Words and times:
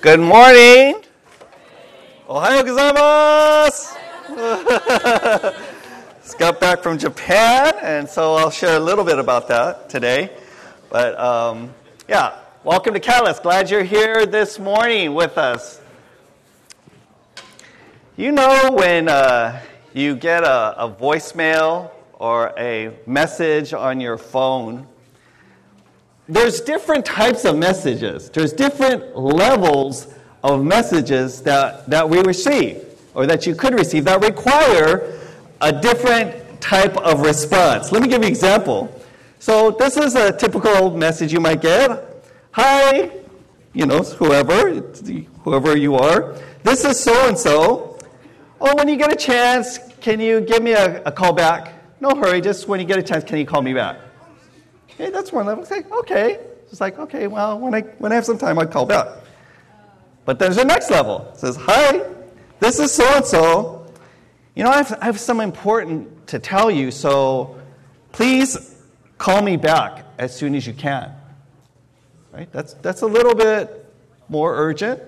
Good 0.00 0.20
morning. 0.20 1.02
Ohayo 2.26 2.64
gozaimasu. 2.64 3.98
Just 6.22 6.38
got 6.38 6.58
back 6.58 6.82
from 6.82 6.96
Japan, 6.96 7.74
and 7.82 8.08
so 8.08 8.32
I'll 8.32 8.48
share 8.50 8.78
a 8.78 8.80
little 8.80 9.04
bit 9.04 9.18
about 9.18 9.46
that 9.48 9.90
today. 9.90 10.30
But 10.88 11.20
um, 11.20 11.74
yeah, 12.08 12.38
welcome 12.64 12.94
to 12.94 13.00
Catalyst. 13.00 13.42
Glad 13.42 13.68
you're 13.68 13.84
here 13.84 14.24
this 14.24 14.58
morning 14.58 15.12
with 15.12 15.36
us. 15.36 15.82
You 18.16 18.32
know 18.32 18.70
when 18.72 19.06
uh, 19.06 19.60
you 19.92 20.16
get 20.16 20.44
a, 20.44 20.82
a 20.82 20.90
voicemail 20.90 21.90
or 22.14 22.54
a 22.56 22.96
message 23.06 23.74
on 23.74 24.00
your 24.00 24.16
phone 24.16 24.86
there's 26.30 26.60
different 26.60 27.04
types 27.04 27.44
of 27.44 27.58
messages. 27.58 28.30
There's 28.30 28.52
different 28.52 29.16
levels 29.16 30.14
of 30.44 30.64
messages 30.64 31.42
that, 31.42 31.88
that 31.90 32.08
we 32.08 32.20
receive 32.20 32.84
or 33.14 33.26
that 33.26 33.46
you 33.46 33.54
could 33.54 33.74
receive 33.74 34.04
that 34.04 34.22
require 34.22 35.18
a 35.60 35.72
different 35.72 36.60
type 36.60 36.96
of 36.98 37.20
response. 37.20 37.90
Let 37.90 38.02
me 38.02 38.08
give 38.08 38.20
you 38.20 38.26
an 38.26 38.32
example. 38.32 38.94
So 39.40 39.72
this 39.72 39.96
is 39.96 40.14
a 40.14 40.32
typical 40.36 40.96
message 40.96 41.32
you 41.32 41.40
might 41.40 41.60
get. 41.60 42.24
Hi, 42.52 43.10
you 43.72 43.86
know, 43.86 43.98
whoever, 43.98 44.80
whoever 45.42 45.76
you 45.76 45.96
are. 45.96 46.36
This 46.62 46.84
is 46.84 46.98
so 47.00 47.28
and 47.28 47.36
so. 47.36 47.98
Oh, 48.60 48.74
when 48.76 48.88
you 48.88 48.96
get 48.96 49.12
a 49.12 49.16
chance, 49.16 49.78
can 50.00 50.20
you 50.20 50.40
give 50.42 50.62
me 50.62 50.72
a, 50.72 51.02
a 51.04 51.12
call 51.12 51.32
back? 51.32 51.72
No 52.00 52.10
hurry, 52.10 52.40
just 52.40 52.68
when 52.68 52.78
you 52.78 52.86
get 52.86 52.98
a 52.98 53.02
chance, 53.02 53.24
can 53.24 53.38
you 53.38 53.46
call 53.46 53.62
me 53.62 53.74
back? 53.74 53.96
Okay, 55.00 55.08
that's 55.08 55.32
one 55.32 55.46
level. 55.46 55.64
Say, 55.64 55.82
okay. 55.90 56.38
It's 56.70 56.78
like, 56.78 56.98
okay, 56.98 57.26
well, 57.26 57.58
when 57.58 57.74
I, 57.74 57.80
when 57.80 58.12
I 58.12 58.16
have 58.16 58.26
some 58.26 58.36
time, 58.36 58.58
I'll 58.58 58.66
call 58.66 58.84
back. 58.84 59.06
But 60.26 60.38
there's 60.38 60.56
the 60.56 60.64
next 60.64 60.90
level. 60.90 61.26
It 61.32 61.38
says, 61.38 61.56
hi, 61.56 62.04
this 62.58 62.78
is 62.78 62.92
so 62.92 63.06
and 63.16 63.24
so. 63.24 63.86
You 64.54 64.64
know, 64.64 64.70
I 64.70 64.76
have, 64.76 64.98
I 65.00 65.06
have 65.06 65.18
some 65.18 65.40
important 65.40 66.26
to 66.26 66.38
tell 66.38 66.70
you, 66.70 66.90
so 66.90 67.58
please 68.12 68.76
call 69.16 69.40
me 69.40 69.56
back 69.56 70.04
as 70.18 70.36
soon 70.36 70.54
as 70.54 70.66
you 70.66 70.74
can. 70.74 71.10
Right? 72.30 72.52
That's, 72.52 72.74
that's 72.74 73.00
a 73.00 73.06
little 73.06 73.34
bit 73.34 73.90
more 74.28 74.54
urgent. 74.54 75.00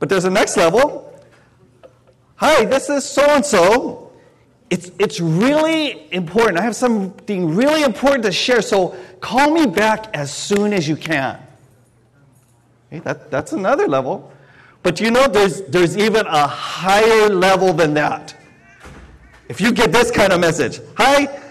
But 0.00 0.08
there's 0.08 0.24
a 0.24 0.30
next 0.30 0.56
level. 0.56 1.22
Hi, 2.34 2.64
this 2.64 2.90
is 2.90 3.04
so 3.04 3.22
and 3.22 3.46
so 3.46 4.07
it's, 4.70 4.90
it's 4.98 5.20
really 5.20 6.12
important. 6.12 6.58
I 6.58 6.62
have 6.62 6.76
something 6.76 7.54
really 7.54 7.82
important 7.82 8.24
to 8.24 8.32
share, 8.32 8.60
so 8.60 8.96
call 9.20 9.50
me 9.50 9.66
back 9.66 10.14
as 10.14 10.32
soon 10.32 10.72
as 10.72 10.86
you 10.86 10.96
can. 10.96 11.40
Okay, 12.86 13.00
that, 13.00 13.30
that's 13.30 13.52
another 13.52 13.86
level. 13.86 14.32
But 14.82 15.00
you 15.00 15.10
know, 15.10 15.26
there's, 15.26 15.62
there's 15.62 15.96
even 15.96 16.26
a 16.26 16.46
higher 16.46 17.28
level 17.28 17.72
than 17.72 17.94
that. 17.94 18.34
If 19.48 19.60
you 19.60 19.72
get 19.72 19.92
this 19.92 20.10
kind 20.10 20.32
of 20.32 20.40
message, 20.40 20.80
hi, 20.96 21.42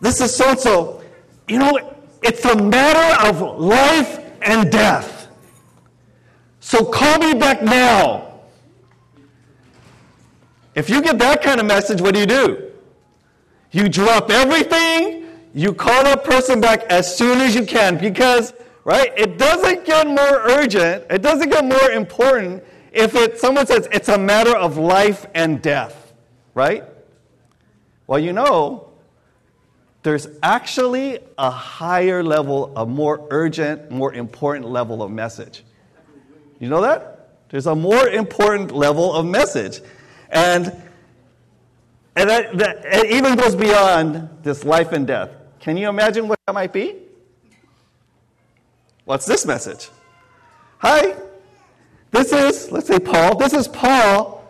this 0.00 0.20
is 0.20 0.34
so 0.34 0.50
and 0.50 0.58
so. 0.58 1.02
You 1.48 1.58
know, 1.58 1.96
it's 2.22 2.44
a 2.44 2.56
matter 2.56 3.28
of 3.28 3.58
life 3.58 4.20
and 4.42 4.70
death. 4.70 5.28
So 6.60 6.84
call 6.84 7.18
me 7.18 7.34
back 7.34 7.62
now. 7.62 8.25
If 10.76 10.90
you 10.90 11.00
get 11.00 11.18
that 11.18 11.42
kind 11.42 11.58
of 11.58 11.66
message, 11.66 12.02
what 12.02 12.14
do 12.14 12.20
you 12.20 12.26
do? 12.26 12.70
You 13.72 13.88
drop 13.88 14.30
everything, 14.30 15.26
you 15.54 15.72
call 15.72 16.04
that 16.04 16.22
person 16.22 16.60
back 16.60 16.82
as 16.84 17.16
soon 17.16 17.40
as 17.40 17.54
you 17.54 17.64
can 17.64 17.96
because, 17.96 18.52
right, 18.84 19.10
it 19.16 19.38
doesn't 19.38 19.86
get 19.86 20.06
more 20.06 20.42
urgent, 20.44 21.04
it 21.10 21.22
doesn't 21.22 21.48
get 21.48 21.64
more 21.64 21.90
important 21.90 22.62
if 22.92 23.14
it, 23.14 23.38
someone 23.38 23.66
says 23.66 23.88
it's 23.90 24.08
a 24.08 24.18
matter 24.18 24.54
of 24.54 24.76
life 24.76 25.26
and 25.34 25.62
death, 25.62 26.12
right? 26.54 26.84
Well, 28.06 28.18
you 28.18 28.34
know, 28.34 28.90
there's 30.02 30.28
actually 30.42 31.18
a 31.38 31.50
higher 31.50 32.22
level, 32.22 32.72
a 32.76 32.86
more 32.86 33.26
urgent, 33.30 33.90
more 33.90 34.12
important 34.12 34.68
level 34.68 35.02
of 35.02 35.10
message. 35.10 35.64
You 36.58 36.68
know 36.68 36.82
that? 36.82 37.30
There's 37.48 37.66
a 37.66 37.74
more 37.74 38.08
important 38.08 38.72
level 38.72 39.14
of 39.14 39.24
message. 39.26 39.80
And, 40.30 40.66
and 42.16 42.30
that, 42.30 42.56
that 42.58 42.84
it 42.84 43.10
even 43.10 43.36
goes 43.36 43.54
beyond 43.54 44.28
this 44.42 44.64
life 44.64 44.92
and 44.92 45.06
death. 45.06 45.30
Can 45.60 45.76
you 45.76 45.88
imagine 45.88 46.28
what 46.28 46.38
that 46.46 46.54
might 46.54 46.72
be? 46.72 46.96
What's 49.04 49.26
this 49.26 49.46
message? 49.46 49.88
Hi, 50.78 51.16
this 52.10 52.32
is, 52.32 52.70
let's 52.70 52.86
say 52.86 52.98
Paul, 52.98 53.36
this 53.36 53.52
is 53.52 53.68
Paul, 53.68 54.44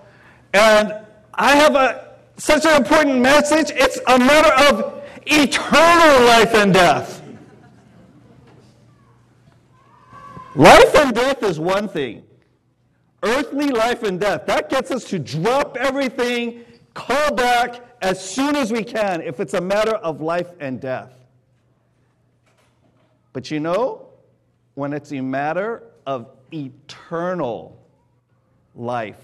and 0.53 0.95
I 1.35 1.57
have 1.57 1.75
a, 1.75 2.17
such 2.37 2.65
an 2.65 2.77
important 2.77 3.21
message. 3.21 3.71
It's 3.75 3.99
a 4.07 4.19
matter 4.19 4.53
of 4.69 5.03
eternal 5.27 6.27
life 6.27 6.55
and 6.55 6.73
death. 6.73 7.23
Life 10.55 10.95
and 10.95 11.15
death 11.15 11.43
is 11.43 11.61
one 11.61 11.89
thing 11.89 12.26
earthly 13.27 13.71
life 13.71 14.03
and 14.03 14.21
death. 14.21 14.47
That 14.47 14.69
gets 14.69 14.91
us 14.91 15.05
to 15.11 15.19
drop 15.19 15.77
everything, 15.77 16.65
call 16.95 17.35
back 17.35 17.81
as 18.01 18.23
soon 18.23 18.55
as 18.57 18.73
we 18.73 18.85
can 18.85 19.21
if 19.21 19.41
it's 19.41 19.55
a 19.55 19.61
matter 19.61 19.95
of 19.97 20.21
life 20.21 20.51
and 20.61 20.81
death. 20.81 21.13
But 23.33 23.51
you 23.51 23.61
know, 23.61 24.09
when 24.75 24.93
it's 24.93 25.13
a 25.13 25.21
matter 25.21 25.83
of 26.07 26.31
eternal 26.53 27.77
life 28.75 29.21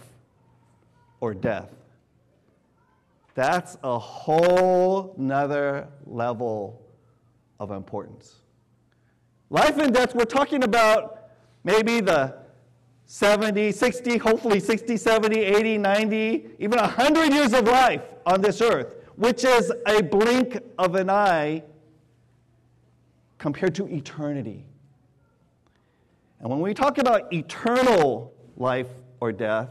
or 1.20 1.32
death, 1.32 1.70
that's 3.34 3.78
a 3.82 3.98
whole 3.98 5.14
nother 5.16 5.88
level 6.06 6.82
of 7.60 7.70
importance. 7.70 8.40
Life 9.48 9.78
and 9.78 9.94
death, 9.94 10.14
we're 10.14 10.24
talking 10.24 10.64
about 10.64 11.28
maybe 11.64 12.00
the 12.00 12.41
70, 13.12 13.72
60, 13.72 14.16
hopefully 14.16 14.58
60, 14.58 14.96
70, 14.96 15.38
80, 15.38 15.76
90, 15.76 16.46
even 16.58 16.78
100 16.78 17.30
years 17.30 17.52
of 17.52 17.66
life 17.66 18.00
on 18.24 18.40
this 18.40 18.62
earth, 18.62 18.94
which 19.16 19.44
is 19.44 19.70
a 19.86 20.02
blink 20.02 20.58
of 20.78 20.94
an 20.94 21.10
eye 21.10 21.62
compared 23.36 23.74
to 23.74 23.86
eternity. 23.86 24.64
And 26.40 26.48
when 26.48 26.60
we 26.60 26.72
talk 26.72 26.96
about 26.96 27.30
eternal 27.30 28.32
life 28.56 28.88
or 29.20 29.30
death, 29.30 29.68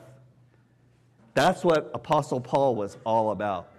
that's 1.34 1.64
what 1.64 1.90
Apostle 1.96 2.42
Paul 2.42 2.76
was 2.76 3.00
all 3.08 3.32
about. 3.32 3.72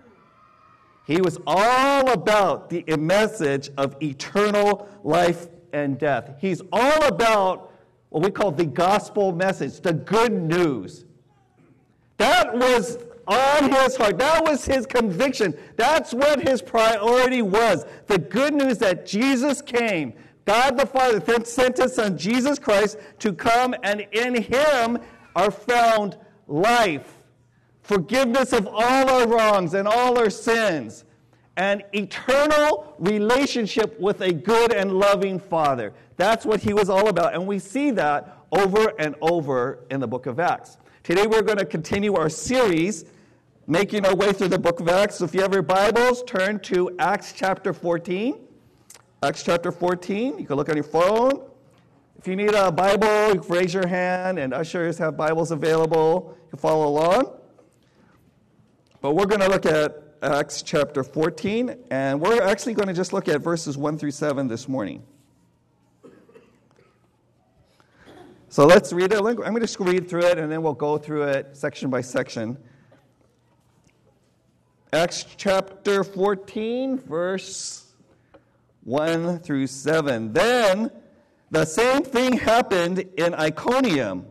He 1.07 1.21
was 1.21 1.39
all 1.47 2.11
about 2.11 2.69
the 2.69 2.83
message 2.99 3.71
of 3.77 3.95
eternal 4.03 4.89
life 5.05 5.47
and 5.73 6.01
death. 6.01 6.35
He's 6.41 6.63
all 6.73 7.05
about 7.05 7.72
what 8.13 8.23
we 8.23 8.31
call 8.31 8.53
the 8.53 8.67
gospel 8.67 9.33
message, 9.33 9.81
the 9.81 9.95
good 9.95 10.33
news. 10.33 11.07
That 12.19 12.55
was 12.55 12.99
on 13.27 13.73
his 13.73 13.97
heart. 13.97 14.19
That 14.19 14.45
was 14.45 14.67
his 14.67 14.85
conviction. 14.85 15.57
That's 15.77 16.13
what 16.13 16.47
his 16.47 16.61
priority 16.61 17.41
was. 17.41 17.87
The 18.07 18.19
good 18.19 18.53
news 18.53 18.77
that 18.79 19.07
Jesus 19.07 19.63
came. 19.63 20.13
God 20.45 20.77
the 20.77 20.85
Father 20.85 21.23
sent 21.45 21.79
his 21.79 21.95
Son, 21.95 22.19
Jesus 22.19 22.59
Christ, 22.59 22.99
to 23.21 23.33
come, 23.33 23.75
and 23.83 24.07
in 24.13 24.43
him 24.43 24.99
are 25.35 25.51
found 25.51 26.19
life, 26.47 27.25
forgiveness 27.81 28.53
of 28.53 28.67
all 28.67 29.09
our 29.09 29.27
wrongs 29.27 29.73
and 29.73 29.89
all 29.89 30.19
our 30.19 30.29
sins, 30.29 31.05
and 31.57 31.85
eternal 31.93 32.95
relationship 32.99 33.99
with 34.01 34.21
a 34.23 34.33
good 34.33 34.73
and 34.73 34.93
loving 34.93 35.39
Father. 35.39 35.93
That's 36.17 36.47
what 36.47 36.61
he 36.61 36.73
was 36.73 36.89
all 36.89 37.09
about. 37.09 37.35
And 37.35 37.47
we 37.47 37.59
see 37.59 37.91
that 37.93 38.39
over 38.53 38.93
and 38.99 39.15
over 39.21 39.85
in 39.91 40.01
the 40.01 40.09
book 40.09 40.27
of 40.27 40.41
Acts. 40.41 40.79
Today 41.03 41.27
we're 41.27 41.43
going 41.43 41.59
to 41.59 41.65
continue 41.65 42.15
our 42.15 42.29
series, 42.29 43.05
making 43.67 44.07
our 44.07 44.15
way 44.15 44.33
through 44.33 44.49
the 44.49 44.59
book 44.59 44.81
of 44.81 44.89
Acts. 44.89 45.17
So 45.17 45.25
if 45.25 45.35
you 45.35 45.43
have 45.43 45.53
your 45.53 45.63
Bibles, 45.63 46.23
turn 46.25 46.61
to 46.61 46.95
Acts 46.99 47.33
chapter 47.33 47.73
14. 47.73 48.39
Acts 49.23 49.43
chapter 49.43 49.71
14. 49.71 50.39
You 50.39 50.47
can 50.47 50.57
look 50.57 50.69
on 50.69 50.77
your 50.77 50.85
phone. 50.85 51.49
If 52.19 52.29
you 52.29 52.37
need 52.37 52.55
a 52.55 52.71
Bible, 52.71 53.35
you 53.35 53.41
raise 53.49 53.75
your 53.75 53.87
hand, 53.87 54.39
and 54.39 54.55
ushers 54.55 54.97
have 54.99 55.17
Bibles 55.17 55.51
available. 55.51 56.37
You 56.45 56.51
can 56.51 56.59
follow 56.61 56.87
along. 56.87 57.37
But 59.01 59.15
we're 59.15 59.27
going 59.27 59.41
to 59.41 59.49
look 59.49 59.67
at 59.67 60.02
Acts 60.23 60.63
chapter 60.63 61.03
14, 61.03 61.75
and 61.91 62.21
we're 62.21 62.41
actually 62.41 62.75
going 62.75 62.87
to 62.87 62.95
just 62.95 63.13
look 63.13 63.27
at 63.27 63.41
verses 63.41 63.77
1 63.77 63.99
through 63.99 64.13
7 64.13 64.47
this 64.47 64.69
morning. 64.69 65.03
So 68.49 68.65
let's 68.65 68.93
read 68.93 69.13
it. 69.13 69.19
I'm 69.19 69.35
going 69.35 69.55
to 69.55 69.61
just 69.61 69.81
read 69.81 70.09
through 70.09 70.27
it 70.27 70.39
and 70.39 70.53
then 70.53 70.63
we'll 70.63 70.75
go 70.75 70.97
through 70.97 71.25
it 71.25 71.57
section 71.57 71.91
by 71.91 72.03
section. 72.03 72.57
Acts 74.93 75.27
chapter 75.37 76.05
14, 76.05 76.99
verse 77.01 77.93
1 78.85 79.41
through 79.41 79.67
7. 79.67 80.33
Then 80.33 80.93
the 81.51 81.65
same 81.65 82.03
thing 82.05 82.35
happened 82.35 83.01
in 83.17 83.35
Iconium. 83.35 84.27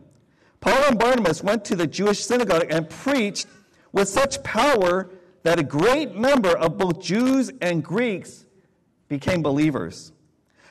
Paul 0.60 0.84
and 0.88 0.98
Barnabas 0.98 1.42
went 1.42 1.66
to 1.66 1.76
the 1.76 1.86
Jewish 1.86 2.24
synagogue 2.24 2.68
and 2.70 2.88
preached 2.88 3.46
with 3.92 4.08
such 4.08 4.42
power 4.42 5.10
that 5.42 5.58
a 5.58 5.64
great 5.64 6.14
number 6.14 6.56
of 6.56 6.78
both 6.78 7.00
Jews 7.00 7.50
and 7.60 7.82
Greeks 7.82 8.46
became 9.08 9.42
believers. 9.42 10.12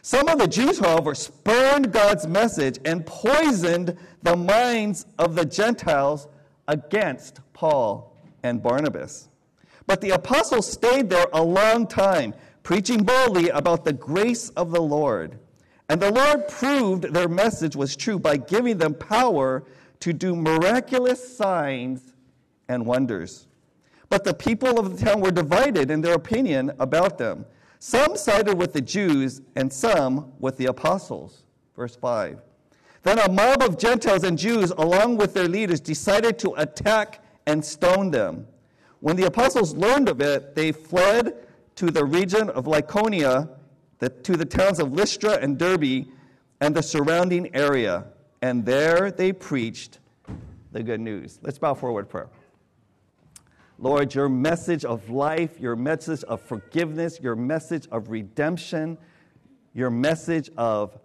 Some 0.01 0.27
of 0.29 0.39
the 0.39 0.47
Jews, 0.47 0.79
however, 0.79 1.13
spurned 1.13 1.91
God's 1.91 2.25
message 2.25 2.79
and 2.85 3.06
poisoned 3.06 3.97
the 4.23 4.35
minds 4.35 5.06
of 5.19 5.35
the 5.35 5.45
Gentiles 5.45 6.27
against 6.68 7.39
Paul 7.53 8.15
and 8.44 8.63
Barnabas. 8.63 9.29
But 9.85 10.01
the 10.01 10.12
apostles 10.12 10.71
stayed 10.71 11.09
there 11.09 11.27
a 11.33 11.44
long 11.44 11.85
time, 11.85 12.33
preaching 12.63 13.03
boldly 13.03 13.50
about 13.50 13.85
the 13.85 13.94
grace 13.94 14.50
of 14.50 14.71
the 14.71 14.81
Lord. 14.81 15.38
And 15.89 16.01
the 16.01 16.12
Lord 16.12 16.47
proved 16.47 17.13
their 17.13 17.27
message 17.27 17.75
was 17.75 17.95
true 17.95 18.17
by 18.17 18.38
giving 18.38 18.77
them 18.77 18.94
power 18.94 19.63
to 20.00 20.13
do 20.13 20.35
miraculous 20.35 21.38
signs 21.38 22.13
and 22.67 22.85
wonders. 22.85 23.47
But 24.12 24.25
the 24.25 24.34
people 24.34 24.78
of 24.78 24.98
the 24.98 25.06
town 25.06 25.22
were 25.22 25.31
divided 25.31 25.90
in 25.90 26.02
their 26.02 26.16
opinion 26.16 26.74
about 26.80 27.18
them. 27.18 27.46
Some 27.80 28.18
sided 28.18 28.58
with 28.58 28.74
the 28.74 28.81
Jews 28.81 29.42
and 29.56 29.72
some 29.72 30.34
with 30.38 30.58
the 30.58 30.66
apostles. 30.66 31.46
Verse 31.78 31.96
5. 31.96 32.42
Then 33.04 33.19
a 33.19 33.31
mob 33.31 33.63
of 33.63 33.78
Gentiles 33.78 34.25
and 34.25 34.38
Jews, 34.38 34.72
along 34.72 35.16
with 35.16 35.34
their 35.34 35.48
leaders, 35.48 35.80
decided 35.80 36.38
to 36.40 36.54
attack 36.58 37.24
and 37.48 37.63
stone 37.63 38.12
them. 38.12 38.46
When 39.00 39.16
the 39.16 39.28
apostles 39.28 39.75
learned 39.78 40.10
of 40.10 40.19
it, 40.19 40.56
they 40.56 40.74
fled 40.74 41.48
to 41.78 41.90
the 41.90 42.04
region 42.04 42.50
of 42.50 42.66
Lycaonia, 42.66 43.48
the, 44.00 44.10
to 44.10 44.36
the 44.36 44.46
towns 44.46 44.80
of 44.80 44.92
Lystra 44.92 45.40
and 45.42 45.58
Derbe, 45.58 46.08
and 46.60 46.75
the 46.75 46.84
surrounding 46.84 47.56
area. 47.56 48.08
And 48.42 48.66
there 48.66 49.10
they 49.10 49.31
preached 49.31 50.00
the 50.74 50.84
good 50.84 51.00
news. 51.00 51.40
Let's 51.42 51.58
bow 51.58 51.75
forward 51.75 52.10
prayer. 52.10 52.28
Lord, 53.83 54.13
your 54.13 54.30
message 54.30 54.86
of 54.86 55.10
life, 55.10 55.60
your 55.60 55.75
message 55.75 56.24
of 56.25 56.39
forgiveness, 56.39 57.19
your 57.19 57.36
message 57.36 57.88
of 57.92 58.12
redemption, 58.12 58.95
your 59.74 59.89
message 59.89 60.51
of 60.56 61.00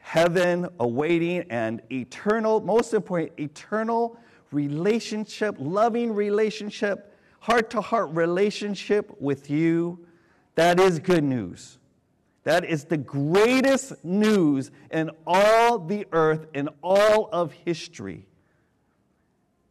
heaven 0.00 0.66
awaiting 0.80 1.44
and 1.50 1.82
eternal, 1.92 2.62
most 2.62 2.94
important, 2.94 3.38
eternal 3.38 4.16
relationship, 4.50 5.56
loving 5.58 6.14
relationship, 6.14 7.14
heart 7.40 7.68
to 7.68 7.82
heart 7.82 8.08
relationship 8.12 9.14
with 9.20 9.50
you. 9.50 10.06
That 10.54 10.80
is 10.80 11.00
good 11.00 11.22
news. 11.22 11.76
That 12.44 12.64
is 12.64 12.84
the 12.86 12.96
greatest 12.96 14.02
news 14.02 14.70
in 14.90 15.10
all 15.26 15.78
the 15.78 16.06
earth, 16.12 16.46
in 16.54 16.70
all 16.82 17.28
of 17.30 17.52
history. 17.52 18.26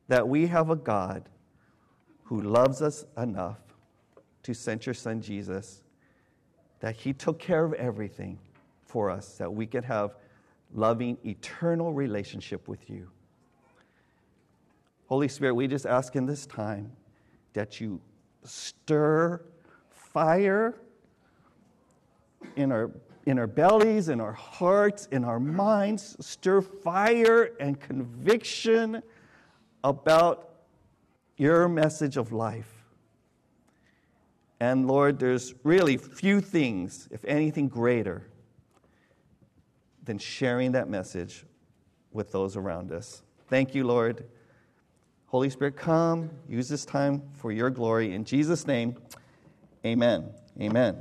That 0.10 0.28
we 0.28 0.46
have 0.46 0.70
a 0.70 0.76
God 0.76 1.28
who 2.30 2.44
loves 2.44 2.84
us 2.84 3.06
enough 3.18 3.58
to 4.44 4.54
send 4.54 4.86
your 4.86 4.94
son 4.94 5.20
Jesus, 5.20 5.82
that 6.80 6.96
he 6.96 7.12
took 7.12 7.40
care 7.40 7.66
of 7.66 7.74
everything 7.74 8.38
for 8.84 9.10
us, 9.10 9.40
that 9.40 9.52
we 9.52 9.66
could 9.66 9.84
have 9.84 10.14
loving, 10.72 11.18
eternal 11.26 11.92
relationship 11.92 12.68
with 12.68 12.88
you. 12.88 13.10
Holy 15.08 15.28
Spirit, 15.28 15.56
we 15.56 15.68
just 15.68 15.88
ask 15.88 16.16
in 16.16 16.28
this 16.28 16.46
time 16.46 16.92
that 17.54 17.82
you 17.82 18.00
stir 18.44 19.42
fire 19.90 20.76
in 22.58 22.72
our, 22.72 22.92
in 23.26 23.40
our 23.40 23.48
bellies, 23.48 24.08
in 24.08 24.22
our 24.22 24.34
hearts, 24.34 25.08
in 25.12 25.24
our 25.24 25.40
minds, 25.40 26.16
stir 26.20 26.62
fire 26.62 27.54
and 27.60 27.80
conviction 27.80 29.02
about 29.84 30.49
your 31.40 31.70
message 31.70 32.18
of 32.18 32.34
life. 32.34 32.84
And 34.60 34.88
Lord, 34.88 35.20
there's 35.20 35.56
really 35.64 35.96
few 35.96 36.42
things, 36.42 37.08
if 37.12 37.24
anything, 37.24 37.70
greater 37.70 38.28
than 40.04 40.18
sharing 40.18 40.74
that 40.74 40.90
message 40.90 41.46
with 42.12 42.34
those 42.34 42.58
around 42.58 42.92
us. 42.92 43.24
Thank 43.48 43.74
you, 43.74 43.86
Lord. 43.86 44.26
Holy 45.28 45.50
Spirit, 45.50 45.78
come, 45.78 46.30
use 46.48 46.68
this 46.68 46.84
time 46.84 47.22
for 47.32 47.54
your 47.54 47.70
glory. 47.70 48.14
In 48.14 48.26
Jesus' 48.26 48.68
name, 48.68 48.98
amen. 49.86 50.34
Amen. 50.60 50.98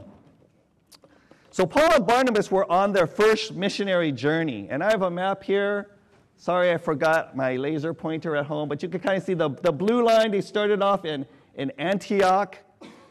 So, 1.50 1.66
Paul 1.66 1.94
and 1.94 2.06
Barnabas 2.06 2.48
were 2.48 2.70
on 2.70 2.92
their 2.92 3.08
first 3.08 3.54
missionary 3.54 4.12
journey. 4.12 4.68
And 4.70 4.84
I 4.84 4.90
have 4.92 5.02
a 5.02 5.10
map 5.10 5.42
here 5.42 5.97
Sorry, 6.40 6.72
I 6.72 6.76
forgot 6.76 7.34
my 7.34 7.56
laser 7.56 7.92
pointer 7.92 8.36
at 8.36 8.46
home, 8.46 8.68
but 8.68 8.80
you 8.80 8.88
can 8.88 9.00
kind 9.00 9.16
of 9.16 9.24
see 9.24 9.34
the, 9.34 9.50
the 9.50 9.72
blue 9.72 10.04
line. 10.04 10.30
They 10.30 10.40
started 10.40 10.80
off 10.80 11.04
in, 11.04 11.26
in 11.56 11.72
Antioch, 11.78 12.56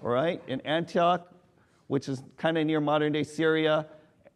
right, 0.02 0.42
in 0.48 0.62
Antioch, 0.62 1.30
which 1.88 2.08
is 2.08 2.24
kind 2.38 2.58
of 2.58 2.66
near 2.66 2.80
modern 2.80 3.12
day 3.12 3.24
Syria. 3.24 3.86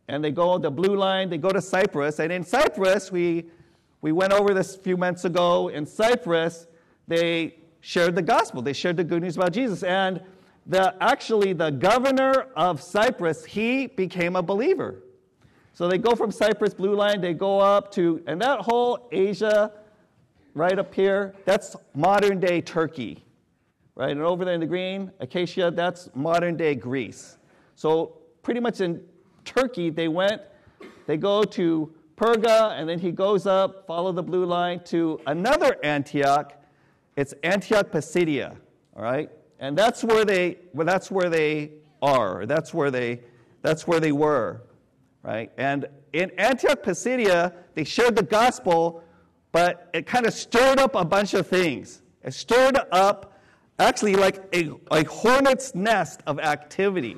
And 0.09 0.21
they 0.21 0.31
go 0.31 0.57
the 0.57 0.69
blue 0.69 0.97
line, 0.97 1.29
they 1.29 1.37
go 1.37 1.51
to 1.51 1.61
Cyprus. 1.61 2.19
And 2.19 2.33
in 2.33 2.43
Cyprus, 2.43 3.13
we, 3.13 3.45
we 4.01 4.11
went 4.11 4.33
over 4.33 4.53
this 4.53 4.75
a 4.75 4.79
few 4.79 4.97
months 4.97 5.23
ago. 5.23 5.69
In 5.69 5.85
Cyprus, 5.85 6.67
they 7.07 7.55
shared 7.79 8.13
the 8.13 8.21
gospel, 8.21 8.61
they 8.61 8.73
shared 8.73 8.97
the 8.97 9.05
good 9.05 9.21
news 9.21 9.37
about 9.37 9.53
Jesus. 9.53 9.83
And 9.83 10.21
the, 10.65 11.01
actually, 11.01 11.53
the 11.53 11.69
governor 11.69 12.47
of 12.57 12.81
Cyprus, 12.81 13.45
he 13.45 13.87
became 13.87 14.35
a 14.35 14.41
believer. 14.41 15.01
So 15.73 15.87
they 15.87 15.97
go 15.97 16.15
from 16.15 16.31
Cyprus, 16.31 16.73
Blue 16.73 16.95
Line, 16.95 17.21
they 17.21 17.33
go 17.33 17.59
up 17.59 17.91
to, 17.93 18.21
and 18.27 18.41
that 18.41 18.59
whole 18.59 19.07
Asia 19.11 19.71
right 20.53 20.77
up 20.77 20.93
here, 20.93 21.33
that's 21.45 21.75
modern 21.93 22.39
day 22.39 22.61
Turkey. 22.61 23.23
Right? 23.95 24.11
And 24.11 24.21
over 24.21 24.43
there 24.45 24.53
in 24.53 24.59
the 24.59 24.65
green, 24.65 25.11
Achaia, 25.19 25.71
that's 25.71 26.09
modern 26.13 26.57
day 26.57 26.75
Greece. 26.75 27.37
So 27.75 28.17
pretty 28.43 28.59
much 28.59 28.81
in 28.81 29.01
Turkey, 29.45 29.89
they 29.89 30.07
went, 30.07 30.41
they 31.07 31.17
go 31.17 31.43
to 31.43 31.93
Perga, 32.17 32.79
and 32.79 32.87
then 32.87 32.99
he 32.99 33.11
goes 33.11 33.47
up, 33.47 33.87
follow 33.87 34.11
the 34.11 34.23
blue 34.23 34.45
line 34.45 34.81
to 34.85 35.19
another 35.25 35.77
Antioch. 35.83 36.53
It's 37.15 37.33
Antioch 37.43 37.91
Pisidia, 37.91 38.55
all 38.95 39.03
right? 39.03 39.29
And 39.59 39.77
that's 39.77 40.03
where 40.03 40.25
they, 40.25 40.57
well, 40.73 40.85
that's 40.85 41.09
where 41.09 41.29
they 41.29 41.71
are. 42.01 42.45
That's 42.45 42.73
where 42.73 42.91
they, 42.91 43.21
that's 43.61 43.87
where 43.87 43.99
they 43.99 44.11
were 44.11 44.61
right? 45.23 45.51
And 45.57 45.87
in 46.13 46.31
Antioch 46.37 46.83
Pisidia, 46.83 47.53
they 47.73 47.83
shared 47.83 48.15
the 48.15 48.23
gospel, 48.23 49.03
but 49.51 49.89
it 49.93 50.05
kind 50.05 50.25
of 50.25 50.33
stirred 50.33 50.79
up 50.79 50.95
a 50.95 51.05
bunch 51.05 51.33
of 51.33 51.47
things. 51.47 52.01
It 52.23 52.33
stirred 52.33 52.77
up 52.91 53.39
actually 53.79 54.15
like 54.15 54.43
a, 54.53 54.71
a 54.91 55.03
hornet's 55.05 55.73
nest 55.73 56.21
of 56.27 56.39
activity. 56.39 57.17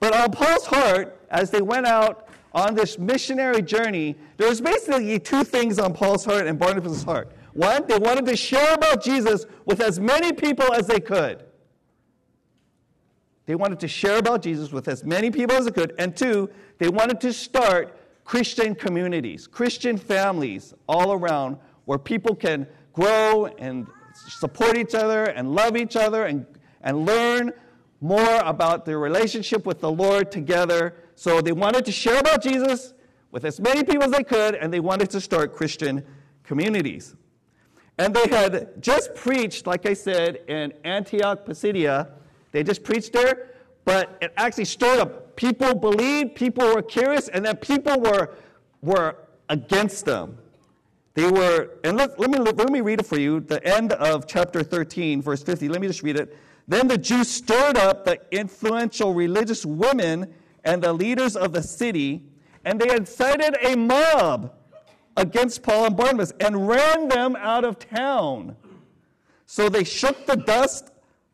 But 0.00 0.14
on 0.14 0.30
Paul's 0.30 0.66
heart, 0.66 1.20
as 1.30 1.50
they 1.50 1.62
went 1.62 1.86
out 1.86 2.28
on 2.52 2.74
this 2.74 2.98
missionary 2.98 3.62
journey, 3.62 4.16
there 4.36 4.48
was 4.48 4.60
basically 4.60 5.18
two 5.18 5.44
things 5.44 5.78
on 5.78 5.94
Paul's 5.94 6.24
heart 6.24 6.46
and 6.46 6.58
Barnabas' 6.58 7.02
heart. 7.02 7.32
One, 7.54 7.86
they 7.86 7.98
wanted 7.98 8.26
to 8.26 8.36
share 8.36 8.74
about 8.74 9.02
Jesus 9.02 9.46
with 9.64 9.80
as 9.80 10.00
many 10.00 10.32
people 10.32 10.72
as 10.74 10.86
they 10.86 11.00
could. 11.00 11.44
They 13.46 13.54
wanted 13.54 13.80
to 13.80 13.88
share 13.88 14.18
about 14.18 14.42
Jesus 14.42 14.72
with 14.72 14.88
as 14.88 15.04
many 15.04 15.30
people 15.30 15.56
as 15.56 15.64
they 15.64 15.72
could. 15.72 15.94
And 15.98 16.16
two, 16.16 16.48
they 16.78 16.88
wanted 16.88 17.20
to 17.22 17.32
start 17.32 17.98
Christian 18.24 18.74
communities, 18.74 19.46
Christian 19.46 19.96
families 19.96 20.74
all 20.88 21.12
around 21.12 21.58
where 21.84 21.98
people 21.98 22.34
can 22.34 22.66
grow 22.92 23.46
and 23.46 23.86
support 24.14 24.76
each 24.76 24.94
other 24.94 25.24
and 25.24 25.54
love 25.54 25.76
each 25.76 25.96
other 25.96 26.24
and, 26.24 26.46
and 26.82 27.04
learn 27.04 27.52
more 28.00 28.38
about 28.40 28.84
their 28.84 28.98
relationship 28.98 29.66
with 29.66 29.80
the 29.80 29.90
Lord 29.90 30.30
together. 30.30 30.94
So 31.14 31.40
they 31.40 31.52
wanted 31.52 31.84
to 31.86 31.92
share 31.92 32.18
about 32.18 32.42
Jesus 32.42 32.94
with 33.30 33.44
as 33.44 33.60
many 33.60 33.82
people 33.82 34.04
as 34.04 34.10
they 34.10 34.24
could, 34.24 34.54
and 34.54 34.72
they 34.72 34.80
wanted 34.80 35.10
to 35.10 35.20
start 35.20 35.54
Christian 35.54 36.04
communities. 36.44 37.16
And 37.98 38.14
they 38.14 38.28
had 38.28 38.82
just 38.82 39.14
preached, 39.14 39.66
like 39.66 39.86
I 39.86 39.94
said, 39.94 40.36
in 40.48 40.72
Antioch 40.84 41.46
Pisidia 41.46 42.08
they 42.52 42.62
just 42.62 42.84
preached 42.84 43.12
there, 43.12 43.50
but 43.84 44.16
it 44.20 44.32
actually 44.36 44.66
stirred 44.66 45.00
up. 45.00 45.36
People 45.36 45.74
believed, 45.74 46.34
people 46.34 46.74
were 46.74 46.82
curious, 46.82 47.28
and 47.28 47.44
then 47.44 47.56
people 47.56 47.98
were, 48.00 48.34
were 48.82 49.16
against 49.48 50.04
them. 50.04 50.38
They 51.14 51.30
were, 51.30 51.70
and 51.84 51.96
let, 51.96 52.18
let, 52.18 52.30
me, 52.30 52.38
let 52.38 52.70
me 52.70 52.80
read 52.80 53.00
it 53.00 53.06
for 53.06 53.18
you, 53.18 53.40
the 53.40 53.62
end 53.66 53.92
of 53.94 54.26
chapter 54.26 54.62
13, 54.62 55.20
verse 55.20 55.42
50. 55.42 55.68
Let 55.68 55.80
me 55.80 55.86
just 55.86 56.02
read 56.02 56.16
it. 56.16 56.36
Then 56.68 56.88
the 56.88 56.96
Jews 56.96 57.28
stirred 57.28 57.76
up 57.76 58.04
the 58.04 58.20
influential 58.30 59.12
religious 59.12 59.66
women 59.66 60.32
and 60.64 60.82
the 60.82 60.92
leaders 60.92 61.36
of 61.36 61.52
the 61.52 61.62
city, 61.62 62.22
and 62.64 62.80
they 62.80 62.94
incited 62.94 63.56
a 63.60 63.76
mob 63.76 64.54
against 65.16 65.62
Paul 65.62 65.86
and 65.86 65.96
Barnabas 65.96 66.32
and 66.40 66.68
ran 66.68 67.08
them 67.08 67.36
out 67.36 67.64
of 67.64 67.78
town. 67.78 68.56
So 69.44 69.68
they 69.68 69.84
shook 69.84 70.26
the 70.26 70.36
dust 70.36 70.91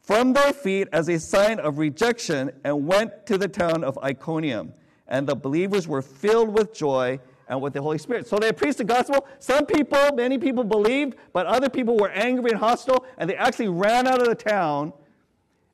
from 0.09 0.33
their 0.33 0.55
feet 0.55 0.89
as 0.95 1.07
a 1.11 1.21
sign 1.21 1.61
of 1.61 1.77
rejection 1.77 2.51
and 2.65 2.87
went 2.87 3.27
to 3.27 3.37
the 3.37 3.47
town 3.47 3.85
of 3.85 3.99
Iconium. 3.99 4.73
And 5.07 5.27
the 5.27 5.37
believers 5.37 5.87
were 5.87 6.01
filled 6.01 6.49
with 6.49 6.73
joy 6.73 7.21
and 7.47 7.61
with 7.61 7.75
the 7.75 7.83
Holy 7.83 7.99
Spirit. 7.99 8.27
So 8.27 8.39
they 8.39 8.51
preached 8.51 8.79
the 8.79 8.85
gospel. 8.85 9.27
Some 9.39 9.67
people, 9.67 10.15
many 10.15 10.39
people 10.39 10.65
believed, 10.65 11.17
but 11.35 11.45
other 11.45 11.69
people 11.69 11.99
were 11.99 12.09
angry 12.09 12.53
and 12.53 12.59
hostile, 12.59 13.05
and 13.19 13.29
they 13.29 13.37
actually 13.37 13.69
ran 13.69 14.07
out 14.07 14.23
of 14.23 14.29
the 14.29 14.35
town. 14.35 14.95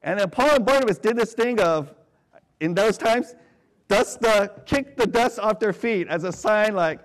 And 0.02 0.18
then 0.18 0.30
Paul 0.30 0.56
and 0.56 0.66
Barnabas 0.66 0.98
did 0.98 1.16
this 1.16 1.32
thing 1.32 1.60
of, 1.60 1.94
in 2.58 2.74
those 2.74 2.98
times, 2.98 3.36
dust 3.86 4.20
the, 4.20 4.52
kick 4.66 4.96
the 4.96 5.06
dust 5.06 5.38
off 5.38 5.60
their 5.60 5.72
feet 5.72 6.08
as 6.08 6.24
a 6.24 6.32
sign 6.32 6.74
like, 6.74 6.98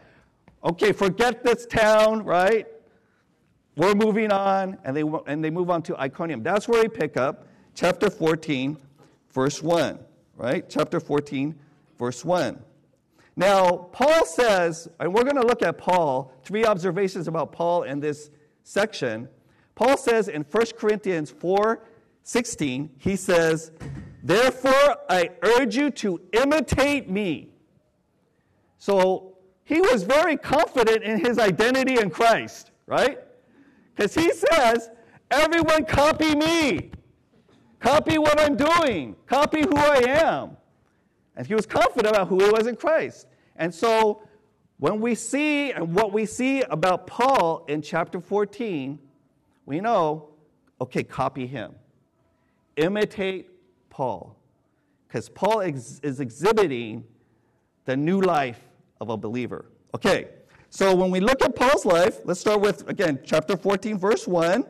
okay, 0.64 0.92
forget 0.92 1.44
this 1.44 1.68
town, 1.68 2.24
right? 2.26 2.66
We're 3.76 3.96
moving 3.96 4.32
on, 4.32 4.78
and 4.84 4.96
they, 4.96 5.04
and 5.28 5.44
they 5.44 5.50
move 5.50 5.70
on 5.70 5.82
to 5.84 6.00
Iconium. 6.00 6.44
That's 6.44 6.68
where 6.68 6.82
we 6.82 6.90
pick 6.90 7.18
up 7.18 7.48
chapter 7.76 8.10
14, 8.10 8.78
verse 9.32 9.64
1, 9.64 10.00
right? 10.36 10.66
Chapter 10.70 11.00
14, 11.00 11.56
verse 11.98 12.26
1. 12.26 12.62
Now, 13.36 13.88
Paul 13.94 14.26
says, 14.26 14.90
and 15.00 15.14
we're 15.14 15.24
going 15.24 15.38
to 15.38 15.48
look 15.48 15.62
at 15.62 15.78
Paul, 15.78 16.34
three 16.44 16.66
observations 16.66 17.28
about 17.28 17.54
Paul 17.54 17.84
in 17.84 18.02
this 18.02 18.32
section. 18.64 19.30
Paul 19.76 19.96
says 19.96 20.28
in 20.28 20.44
1 20.44 20.66
Corinthians 20.78 21.32
4 21.32 21.82
16, 22.24 22.90
he 22.98 23.16
says, 23.16 23.72
Therefore, 24.22 24.98
I 25.10 25.30
urge 25.42 25.78
you 25.78 25.90
to 25.92 26.22
imitate 26.34 27.10
me. 27.10 27.50
So 28.78 29.38
he 29.64 29.80
was 29.80 30.04
very 30.04 30.36
confident 30.36 31.04
in 31.04 31.24
his 31.24 31.40
identity 31.40 32.00
in 32.00 32.10
Christ, 32.10 32.72
right? 32.88 33.20
Because 34.00 34.16
he 34.16 34.32
says, 34.32 34.92
Everyone 35.30 35.84
copy 35.84 36.34
me. 36.34 36.90
Copy 37.82 38.18
what 38.18 38.40
I'm 38.40 38.56
doing. 38.56 39.18
Copy 39.28 39.62
who 39.62 39.76
I 39.76 39.98
am. 40.08 40.56
And 41.36 41.46
he 41.46 41.54
was 41.54 41.66
confident 41.66 42.16
about 42.16 42.30
who 42.30 42.42
he 42.42 42.50
was 42.50 42.66
in 42.66 42.78
Christ. 42.78 43.28
And 43.58 43.76
so 43.76 44.24
when 44.78 45.02
we 45.02 45.16
see 45.16 45.74
and 45.74 45.94
what 45.94 46.14
we 46.14 46.26
see 46.26 46.62
about 46.62 47.08
Paul 47.08 47.66
in 47.68 47.82
chapter 47.82 48.22
14, 48.22 48.98
we 49.66 49.82
know, 49.82 50.30
okay, 50.80 51.04
copy 51.04 51.46
him. 51.46 51.76
Imitate 52.78 53.50
Paul. 53.90 54.38
Because 55.08 55.28
Paul 55.28 55.60
ex- 55.60 56.00
is 56.04 56.22
exhibiting 56.22 57.04
the 57.84 57.98
new 57.98 58.22
life 58.22 58.62
of 59.02 59.10
a 59.10 59.18
believer. 59.18 59.66
Okay, 59.94 60.30
so 60.70 60.94
when 60.96 61.10
we 61.12 61.20
look 61.20 61.42
at 61.42 61.56
Paul's 61.56 61.86
life, 61.86 62.20
let's 62.26 62.40
start 62.40 62.62
with, 62.62 62.88
again, 62.88 63.20
chapter 63.26 63.58
14, 63.58 63.98
verse 63.98 64.28
1. 64.28 64.66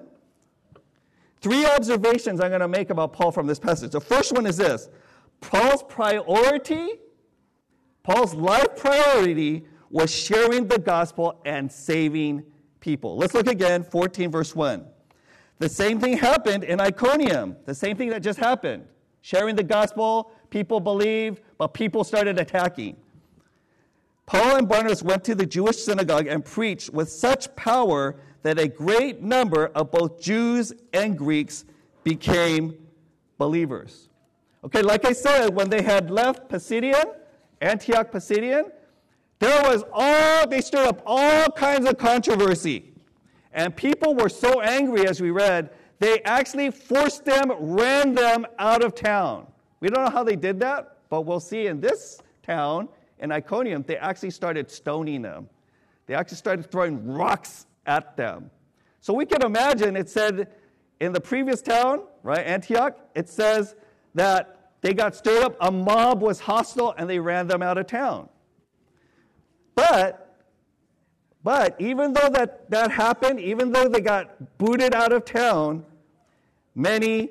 Three 1.41 1.65
observations 1.65 2.41
I'm 2.41 2.50
going 2.50 2.62
to 2.62 2.68
make 2.68 2.89
about 2.89 3.13
Paul 3.13 3.32
from 3.32 3.48
this 3.48 3.60
passage. 3.60 3.91
The 3.91 4.01
first 4.01 4.34
one 4.34 4.46
is 4.46 4.58
this 4.58 4.89
Paul's 5.41 5.84
priority, 5.84 6.89
Paul's 8.03 8.34
life 8.34 8.75
priority 8.77 9.65
was 9.89 10.13
sharing 10.13 10.68
the 10.68 10.79
gospel 10.79 11.41
and 11.46 11.72
saving 11.72 12.44
people. 12.79 13.18
Let's 13.18 13.34
look 13.34 13.48
again, 13.48 13.84
14, 13.84 14.32
verse 14.32 14.56
1. 14.56 14.86
The 15.60 15.70
same 15.70 16.00
thing 16.00 16.18
happened 16.18 16.63
in 16.63 16.79
Iconium, 16.79 17.58
the 17.65 17.75
same 17.75 17.98
thing 17.98 18.10
that 18.10 18.22
just 18.22 18.39
happened. 18.39 18.86
Sharing 19.22 19.56
the 19.56 19.63
gospel, 19.63 20.32
people 20.50 20.79
believed, 20.79 21.41
but 21.58 21.70
people 21.74 22.06
started 22.06 22.39
attacking. 22.39 22.96
Paul 24.29 24.57
and 24.57 24.69
Barnabas 24.69 25.01
went 25.01 25.24
to 25.24 25.33
the 25.33 25.48
Jewish 25.48 25.77
synagogue 25.77 26.27
and 26.27 26.45
preached 26.45 26.91
with 26.91 27.09
such 27.09 27.53
power 27.55 28.15
that 28.43 28.59
a 28.59 28.67
great 28.67 29.24
number 29.24 29.71
of 29.74 29.89
both 29.89 30.21
Jews 30.21 30.71
and 30.93 31.17
Greeks 31.17 31.65
became 32.03 32.77
believers. 33.39 34.09
Okay, 34.63 34.83
like 34.83 35.03
I 35.03 35.13
said, 35.13 35.55
when 35.55 35.67
they 35.67 35.81
had 35.81 36.12
left 36.12 36.48
Pisidian, 36.48 37.15
Antioch 37.59 38.12
Pisidian, 38.12 38.69
there 39.39 39.63
was 39.63 39.83
all, 39.91 40.48
they 40.48 40.62
stirred 40.62 40.89
up 40.89 41.01
all 41.07 41.50
kinds 41.50 41.89
of 41.89 41.98
controversy. 41.98 42.93
And 43.51 43.75
people 43.75 44.13
were 44.13 44.29
so 44.29 44.62
angry, 44.62 45.07
as 45.07 45.19
we 45.19 45.31
read, 45.31 45.71
they 45.98 46.21
actually 46.21 46.69
forced 46.69 47.25
them, 47.25 47.51
ran 47.57 48.13
them 48.13 48.45
out 48.59 48.83
of 48.83 48.93
town. 48.93 49.48
We 49.79 49.89
don't 49.89 50.05
know 50.05 50.12
how 50.12 50.24
they 50.24 50.36
did 50.36 50.59
that, 50.59 51.00
but 51.09 51.21
we'll 51.21 51.39
see 51.39 51.65
in 51.65 51.81
this 51.81 52.21
town, 52.43 52.89
in 53.20 53.32
Iconium, 53.32 53.84
they 53.88 53.98
actually 53.98 54.32
started 54.32 54.70
stoning 54.70 55.22
them. 55.22 55.50
They 56.06 56.14
actually 56.14 56.38
started 56.38 56.72
throwing 56.72 57.06
rocks 57.08 57.66
at 57.86 58.18
them. 58.18 58.50
So 59.02 59.14
we 59.14 59.26
can 59.26 59.42
imagine 59.42 59.96
it 59.96 60.10
said 60.10 60.50
in 61.00 61.14
the 61.14 61.22
previous 61.22 61.62
town, 61.62 62.04
right, 62.24 62.46
Antioch, 62.46 62.98
it 63.16 63.30
says 63.30 63.76
that 64.16 64.72
they 64.82 64.94
got 64.94 65.16
stirred 65.16 65.44
up, 65.44 65.58
a 65.62 65.72
mob 65.72 66.22
was 66.22 66.40
hostile, 66.40 66.94
and 66.98 67.10
they 67.10 67.20
ran 67.20 67.48
them 67.48 67.62
out 67.62 67.78
of 67.78 67.88
town. 67.88 68.30
But 69.76 70.30
but 71.44 71.80
even 71.80 72.14
though 72.14 72.30
that, 72.30 72.70
that 72.70 72.92
happened, 72.92 73.40
even 73.40 73.72
though 73.72 73.88
they 73.88 74.02
got 74.02 74.58
booted 74.58 74.94
out 74.94 75.14
of 75.14 75.24
town, 75.24 75.86
many 76.76 77.30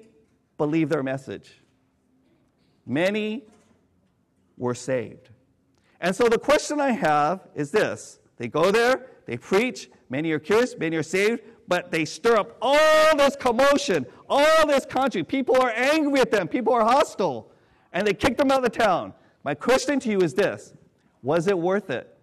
believed 0.57 0.91
their 0.91 1.03
message. 1.03 1.61
Many 2.87 3.45
were 4.57 4.75
saved. 4.75 5.29
And 6.01 6.15
so 6.15 6.29
the 6.29 6.39
question 6.39 6.81
I 6.81 6.93
have 6.93 7.49
is 7.55 7.71
this 7.71 8.21
they 8.37 8.49
go 8.49 8.71
there, 8.71 9.07
they 9.27 9.37
preach, 9.37 9.91
many 10.09 10.31
are 10.31 10.39
curious, 10.39 10.77
many 10.79 10.97
are 10.97 11.03
saved, 11.03 11.43
but 11.67 11.91
they 11.91 12.05
stir 12.05 12.37
up 12.37 12.57
all 12.63 13.17
this 13.17 13.37
commotion, 13.37 14.07
all 14.29 14.67
this 14.67 14.87
country. 14.87 15.23
People 15.23 15.61
are 15.61 15.71
angry 15.71 16.21
at 16.21 16.31
them, 16.31 16.49
people 16.49 16.73
are 16.73 16.85
hostile, 16.85 17.51
and 17.93 18.07
they 18.07 18.15
kick 18.15 18.37
them 18.37 18.51
out 18.51 18.65
of 18.65 18.73
the 18.73 18.79
town. 18.79 19.13
My 19.45 19.55
question 19.55 20.01
to 20.01 20.11
you 20.11 20.21
is 20.21 20.35
this 20.35 20.73
Was 21.23 21.47
it 21.47 21.59
worth 21.59 21.91
it? 21.91 22.15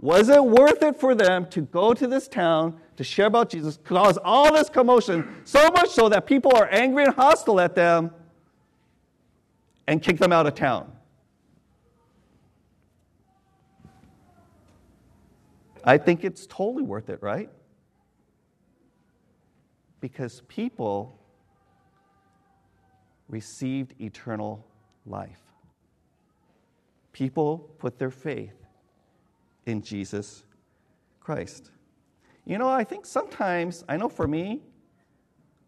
Was 0.00 0.28
it 0.28 0.44
worth 0.44 0.82
it 0.82 0.98
for 0.98 1.14
them 1.16 1.46
to 1.50 1.62
go 1.62 1.92
to 1.92 2.06
this 2.06 2.28
town 2.28 2.80
to 2.96 3.04
share 3.04 3.26
about 3.26 3.50
Jesus, 3.50 3.78
cause 3.84 4.16
all 4.24 4.52
this 4.52 4.70
commotion, 4.70 5.42
so 5.44 5.68
much 5.70 5.90
so 5.90 6.08
that 6.08 6.26
people 6.26 6.54
are 6.54 6.68
angry 6.70 7.04
and 7.04 7.14
hostile 7.14 7.60
at 7.60 7.74
them, 7.74 8.12
and 9.88 10.00
kick 10.00 10.18
them 10.18 10.32
out 10.32 10.46
of 10.46 10.54
town? 10.54 10.92
I 15.88 15.96
think 15.96 16.22
it's 16.22 16.46
totally 16.46 16.82
worth 16.82 17.08
it, 17.08 17.22
right? 17.22 17.48
Because 20.02 20.42
people 20.46 21.18
received 23.30 23.94
eternal 23.98 24.66
life. 25.06 25.40
People 27.12 27.70
put 27.78 27.98
their 27.98 28.10
faith 28.10 28.52
in 29.64 29.80
Jesus 29.80 30.44
Christ. 31.20 31.70
You 32.44 32.58
know, 32.58 32.68
I 32.68 32.84
think 32.84 33.06
sometimes, 33.06 33.82
I 33.88 33.96
know 33.96 34.10
for 34.10 34.28
me, 34.28 34.60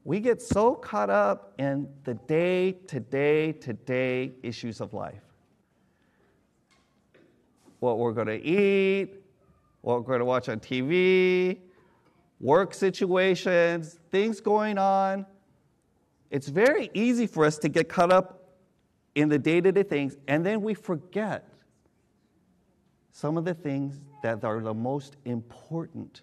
we 0.05 0.21
get 0.21 0.43
so 0.43 0.75
caught 0.75 1.09
up 1.09 1.55
in 1.59 1.89
the 2.05 2.13
day 2.13 2.73
to 2.89 3.01
day 3.01 3.53
to 3.53 3.73
day 3.73 4.33
issues 4.43 4.83
of 4.83 4.93
life. 4.93 5.25
What 7.79 7.99
we're 7.99 8.13
going 8.13 8.27
to 8.27 8.43
eat, 8.43 9.20
what 9.83 9.99
we're 9.99 10.07
going 10.07 10.19
to 10.21 10.25
watch 10.25 10.49
on 10.49 10.61
TV, 10.61 11.59
work 12.41 12.75
situations, 12.75 13.99
things 14.11 14.41
going 14.41 14.79
on. 14.79 15.27
It's 16.31 16.49
very 16.49 16.91
easy 16.95 17.27
for 17.27 17.45
us 17.45 17.59
to 17.59 17.69
get 17.69 17.89
caught 17.89 18.13
up 18.13 18.55
in 19.15 19.29
the 19.29 19.39
day 19.39 19.61
to 19.61 19.73
day 19.73 19.83
things, 19.83 20.17
and 20.29 20.45
then 20.47 20.63
we 20.63 20.75
forget 20.75 21.49
some 23.13 23.37
of 23.37 23.45
the 23.45 23.55
things 23.55 24.01
that 24.23 24.45
are 24.45 24.61
the 24.61 24.75
most 24.75 25.17
important 25.25 26.23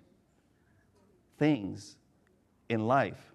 things 1.38 1.98
in 2.70 2.88
life, 2.88 3.34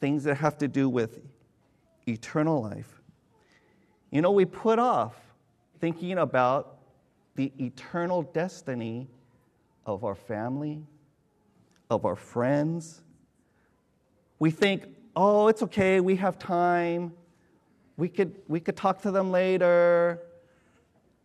things 0.00 0.24
that 0.24 0.36
have 0.36 0.58
to 0.58 0.68
do 0.68 0.88
with 0.88 1.20
eternal 2.06 2.62
life. 2.62 3.00
You 4.10 4.22
know, 4.22 4.32
we 4.32 4.44
put 4.44 4.78
off 4.78 5.14
thinking 5.80 6.18
about 6.18 6.77
the 7.38 7.52
eternal 7.60 8.22
destiny 8.22 9.06
of 9.86 10.02
our 10.02 10.16
family, 10.16 10.82
of 11.88 12.04
our 12.04 12.16
friends. 12.16 13.00
We 14.40 14.50
think, 14.50 14.88
oh, 15.14 15.46
it's 15.46 15.62
okay, 15.62 16.00
we 16.00 16.16
have 16.16 16.36
time. 16.36 17.12
We 17.96 18.08
could, 18.08 18.34
we 18.48 18.58
could 18.58 18.76
talk 18.76 19.02
to 19.02 19.12
them 19.12 19.30
later. 19.30 20.20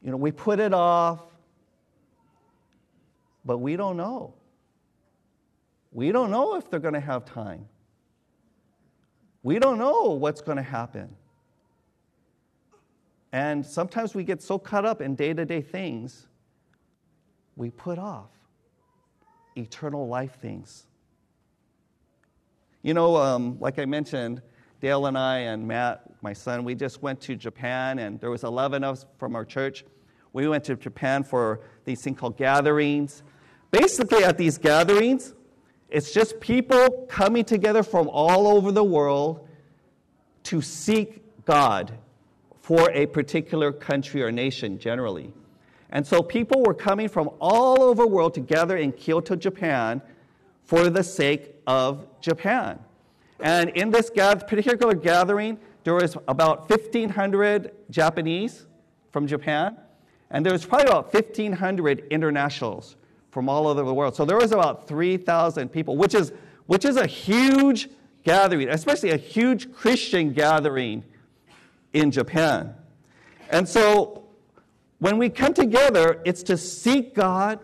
You 0.04 0.12
know, 0.12 0.18
we 0.18 0.32
put 0.32 0.60
it 0.60 0.72
off. 0.72 1.24
But 3.44 3.58
we 3.58 3.76
don't 3.76 3.98
know. 3.98 4.36
We 5.92 6.12
don't 6.12 6.30
know 6.30 6.58
if 6.58 6.70
they're 6.70 6.80
going 6.80 6.94
to 6.94 7.00
have 7.00 7.26
time. 7.26 7.68
We 9.42 9.58
don't 9.58 9.80
know 9.80 10.12
what's 10.12 10.42
going 10.42 10.58
to 10.58 10.64
happen. 10.64 11.16
And 13.34 13.66
sometimes 13.66 14.14
we 14.14 14.24
get 14.24 14.44
so 14.44 14.60
caught 14.60 14.86
up 14.86 15.02
in 15.02 15.16
day 15.16 15.34
to 15.34 15.44
day 15.44 15.62
things, 15.62 16.28
we 17.56 17.72
put 17.72 17.98
off 17.98 18.30
eternal 19.58 20.08
life 20.08 20.40
things. 20.40 20.86
You 22.84 22.94
know, 22.94 23.18
um, 23.18 23.58
like 23.60 23.80
I 23.80 23.86
mentioned, 23.86 24.44
Dale 24.82 25.08
and 25.08 25.18
I 25.18 25.40
and 25.40 25.68
Matt, 25.68 26.04
my 26.22 26.34
son, 26.34 26.64
we 26.64 26.76
just 26.76 27.02
went 27.02 27.20
to 27.22 27.36
Japan, 27.36 27.98
and 28.00 28.20
there 28.20 28.30
was 28.30 28.44
11 28.44 28.84
of 28.84 28.94
us 28.94 29.06
from 29.18 29.36
our 29.36 29.46
church. 29.46 29.84
We 30.32 30.48
went 30.48 30.64
to 30.66 30.76
Japan 30.76 31.24
for 31.24 31.62
these 31.86 32.04
thing 32.04 32.14
called 32.14 32.38
gatherings. 32.38 33.24
Basically, 33.72 34.24
at 34.24 34.38
these 34.38 34.60
gatherings, 34.60 35.34
it's 35.90 36.14
just 36.14 36.40
people 36.40 37.08
coming 37.10 37.46
together 37.46 37.82
from 37.82 38.10
all 38.10 38.48
over 38.48 38.72
the 38.72 38.84
world 38.84 39.48
to 40.44 40.62
seek 40.62 41.46
God 41.46 41.98
for 42.64 42.90
a 42.92 43.06
particular 43.06 43.74
country 43.74 44.24
or 44.24 44.32
nation 44.32 44.80
generally. 44.80 45.34
And 45.90 46.08
so 46.08 46.24
people 46.24 46.64
were 46.64 46.74
coming 46.74 47.10
from 47.10 47.30
all 47.42 47.84
over 47.84 48.04
the 48.04 48.08
world 48.08 48.34
together 48.34 48.78
in 48.78 48.94
Kyoto, 48.94 49.36
Japan 49.36 50.02
for 50.64 50.90
the 50.90 51.04
sake 51.04 51.54
of 51.68 52.08
Japan. 52.22 52.80
And 53.42 53.70
in 53.72 53.92
this 53.92 54.10
particular 54.10 54.96
gathering, 54.96 55.58
there 55.84 55.94
was 55.96 56.16
about 56.30 56.70
1,500 56.70 57.74
Japanese 57.90 58.66
from 59.12 59.28
Japan, 59.28 59.76
and 60.32 60.46
there 60.46 60.54
was 60.54 60.66
probably 60.66 60.88
about 60.88 61.14
1,500 61.14 62.08
internationals 62.12 62.96
from 63.32 63.50
all 63.50 63.68
over 63.68 63.84
the 63.84 63.94
world. 63.94 64.16
So 64.16 64.24
there 64.24 64.38
was 64.38 64.54
about 64.54 64.88
3,000 64.88 65.68
people, 65.68 65.98
which 65.98 66.16
is, 66.16 66.32
which 66.68 66.86
is 66.86 66.96
a 66.96 67.08
huge 67.08 67.90
gathering, 68.24 68.70
especially 68.70 69.10
a 69.10 69.18
huge 69.18 69.74
Christian 69.74 70.32
gathering 70.32 71.04
in 71.94 72.12
Japan. 72.12 72.76
And 73.50 73.68
so 73.68 74.26
when 75.00 75.18
we 75.18 75.30
come 75.30 75.54
together, 75.54 76.22
it's 76.26 76.44
to 76.44 76.58
seek 76.58 77.14
God, 77.14 77.60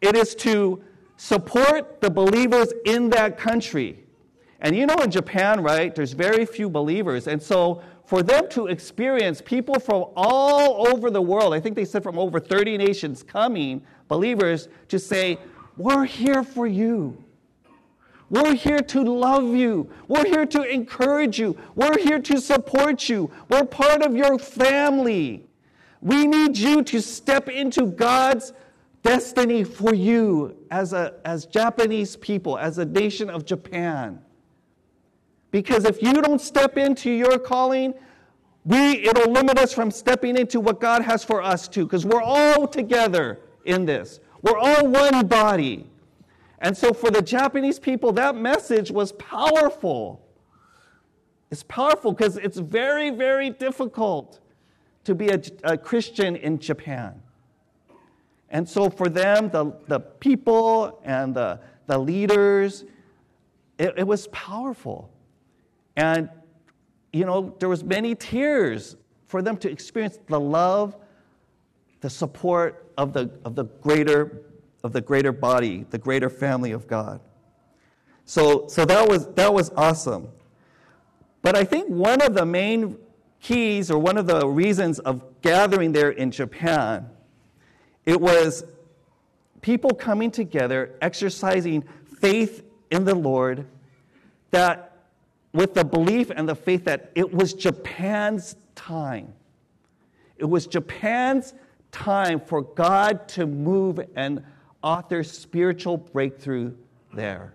it 0.00 0.16
is 0.16 0.34
to 0.36 0.82
support 1.16 2.00
the 2.00 2.10
believers 2.10 2.72
in 2.84 3.10
that 3.10 3.36
country. 3.36 4.04
And 4.60 4.76
you 4.76 4.86
know, 4.86 4.96
in 4.96 5.10
Japan, 5.10 5.62
right, 5.62 5.94
there's 5.94 6.12
very 6.12 6.44
few 6.44 6.68
believers. 6.68 7.26
And 7.26 7.42
so 7.42 7.82
for 8.04 8.22
them 8.22 8.48
to 8.50 8.66
experience 8.66 9.40
people 9.40 9.78
from 9.78 10.06
all 10.16 10.88
over 10.88 11.10
the 11.10 11.22
world, 11.22 11.54
I 11.54 11.60
think 11.60 11.76
they 11.76 11.84
said 11.84 12.02
from 12.02 12.18
over 12.18 12.40
30 12.40 12.76
nations 12.76 13.22
coming, 13.22 13.82
believers, 14.08 14.68
to 14.88 14.98
say, 14.98 15.38
We're 15.76 16.04
here 16.04 16.42
for 16.42 16.66
you. 16.66 17.22
We're 18.30 18.54
here 18.54 18.80
to 18.80 19.02
love 19.02 19.54
you. 19.54 19.90
We're 20.06 20.24
here 20.24 20.46
to 20.46 20.62
encourage 20.62 21.38
you. 21.40 21.56
We're 21.74 21.98
here 21.98 22.20
to 22.20 22.40
support 22.40 23.08
you. 23.08 23.30
We're 23.48 23.64
part 23.64 24.02
of 24.02 24.16
your 24.16 24.38
family. 24.38 25.46
We 26.00 26.26
need 26.26 26.56
you 26.56 26.82
to 26.84 27.02
step 27.02 27.48
into 27.48 27.86
God's 27.86 28.52
destiny 29.02 29.64
for 29.64 29.94
you 29.94 30.56
as, 30.70 30.92
a, 30.92 31.14
as 31.24 31.44
Japanese 31.44 32.16
people, 32.16 32.56
as 32.56 32.78
a 32.78 32.84
nation 32.84 33.28
of 33.28 33.44
Japan. 33.44 34.20
Because 35.50 35.84
if 35.84 36.00
you 36.00 36.12
don't 36.12 36.40
step 36.40 36.78
into 36.78 37.10
your 37.10 37.36
calling, 37.36 37.94
we, 38.64 39.06
it'll 39.06 39.32
limit 39.32 39.58
us 39.58 39.72
from 39.72 39.90
stepping 39.90 40.36
into 40.36 40.60
what 40.60 40.80
God 40.80 41.02
has 41.02 41.24
for 41.24 41.42
us 41.42 41.66
too, 41.66 41.84
because 41.84 42.06
we're 42.06 42.22
all 42.22 42.68
together 42.68 43.40
in 43.64 43.84
this. 43.86 44.20
We're 44.42 44.58
all 44.58 44.86
one 44.86 45.26
body. 45.26 45.86
And 46.60 46.76
so 46.76 46.92
for 46.92 47.10
the 47.10 47.22
Japanese 47.22 47.78
people, 47.78 48.12
that 48.12 48.36
message 48.36 48.90
was 48.90 49.12
powerful. 49.12 50.26
It's 51.50 51.62
powerful 51.62 52.12
because 52.12 52.36
it's 52.36 52.58
very, 52.58 53.10
very 53.10 53.50
difficult 53.50 54.40
to 55.04 55.14
be 55.14 55.28
a, 55.28 55.40
a, 55.64 55.78
Christian 55.78 56.36
in 56.36 56.58
Japan. 56.58 57.22
And 58.50 58.68
so 58.68 58.90
for 58.90 59.08
them, 59.08 59.48
the, 59.48 59.72
the 59.88 60.00
people 60.00 61.00
and 61.04 61.34
the, 61.34 61.60
the 61.86 61.98
leaders, 61.98 62.84
it, 63.78 63.94
it 63.96 64.06
was 64.06 64.28
powerful. 64.28 65.10
And, 65.96 66.28
you 67.12 67.24
know, 67.24 67.56
there 67.58 67.68
was 67.68 67.82
many 67.82 68.14
tears 68.14 68.96
for 69.26 69.40
them 69.40 69.56
to 69.58 69.70
experience 69.70 70.18
the 70.26 70.38
love, 70.38 70.96
the 72.00 72.10
support 72.10 72.92
of 72.98 73.12
the, 73.12 73.30
of 73.44 73.54
the 73.54 73.64
greater 73.64 74.42
of 74.82 74.92
the 74.92 75.00
greater 75.00 75.32
body, 75.32 75.86
the 75.90 75.98
greater 75.98 76.30
family 76.30 76.72
of 76.72 76.86
God. 76.86 77.20
So, 78.24 78.68
so 78.68 78.84
that, 78.84 79.08
was, 79.08 79.26
that 79.34 79.52
was 79.52 79.70
awesome. 79.76 80.28
But 81.42 81.56
I 81.56 81.64
think 81.64 81.88
one 81.88 82.20
of 82.22 82.34
the 82.34 82.46
main 82.46 82.96
keys 83.40 83.90
or 83.90 83.98
one 83.98 84.16
of 84.16 84.26
the 84.26 84.46
reasons 84.46 84.98
of 85.00 85.22
gathering 85.42 85.92
there 85.92 86.10
in 86.10 86.30
Japan, 86.30 87.08
it 88.04 88.20
was 88.20 88.64
people 89.62 89.90
coming 89.90 90.30
together, 90.30 90.94
exercising 91.00 91.82
faith 92.18 92.64
in 92.90 93.04
the 93.04 93.14
Lord, 93.14 93.66
that 94.50 94.98
with 95.52 95.74
the 95.74 95.84
belief 95.84 96.30
and 96.30 96.48
the 96.48 96.54
faith 96.54 96.84
that 96.84 97.10
it 97.14 97.32
was 97.32 97.54
Japan's 97.54 98.56
time. 98.74 99.32
It 100.36 100.44
was 100.44 100.66
Japan's 100.66 101.54
time 101.92 102.40
for 102.40 102.62
God 102.62 103.28
to 103.28 103.46
move 103.46 104.00
and 104.14 104.44
author 104.82 105.22
spiritual 105.22 105.96
breakthrough 105.96 106.74
there. 107.12 107.54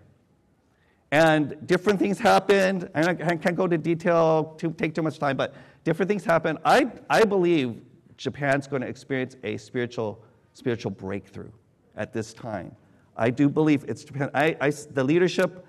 And 1.12 1.56
different 1.66 1.98
things 1.98 2.18
happened. 2.18 2.90
I 2.94 3.14
can't 3.14 3.56
go 3.56 3.64
into 3.64 3.78
detail 3.78 4.54
to 4.58 4.70
take 4.72 4.94
too 4.94 5.02
much 5.02 5.18
time, 5.18 5.36
but 5.36 5.54
different 5.84 6.08
things 6.08 6.24
happened. 6.24 6.58
I, 6.64 6.90
I 7.08 7.24
believe 7.24 7.80
Japan's 8.16 8.66
going 8.66 8.82
to 8.82 8.88
experience 8.88 9.36
a 9.44 9.56
spiritual, 9.56 10.22
spiritual 10.52 10.90
breakthrough 10.90 11.50
at 11.96 12.12
this 12.12 12.34
time. 12.34 12.74
I 13.16 13.30
do 13.30 13.48
believe 13.48 13.84
it's 13.88 14.04
Japan. 14.04 14.30
I, 14.34 14.56
I, 14.60 14.70
the 14.70 15.04
leadership 15.04 15.64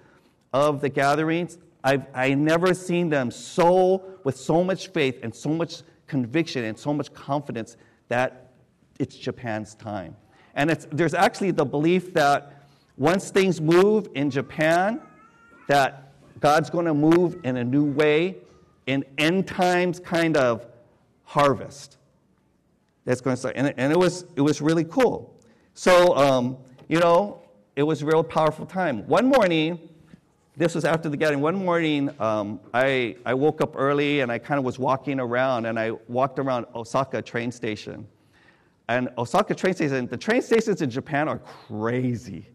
of 0.54 0.82
the 0.82 0.90
gatherings, 0.90 1.60
I've 1.84 2.06
I 2.14 2.34
never 2.34 2.74
seen 2.74 3.10
them 3.10 3.32
so 3.32 4.04
with 4.24 4.36
so 4.36 4.64
much 4.64 4.90
faith 4.90 5.20
and 5.24 5.34
so 5.34 5.50
much 5.50 5.84
conviction 6.08 6.66
and 6.66 6.78
so 6.78 6.94
much 6.94 7.14
confidence 7.14 7.78
that 8.10 8.52
it's 9.00 9.16
Japan's 9.16 9.76
time. 9.76 10.16
And 10.58 10.72
there's 10.92 11.14
actually 11.14 11.52
the 11.52 11.64
belief 11.64 12.14
that 12.16 12.64
once 12.98 13.30
things 13.30 13.62
move 13.62 14.10
in 14.16 14.32
Japan, 14.32 15.00
that 15.68 16.12
God's 16.40 16.72
going 16.72 16.88
to 16.88 16.96
move 16.96 17.40
in 17.44 17.58
a 17.58 17.64
new 17.64 17.86
way 17.86 18.38
in 18.88 19.06
end 19.20 19.48
times 19.48 20.00
kind 20.00 20.36
of 20.36 20.66
harvest. 21.24 21.98
That's 23.06 23.22
going 23.22 23.36
to 23.36 23.40
start. 23.40 23.56
And, 23.56 23.72
and 23.78 23.92
it, 23.94 24.00
was, 24.00 24.26
it 24.36 24.42
was 24.42 24.60
really 24.60 24.84
cool. 24.84 25.32
So, 25.76 26.16
um, 26.18 26.58
you 26.88 27.00
know, 27.00 27.40
it 27.76 27.84
was 27.84 28.02
a 28.02 28.06
real 28.08 28.24
powerful 28.24 28.66
time. 28.66 29.08
One 29.08 29.28
morning, 29.28 29.78
this 30.56 30.74
was 30.74 30.86
after 30.86 31.08
the 31.08 31.18
gathering. 31.18 31.42
One 31.42 31.56
morning, 31.56 32.10
um, 32.20 32.60
I, 32.74 33.16
I 33.28 33.36
woke 33.36 33.62
up 33.62 33.76
early 33.78 34.22
and 34.22 34.32
I 34.32 34.40
kind 34.40 34.58
of 34.58 34.66
was 34.66 34.80
walking 34.80 35.20
around 35.20 35.68
and 35.68 35.80
I 35.80 35.92
walked 36.08 36.40
around 36.40 36.66
Osaka 36.74 37.22
train 37.22 37.52
station. 37.52 38.08
And 38.90 39.10
Osaka 39.18 39.54
train 39.54 39.74
station, 39.74 40.08
the 40.08 40.18
train 40.18 40.42
stations 40.42 40.82
in 40.82 40.90
Japan 40.90 41.28
are 41.28 41.40
crazy. 41.40 42.48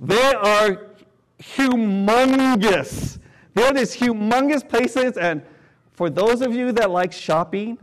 They 0.00 0.34
are 0.34 0.88
humongous. 1.40 3.18
They're 3.54 3.72
these 3.72 3.96
humongous 3.96 4.68
places. 4.68 5.16
And 5.16 5.42
for 5.92 6.10
those 6.10 6.42
of 6.42 6.54
you 6.54 6.72
that 6.72 6.90
like 6.90 7.12
shopping, 7.12 7.78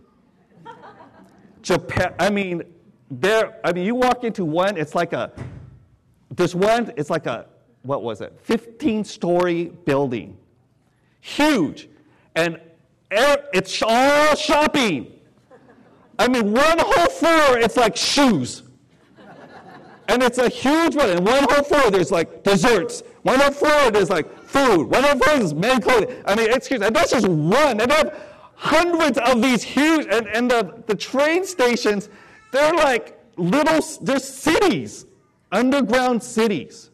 Japan, 1.62 2.13
I 2.19 2.29
mean, 2.29 2.63
there, 3.09 3.59
I 3.63 3.71
mean, 3.71 3.86
you 3.86 3.95
walk 3.95 4.23
into 4.23 4.43
one, 4.43 4.75
it's 4.75 4.95
like 4.95 5.13
a, 5.13 5.31
there's 6.29 6.55
one, 6.55 6.91
it's 6.97 7.09
like 7.09 7.25
a 7.25 7.47
what 7.83 8.01
was 8.01 8.21
it, 8.21 8.38
15 8.41 9.03
story 9.03 9.65
building. 9.86 10.38
Huge. 11.21 11.89
And 12.36 12.59
it's 13.12 13.81
all 13.86 14.36
shopping. 14.36 15.12
I 16.19 16.28
mean, 16.28 16.54
one 16.54 16.80
whole 16.80 17.08
floor, 17.08 17.58
it's 17.58 17.78
like 17.78 17.95
shoes. 17.95 18.63
And 20.08 20.21
it's 20.21 20.38
a 20.38 20.49
huge 20.49 20.95
one. 20.95 21.10
And 21.10 21.26
one 21.26 21.43
whole 21.49 21.63
floor, 21.63 21.89
there's 21.89 22.12
like 22.12 22.43
desserts. 22.43 23.04
One 23.23 23.39
whole 23.39 23.52
floor, 23.52 23.89
there's 23.89 24.10
like 24.10 24.32
food. 24.43 24.86
One 24.86 25.04
whole 25.04 25.17
floor 25.17 25.38
is 25.38 25.54
men 25.54 25.82
clothing. 25.82 26.21
I 26.26 26.36
mean, 26.36 26.52
excuse 26.52 26.82
me, 26.82 26.88
and 26.88 26.95
that's 26.95 27.12
just 27.12 27.28
one. 27.28 27.80
And 27.80 27.91
have 27.91 28.19
hundreds 28.56 29.17
of 29.17 29.41
these 29.41 29.63
huge, 29.63 30.08
and, 30.12 30.28
and 30.28 30.52
the, 30.52 30.84
the 30.88 30.95
train 30.95 31.45
stations, 31.45 32.10
they're 32.52 32.73
like 32.73 33.19
little, 33.38 33.80
they're 34.02 34.19
cities, 34.19 35.06
underground 35.52 36.21
cities. 36.21 36.91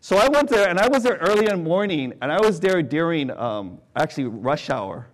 So 0.00 0.18
I 0.18 0.28
went 0.28 0.50
there, 0.50 0.68
and 0.68 0.78
I 0.78 0.88
was 0.88 1.02
there 1.02 1.16
early 1.16 1.46
in 1.46 1.50
the 1.50 1.56
morning, 1.56 2.12
and 2.20 2.30
I 2.30 2.38
was 2.38 2.60
there 2.60 2.82
during 2.82 3.30
um, 3.30 3.78
actually 3.96 4.24
rush 4.24 4.68
hour. 4.68 5.06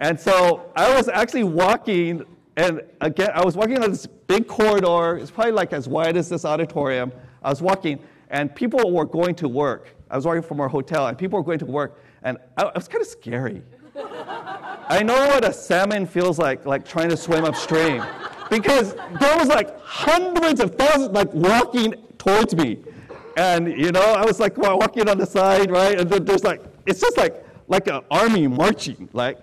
And 0.00 0.18
so 0.18 0.72
I 0.74 0.94
was 0.96 1.08
actually 1.08 1.44
walking, 1.44 2.24
and 2.56 2.82
again, 3.02 3.30
I 3.34 3.44
was 3.44 3.54
walking 3.54 3.82
on 3.82 3.90
this 3.90 4.06
big 4.06 4.48
corridor. 4.48 5.18
It's 5.18 5.30
probably 5.30 5.52
like 5.52 5.72
as 5.72 5.88
wide 5.88 6.16
as 6.16 6.28
this 6.28 6.44
auditorium. 6.44 7.12
I 7.42 7.50
was 7.50 7.60
walking, 7.60 8.00
and 8.30 8.54
people 8.54 8.92
were 8.92 9.04
going 9.04 9.34
to 9.36 9.48
work. 9.48 9.94
I 10.10 10.16
was 10.16 10.26
working 10.26 10.42
from 10.42 10.60
our 10.60 10.68
hotel, 10.68 11.06
and 11.06 11.18
people 11.18 11.38
were 11.38 11.44
going 11.44 11.58
to 11.60 11.66
work, 11.66 12.02
and 12.22 12.38
I, 12.56 12.66
it 12.66 12.74
was 12.74 12.88
kind 12.88 13.02
of 13.02 13.08
scary. 13.08 13.62
I 13.94 15.02
know 15.04 15.14
what 15.14 15.44
a 15.44 15.52
salmon 15.52 16.06
feels 16.06 16.38
like, 16.38 16.64
like 16.64 16.86
trying 16.86 17.10
to 17.10 17.16
swim 17.16 17.44
upstream, 17.44 18.02
because 18.48 18.94
there 19.20 19.36
was 19.36 19.48
like 19.48 19.78
hundreds 19.82 20.60
of 20.60 20.74
thousands 20.76 21.12
like 21.12 21.32
walking 21.34 21.94
towards 22.18 22.54
me. 22.56 22.78
And, 23.36 23.68
you 23.68 23.92
know, 23.92 24.02
I 24.02 24.24
was 24.24 24.40
like 24.40 24.56
walking 24.56 25.08
on 25.08 25.18
the 25.18 25.26
side, 25.26 25.70
right? 25.70 26.00
And 26.00 26.08
then 26.10 26.24
there's 26.24 26.42
like 26.44 26.62
it's 26.86 27.00
just 27.00 27.16
like, 27.16 27.44
like 27.68 27.86
an 27.86 28.00
army 28.10 28.48
marching. 28.48 29.08
Like, 29.12 29.38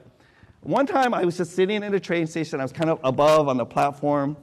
one 0.67 0.85
time 0.85 1.13
I 1.13 1.23
was 1.23 1.37
just 1.37 1.55
sitting 1.55 1.81
in 1.81 1.93
a 1.93 1.99
train 1.99 2.27
station, 2.27 2.59
I 2.59 2.63
was 2.63 2.73
kind 2.73 2.89
of 2.89 2.99
above 3.01 3.47
on 3.47 3.55
the 3.55 3.65
platform, 3.65 4.35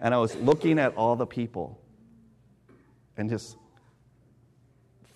and 0.00 0.12
I 0.12 0.18
was 0.18 0.34
looking 0.36 0.76
at 0.80 0.96
all 0.96 1.14
the 1.14 1.24
people. 1.24 1.80
And 3.16 3.30
just 3.30 3.56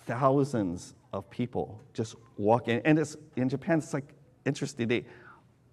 thousands 0.05 0.93
of 1.11 1.29
people 1.29 1.83
just 1.93 2.15
walking. 2.37 2.81
And 2.85 2.97
it's, 2.97 3.17
in 3.35 3.49
Japan, 3.49 3.79
it's 3.79 3.93
like 3.93 4.13
interesting. 4.45 4.87
They, 4.87 5.03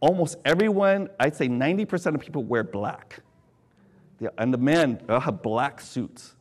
almost 0.00 0.38
everyone, 0.44 1.08
I'd 1.20 1.36
say 1.36 1.46
90% 1.46 2.16
of 2.16 2.20
people 2.20 2.42
wear 2.42 2.64
black. 2.64 3.20
and 4.38 4.52
the 4.52 4.58
men 4.58 5.00
have 5.08 5.40
black 5.40 5.80
suits. 5.80 6.34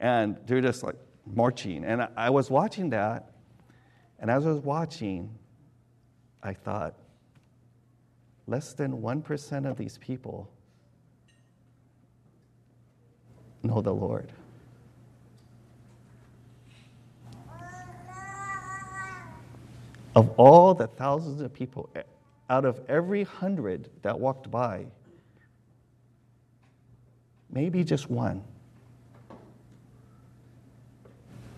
And 0.00 0.36
they're 0.46 0.60
just 0.60 0.82
like 0.82 0.96
marching. 1.32 1.84
And 1.84 2.02
I, 2.02 2.08
I 2.16 2.30
was 2.30 2.50
watching 2.50 2.90
that. 2.90 3.30
And 4.18 4.32
as 4.32 4.44
I 4.44 4.48
was 4.48 4.64
watching, 4.64 5.32
I 6.42 6.54
thought, 6.54 6.96
less 8.48 8.72
than 8.72 9.02
1% 9.02 9.70
of 9.70 9.76
these 9.76 9.98
people 9.98 10.48
know 13.62 13.82
the 13.82 13.92
Lord. 13.92 14.32
Of 20.16 20.30
all 20.36 20.74
the 20.74 20.86
thousands 20.86 21.42
of 21.42 21.52
people, 21.52 21.90
out 22.48 22.64
of 22.64 22.80
every 22.88 23.24
hundred 23.24 23.90
that 24.02 24.18
walked 24.18 24.50
by, 24.50 24.86
maybe 27.50 27.84
just 27.84 28.10
one. 28.10 28.42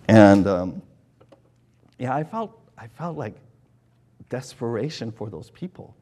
And 0.07 0.45
um, 0.45 0.81
yeah, 1.97 2.13
I 2.13 2.23
felt, 2.25 2.59
I 2.77 2.87
felt 2.87 3.17
like 3.17 3.35
desperation 4.29 5.11
for 5.11 5.29
those 5.29 5.49
people. 5.51 5.95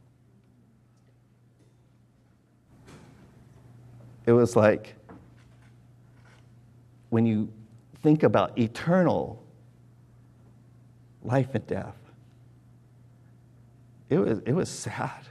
It 4.30 4.34
was 4.34 4.56
like 4.56 4.94
when 7.10 7.26
you 7.26 7.52
think 8.04 8.22
about 8.22 8.60
eternal 8.60 9.44
life 11.24 11.56
and 11.56 11.66
death, 11.66 11.96
it 14.08 14.20
was, 14.20 14.38
it 14.46 14.54
was 14.54 14.70
sad. 14.70 15.26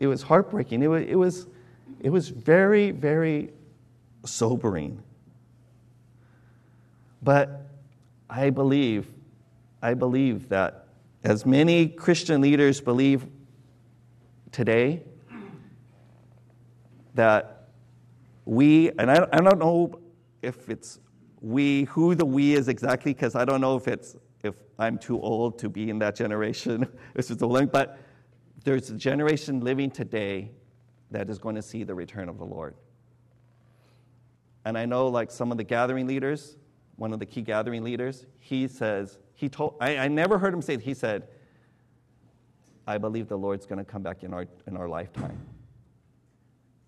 It 0.00 0.08
was 0.08 0.22
heartbreaking. 0.22 0.82
It 0.82 0.88
was, 0.88 1.04
it, 1.04 1.14
was, 1.14 1.46
it 2.00 2.10
was 2.10 2.30
very, 2.30 2.90
very 2.90 3.52
sobering. 4.24 5.00
But 7.22 7.68
I 8.28 8.50
believe, 8.50 9.06
I 9.80 9.94
believe 9.94 10.48
that 10.48 10.88
as 11.22 11.46
many 11.46 11.86
Christian 11.86 12.40
leaders 12.40 12.80
believe 12.80 13.24
today, 14.50 15.04
that 17.14 17.68
we, 18.44 18.90
and 18.98 19.10
I, 19.10 19.26
I 19.32 19.40
don't 19.40 19.58
know 19.58 20.00
if 20.42 20.68
it's 20.68 21.00
we, 21.40 21.84
who 21.84 22.14
the 22.14 22.24
we 22.24 22.54
is 22.54 22.68
exactly, 22.68 23.12
because 23.12 23.34
I 23.34 23.44
don't 23.44 23.60
know 23.60 23.76
if 23.76 23.88
it's 23.88 24.16
if 24.42 24.54
I'm 24.78 24.98
too 24.98 25.20
old 25.20 25.58
to 25.58 25.68
be 25.68 25.90
in 25.90 25.98
that 25.98 26.16
generation. 26.16 26.86
this 27.14 27.30
is 27.30 27.36
the 27.36 27.48
one, 27.48 27.66
but 27.66 27.98
there's 28.64 28.90
a 28.90 28.94
generation 28.94 29.60
living 29.60 29.90
today 29.90 30.50
that 31.10 31.28
is 31.28 31.38
going 31.38 31.56
to 31.56 31.62
see 31.62 31.84
the 31.84 31.94
return 31.94 32.28
of 32.28 32.38
the 32.38 32.44
Lord. 32.44 32.74
And 34.64 34.76
I 34.76 34.86
know, 34.86 35.08
like 35.08 35.30
some 35.30 35.50
of 35.50 35.58
the 35.58 35.64
gathering 35.64 36.06
leaders, 36.06 36.56
one 36.96 37.12
of 37.12 37.18
the 37.18 37.26
key 37.26 37.42
gathering 37.42 37.82
leaders, 37.82 38.26
he 38.38 38.68
says, 38.68 39.18
he 39.34 39.48
told, 39.48 39.76
I, 39.80 39.96
I 39.96 40.08
never 40.08 40.38
heard 40.38 40.52
him 40.52 40.62
say 40.62 40.76
he 40.78 40.94
said, 40.94 41.28
I 42.86 42.98
believe 42.98 43.28
the 43.28 43.38
Lord's 43.38 43.66
going 43.66 43.78
to 43.78 43.84
come 43.84 44.02
back 44.02 44.22
in 44.22 44.34
our, 44.34 44.46
in 44.66 44.76
our 44.76 44.88
lifetime. 44.88 45.38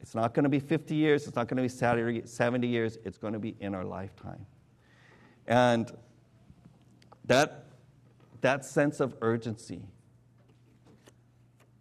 It's 0.03 0.17
not 0.17 0.35
going 0.35 0.43
to 0.43 0.51
be 0.51 0.59
50 0.59 0.97
years, 0.97 1.29
it's 1.29 1.37
not 1.37 1.47
going 1.47 1.57
to 1.57 1.63
be 1.63 2.27
70 2.27 2.67
years, 2.67 2.99
it's 3.05 3.19
going 3.19 3.33
to 3.33 3.39
be 3.39 3.55
in 3.61 3.75
our 3.75 3.85
lifetime. 3.85 4.45
And 5.47 5.91
that, 7.27 7.67
that 8.41 8.65
sense 8.65 8.99
of 8.99 9.15
urgency, 9.23 9.83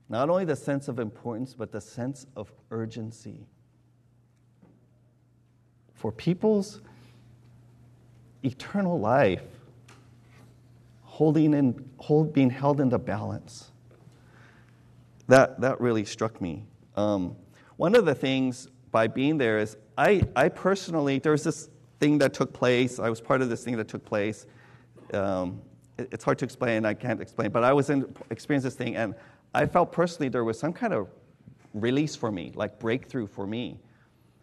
not 0.08 0.30
only 0.30 0.46
the 0.46 0.56
sense 0.56 0.88
of 0.88 1.00
importance, 1.00 1.56
but 1.56 1.72
the 1.72 1.82
sense 1.82 2.28
of 2.36 2.52
urgency 2.70 3.48
for 5.96 6.12
people's 6.12 6.82
eternal 8.44 9.00
life 9.00 9.44
holding 11.04 11.54
in, 11.54 11.90
hold, 11.98 12.34
being 12.34 12.50
held 12.50 12.80
in 12.82 12.90
the 12.90 13.00
balance. 13.00 13.72
That, 15.28 15.62
that 15.62 15.80
really 15.82 16.06
struck 16.06 16.42
me. 16.42 16.66
Um, 16.96 17.36
one 17.82 17.96
of 17.96 18.06
the 18.06 18.14
things 18.14 18.68
by 18.92 19.08
being 19.08 19.40
there 19.40 19.58
is 19.58 19.76
I, 19.98 20.22
I 20.36 20.50
personally, 20.50 21.18
there 21.18 21.32
was 21.32 21.44
this 21.44 21.68
thing 22.00 22.20
that 22.20 22.32
took 22.32 22.54
place. 22.54 23.00
I 23.00 23.10
was 23.10 23.20
part 23.20 23.42
of 23.42 23.50
this 23.50 23.64
thing 23.64 23.76
that 23.78 23.88
took 23.88 24.06
place. 24.06 24.46
Um, 25.16 25.60
it, 25.98 26.10
it's 26.12 26.24
hard 26.24 26.38
to 26.38 26.46
explain, 26.46 26.86
I 26.86 26.94
can't 26.94 27.20
explain, 27.20 27.50
but 27.50 27.64
I 27.64 27.74
was 27.74 27.90
in, 27.90 28.06
experienced 28.30 28.66
this 28.66 28.76
thing, 28.76 28.98
and 28.98 29.16
I 29.56 29.66
felt 29.66 29.92
personally 29.92 30.30
there 30.30 30.44
was 30.44 30.60
some 30.60 30.74
kind 30.74 30.94
of 30.94 31.08
release 31.74 32.16
for 32.16 32.32
me, 32.32 32.52
like 32.54 32.78
breakthrough 32.78 33.26
for 33.26 33.48
me. 33.48 33.80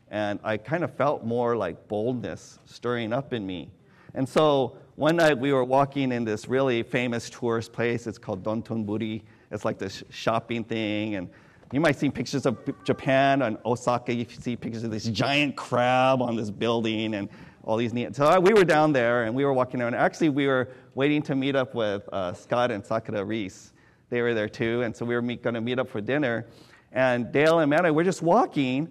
And 0.09 0.41
I 0.43 0.57
kind 0.57 0.83
of 0.83 0.93
felt 0.93 1.23
more 1.25 1.57
like 1.57 1.87
boldness 1.87 2.59
stirring 2.65 3.13
up 3.13 3.33
in 3.33 3.47
me. 3.47 3.71
And 4.15 4.29
so 4.29 4.79
one 4.97 5.15
night 5.15 5.39
we 5.39 5.53
were 5.53 5.63
walking 5.63 6.11
in 6.11 6.25
this 6.25 6.49
really 6.49 6.83
famous 6.83 7.31
tourist 7.31 7.73
place. 7.73 8.09
It's 8.09 8.19
called 8.19 8.43
Dotonbori. 8.43 9.23
It's 9.53 9.65
like 9.65 9.79
this 9.79 10.03
shopping 10.11 10.65
thing, 10.65 11.15
and 11.15 11.31
you 11.73 11.81
might 11.81 11.99
see 11.99 12.09
pictures 12.09 12.47
of 12.47 12.59
Japan 12.85 13.43
and 13.43 13.59
Osaka. 13.65 14.15
You 14.15 14.27
see 14.29 14.57
pictures 14.57 14.85
of 14.85 14.91
this 14.91 15.05
giant 15.05 15.57
crab 15.57 16.23
on 16.23 16.35
this 16.37 16.51
building 16.51 17.15
and 17.15 17.29
all 17.63 17.77
these 17.77 17.93
neat. 17.93 18.17
So 18.17 18.41
we 18.41 18.55
were 18.55 18.65
down 18.65 18.93
there 18.93 19.25
and 19.25 19.35
we 19.35 19.45
were 19.45 19.53
walking 19.53 19.83
around. 19.83 19.95
Actually, 19.95 20.31
we 20.31 20.47
were 20.47 20.71
waiting 20.95 21.21
to 21.23 21.35
meet 21.35 21.55
up 21.55 21.75
with 21.75 22.09
uh, 22.11 22.33
Scott 22.33 22.71
and 22.71 22.85
Sakura 22.85 23.23
Reese. 23.23 23.73
They 24.09 24.23
were 24.23 24.33
there 24.33 24.49
too, 24.49 24.81
and 24.83 24.97
so 24.97 25.05
we 25.05 25.15
were 25.15 25.21
going 25.21 25.55
to 25.55 25.61
meet 25.61 25.79
up 25.79 25.89
for 25.89 26.01
dinner. 26.01 26.47
And 26.93 27.31
Dale 27.31 27.59
and 27.59 27.65
Amanda, 27.65 27.93
we're 27.93 28.05
just 28.05 28.23
walking, 28.23 28.91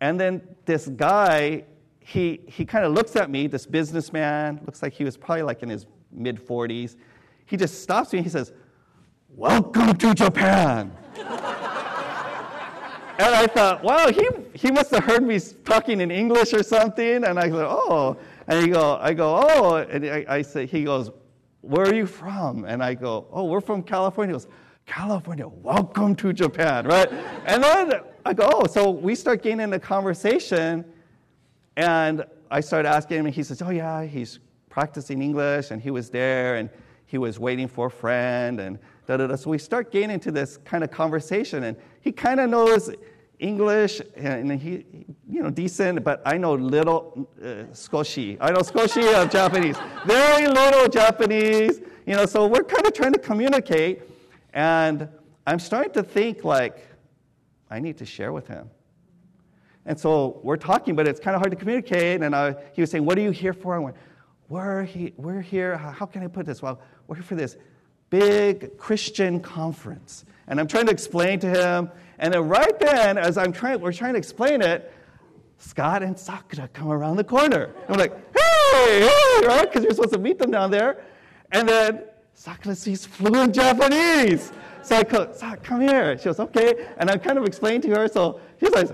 and 0.00 0.20
then 0.20 0.40
this 0.64 0.86
guy, 0.86 1.64
he, 1.98 2.40
he 2.46 2.64
kind 2.64 2.84
of 2.84 2.92
looks 2.92 3.16
at 3.16 3.28
me, 3.28 3.48
this 3.48 3.66
businessman, 3.66 4.60
looks 4.64 4.80
like 4.80 4.92
he 4.92 5.02
was 5.02 5.16
probably 5.16 5.42
like 5.42 5.64
in 5.64 5.68
his 5.68 5.86
mid 6.12 6.36
40s. 6.38 6.94
He 7.46 7.56
just 7.56 7.82
stops 7.82 8.12
me 8.12 8.20
and 8.20 8.26
he 8.26 8.30
says, 8.30 8.52
Welcome 9.34 9.96
to 9.96 10.14
Japan. 10.14 10.92
And 13.18 13.34
I 13.34 13.46
thought, 13.46 13.82
wow, 13.82 14.10
he, 14.10 14.28
he 14.54 14.70
must 14.70 14.90
have 14.90 15.04
heard 15.04 15.22
me 15.22 15.38
talking 15.64 16.00
in 16.00 16.10
English 16.10 16.52
or 16.52 16.62
something. 16.62 17.24
And 17.24 17.38
I 17.38 17.48
go, 17.48 17.66
oh. 17.68 18.16
And 18.48 18.64
he 18.64 18.72
go, 18.72 18.98
I 19.00 19.12
go, 19.12 19.46
oh. 19.48 19.76
And 19.76 20.06
I, 20.06 20.24
I 20.28 20.42
say, 20.42 20.66
he 20.66 20.84
goes, 20.84 21.10
where 21.60 21.86
are 21.86 21.94
you 21.94 22.06
from? 22.06 22.64
And 22.64 22.82
I 22.82 22.94
go, 22.94 23.26
oh, 23.30 23.44
we're 23.44 23.60
from 23.60 23.82
California. 23.82 24.32
He 24.32 24.34
goes, 24.34 24.48
California, 24.86 25.46
welcome 25.46 26.16
to 26.16 26.32
Japan, 26.32 26.86
right? 26.86 27.10
and 27.46 27.62
then 27.62 28.00
I 28.26 28.34
go, 28.34 28.48
oh, 28.52 28.66
so 28.66 28.90
we 28.90 29.14
start 29.14 29.42
getting 29.42 29.72
a 29.72 29.78
conversation. 29.78 30.84
And 31.76 32.24
I 32.50 32.60
start 32.60 32.84
asking 32.84 33.18
him, 33.20 33.26
and 33.26 33.34
he 33.34 33.42
says, 33.42 33.62
oh, 33.62 33.70
yeah, 33.70 34.04
he's 34.04 34.40
practicing 34.68 35.22
English, 35.22 35.70
and 35.70 35.80
he 35.80 35.90
was 35.90 36.10
there, 36.10 36.56
and 36.56 36.68
he 37.06 37.16
was 37.18 37.38
waiting 37.38 37.68
for 37.68 37.86
a 37.86 37.90
friend, 37.90 38.60
and 38.60 38.78
da 39.06 39.16
da 39.16 39.26
da. 39.26 39.36
So 39.36 39.50
we 39.50 39.58
start 39.58 39.90
getting 39.90 40.10
into 40.10 40.30
this 40.30 40.58
kind 40.58 40.84
of 40.84 40.90
conversation, 40.90 41.64
and 41.64 41.76
he 42.00 42.12
kind 42.12 42.40
of 42.40 42.50
knows 42.50 42.90
English, 43.38 44.00
and 44.16 44.52
he, 44.60 44.84
you 45.28 45.42
know, 45.42 45.50
decent, 45.50 46.04
but 46.04 46.22
I 46.24 46.38
know 46.38 46.54
little 46.54 47.28
uh, 47.40 47.66
skoshi. 47.72 48.36
I 48.40 48.50
know 48.50 48.60
skoshi 48.60 49.12
of 49.20 49.30
Japanese, 49.30 49.76
very 50.06 50.46
little 50.46 50.88
Japanese. 50.88 51.80
You 52.06 52.16
know, 52.16 52.26
so 52.26 52.46
we're 52.46 52.64
kind 52.64 52.86
of 52.86 52.92
trying 52.92 53.12
to 53.12 53.18
communicate, 53.18 54.02
and 54.52 55.08
I'm 55.46 55.58
starting 55.58 55.92
to 55.94 56.02
think 56.02 56.44
like, 56.44 56.86
I 57.70 57.80
need 57.80 57.96
to 57.98 58.04
share 58.04 58.32
with 58.32 58.46
him. 58.46 58.68
And 59.86 59.98
so 59.98 60.40
we're 60.44 60.56
talking, 60.56 60.94
but 60.94 61.08
it's 61.08 61.18
kind 61.18 61.34
of 61.34 61.40
hard 61.40 61.50
to 61.50 61.56
communicate. 61.56 62.22
And 62.22 62.36
I, 62.36 62.54
he 62.72 62.80
was 62.80 62.90
saying, 62.90 63.04
"What 63.04 63.18
are 63.18 63.22
you 63.22 63.32
here 63.32 63.52
for?" 63.52 63.74
I 63.74 63.78
went, 63.78 63.96
"We're, 64.48 64.84
he, 64.84 65.12
we're 65.16 65.40
here. 65.40 65.76
How 65.76 66.06
can 66.06 66.22
I 66.22 66.28
put 66.28 66.46
this? 66.46 66.62
Well, 66.62 66.80
we're 67.08 67.16
here 67.16 67.24
for 67.24 67.34
this 67.34 67.56
big 68.12 68.76
Christian 68.76 69.40
conference. 69.40 70.26
And 70.46 70.60
I'm 70.60 70.66
trying 70.68 70.84
to 70.84 70.92
explain 70.92 71.40
to 71.40 71.48
him. 71.48 71.90
And 72.18 72.34
then 72.34 72.46
right 72.46 72.78
then, 72.78 73.16
as 73.16 73.38
I'm 73.38 73.52
trying, 73.52 73.80
we're 73.80 73.92
trying 73.92 74.12
to 74.12 74.18
explain 74.18 74.60
it, 74.60 74.92
Scott 75.56 76.02
and 76.02 76.18
Sakura 76.18 76.68
come 76.74 76.90
around 76.90 77.16
the 77.16 77.24
corner. 77.24 77.70
And 77.86 77.88
I'm 77.88 77.98
like, 77.98 78.12
hey, 78.36 79.08
hey, 79.08 79.46
right? 79.46 79.62
Because 79.62 79.82
you're 79.82 79.94
supposed 79.94 80.12
to 80.12 80.18
meet 80.18 80.38
them 80.38 80.50
down 80.50 80.70
there. 80.70 81.02
And 81.52 81.66
then 81.66 82.04
Sakura 82.34 82.74
speaks 82.74 83.06
fluent 83.06 83.54
Japanese. 83.54 84.52
So 84.82 84.96
I 84.96 85.04
go, 85.04 85.32
Sak, 85.32 85.62
come 85.62 85.80
here. 85.80 86.18
She 86.18 86.24
goes, 86.24 86.38
okay. 86.38 86.88
And 86.98 87.08
I'm 87.08 87.18
kind 87.18 87.38
of 87.38 87.46
explaining 87.46 87.80
to 87.82 87.90
her. 87.96 88.08
So 88.08 88.40
he's 88.60 88.72
like, 88.72 88.88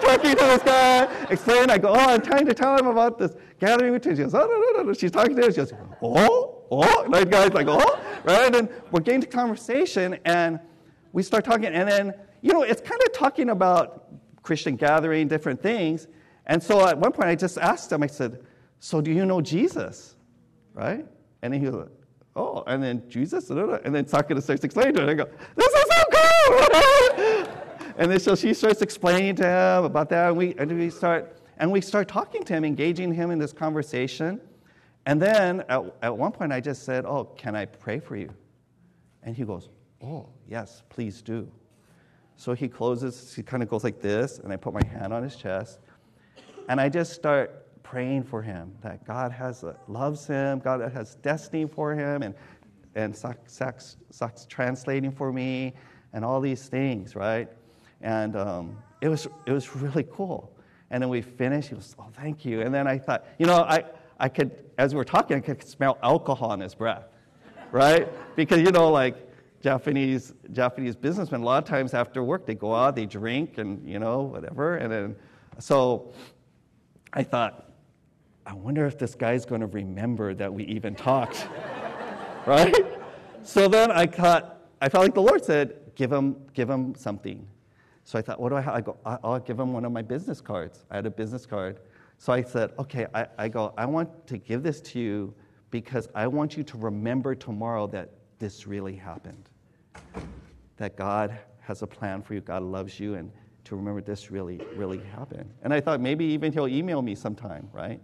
talking 0.00 0.36
to 0.36 0.44
this 0.44 0.62
guy, 0.62 1.08
explain. 1.28 1.70
I 1.70 1.78
go, 1.78 1.88
oh, 1.88 1.94
I'm 1.94 2.22
trying 2.22 2.46
to 2.46 2.54
tell 2.54 2.78
him 2.78 2.86
about 2.86 3.18
this 3.18 3.34
gathering 3.58 4.00
She 4.00 4.10
goes, 4.10 4.34
oh, 4.34 4.46
no, 4.46 4.78
no, 4.78 4.84
no. 4.84 4.92
She's 4.92 5.10
talking 5.10 5.34
to 5.34 5.46
him. 5.46 5.50
She 5.50 5.56
goes, 5.56 5.72
oh, 6.02 6.55
oh. 6.70 7.08
The 7.10 7.24
guy's 7.24 7.52
like, 7.52 7.66
oh, 7.68 8.00
right? 8.24 8.54
And 8.54 8.68
we're 8.90 9.00
getting 9.00 9.20
to 9.22 9.26
conversation, 9.26 10.18
and 10.24 10.60
we 11.12 11.22
start 11.22 11.44
talking, 11.44 11.66
and 11.66 11.88
then, 11.88 12.14
you 12.42 12.52
know, 12.52 12.62
it's 12.62 12.80
kind 12.80 13.00
of 13.02 13.12
talking 13.12 13.50
about 13.50 14.08
Christian 14.42 14.76
gathering, 14.76 15.28
different 15.28 15.62
things. 15.62 16.06
And 16.46 16.62
so 16.62 16.86
at 16.86 16.98
one 16.98 17.12
point, 17.12 17.28
I 17.28 17.34
just 17.34 17.58
asked 17.58 17.90
him, 17.90 18.02
I 18.02 18.06
said, 18.06 18.44
so 18.78 19.00
do 19.00 19.10
you 19.10 19.26
know 19.26 19.40
Jesus? 19.40 20.16
Right? 20.74 21.04
And 21.42 21.54
he 21.54 21.60
was 21.60 21.74
like, 21.74 21.88
oh, 22.36 22.62
and 22.66 22.82
then 22.82 23.02
Jesus, 23.08 23.50
and 23.50 23.94
then 23.94 24.06
Sakura 24.06 24.40
starts 24.40 24.62
explaining 24.62 24.94
to 24.94 25.02
her. 25.02 25.08
And 25.08 25.20
I 25.20 25.24
go, 25.24 25.30
this 25.56 25.66
is 25.66 25.84
so 25.90 26.04
cool! 26.12 27.48
and 27.98 28.10
then 28.10 28.20
so 28.20 28.34
she 28.34 28.52
starts 28.54 28.82
explaining 28.82 29.36
to 29.36 29.44
him 29.44 29.84
about 29.84 30.08
that, 30.10 30.28
and 30.28 30.36
we, 30.36 30.54
and 30.54 30.70
we 30.78 30.90
start, 30.90 31.38
and 31.58 31.70
we 31.70 31.80
start 31.80 32.08
talking 32.08 32.44
to 32.44 32.52
him, 32.52 32.64
engaging 32.64 33.12
him 33.12 33.30
in 33.30 33.38
this 33.38 33.52
conversation. 33.52 34.40
And 35.06 35.22
then 35.22 35.62
at, 35.68 35.82
at 36.02 36.16
one 36.16 36.32
point, 36.32 36.52
I 36.52 36.60
just 36.60 36.82
said, 36.82 37.06
oh, 37.06 37.24
can 37.24 37.54
I 37.54 37.64
pray 37.64 38.00
for 38.00 38.16
you? 38.16 38.28
And 39.22 39.36
he 39.36 39.44
goes, 39.44 39.70
oh, 40.02 40.28
yes, 40.48 40.82
please 40.88 41.22
do. 41.22 41.50
So 42.36 42.52
he 42.52 42.68
closes, 42.68 43.34
he 43.34 43.42
kind 43.42 43.62
of 43.62 43.68
goes 43.68 43.82
like 43.82 44.00
this, 44.00 44.40
and 44.40 44.52
I 44.52 44.56
put 44.56 44.74
my 44.74 44.84
hand 44.84 45.12
on 45.12 45.22
his 45.22 45.36
chest, 45.36 45.78
and 46.68 46.80
I 46.80 46.88
just 46.88 47.12
start 47.14 47.62
praying 47.82 48.24
for 48.24 48.42
him 48.42 48.72
that 48.82 49.06
God 49.06 49.32
has 49.32 49.64
uh, 49.64 49.74
loves 49.88 50.26
him, 50.26 50.58
God 50.58 50.80
has 50.92 51.14
destiny 51.16 51.66
for 51.66 51.94
him, 51.94 52.22
and 52.22 52.34
and 52.94 53.14
Sak's 53.14 54.46
translating 54.48 55.12
for 55.12 55.32
me, 55.32 55.74
and 56.12 56.24
all 56.24 56.40
these 56.40 56.66
things, 56.66 57.14
right? 57.14 57.48
And 58.00 58.36
um, 58.36 58.76
it 59.00 59.08
was 59.08 59.28
it 59.46 59.52
was 59.52 59.74
really 59.76 60.06
cool. 60.10 60.52
And 60.90 61.02
then 61.02 61.10
we 61.10 61.22
finished. 61.22 61.68
He 61.68 61.74
was, 61.74 61.96
oh, 61.98 62.06
thank 62.12 62.44
you. 62.44 62.60
And 62.60 62.74
then 62.74 62.86
I 62.86 62.98
thought, 62.98 63.24
you 63.38 63.46
know, 63.46 63.62
I 63.62 63.84
I 64.18 64.28
could 64.28 64.64
as 64.78 64.94
we 64.94 64.98
were 64.98 65.04
talking, 65.04 65.36
I 65.36 65.40
could 65.40 65.66
smell 65.66 65.98
alcohol 66.02 66.52
in 66.52 66.60
his 66.60 66.74
breath, 66.74 67.04
right? 67.70 68.08
because 68.36 68.60
you 68.60 68.70
know, 68.70 68.90
like 68.90 69.16
Japanese 69.62 70.34
Japanese 70.52 70.96
businessmen, 70.96 71.40
a 71.40 71.44
lot 71.44 71.62
of 71.62 71.68
times 71.68 71.94
after 71.94 72.22
work 72.22 72.46
they 72.46 72.54
go 72.54 72.74
out, 72.74 72.94
they 72.94 73.06
drink, 73.06 73.58
and 73.58 73.86
you 73.88 73.98
know, 73.98 74.22
whatever. 74.22 74.76
And 74.76 74.92
then 74.92 75.16
so 75.58 76.12
I 77.12 77.22
thought, 77.22 77.70
I 78.44 78.54
wonder 78.54 78.86
if 78.86 78.98
this 78.98 79.14
guy's 79.14 79.44
going 79.44 79.62
to 79.62 79.66
remember 79.66 80.34
that 80.34 80.52
we 80.52 80.64
even 80.64 80.94
talked. 80.94 81.48
right? 82.46 82.74
So 83.42 83.68
then 83.68 83.90
I 83.90 84.06
thought, 84.06 84.60
I 84.80 84.88
felt 84.88 85.04
like 85.04 85.14
the 85.14 85.22
Lord 85.22 85.44
said, 85.44 85.80
give 85.94 86.12
him, 86.12 86.36
give 86.52 86.68
him 86.68 86.94
something. 86.94 87.46
So 88.04 88.18
I 88.18 88.22
thought, 88.22 88.38
what 88.38 88.50
do 88.50 88.56
I 88.56 88.60
have? 88.60 88.74
I 88.74 88.80
go, 88.82 88.96
I'll 89.04 89.40
give 89.40 89.58
him 89.58 89.72
one 89.72 89.84
of 89.84 89.92
my 89.92 90.02
business 90.02 90.40
cards. 90.40 90.84
I 90.90 90.96
had 90.96 91.06
a 91.06 91.10
business 91.10 91.46
card. 91.46 91.80
So 92.18 92.32
I 92.32 92.42
said, 92.42 92.72
okay, 92.78 93.06
I, 93.14 93.26
I 93.38 93.48
go, 93.48 93.74
I 93.76 93.86
want 93.86 94.26
to 94.26 94.38
give 94.38 94.62
this 94.62 94.80
to 94.82 94.98
you 94.98 95.34
because 95.70 96.08
I 96.14 96.26
want 96.26 96.56
you 96.56 96.64
to 96.64 96.78
remember 96.78 97.34
tomorrow 97.34 97.86
that 97.88 98.10
this 98.38 98.66
really 98.66 98.96
happened. 98.96 99.48
That 100.76 100.96
God 100.96 101.38
has 101.60 101.82
a 101.82 101.86
plan 101.86 102.22
for 102.22 102.34
you, 102.34 102.40
God 102.40 102.62
loves 102.62 103.00
you, 103.00 103.14
and 103.14 103.30
to 103.64 103.76
remember 103.76 104.00
this 104.00 104.30
really, 104.30 104.60
really 104.76 104.98
happened. 104.98 105.52
And 105.62 105.74
I 105.74 105.80
thought 105.80 106.00
maybe 106.00 106.24
even 106.24 106.52
he'll 106.52 106.68
email 106.68 107.02
me 107.02 107.14
sometime, 107.14 107.68
right? 107.72 108.00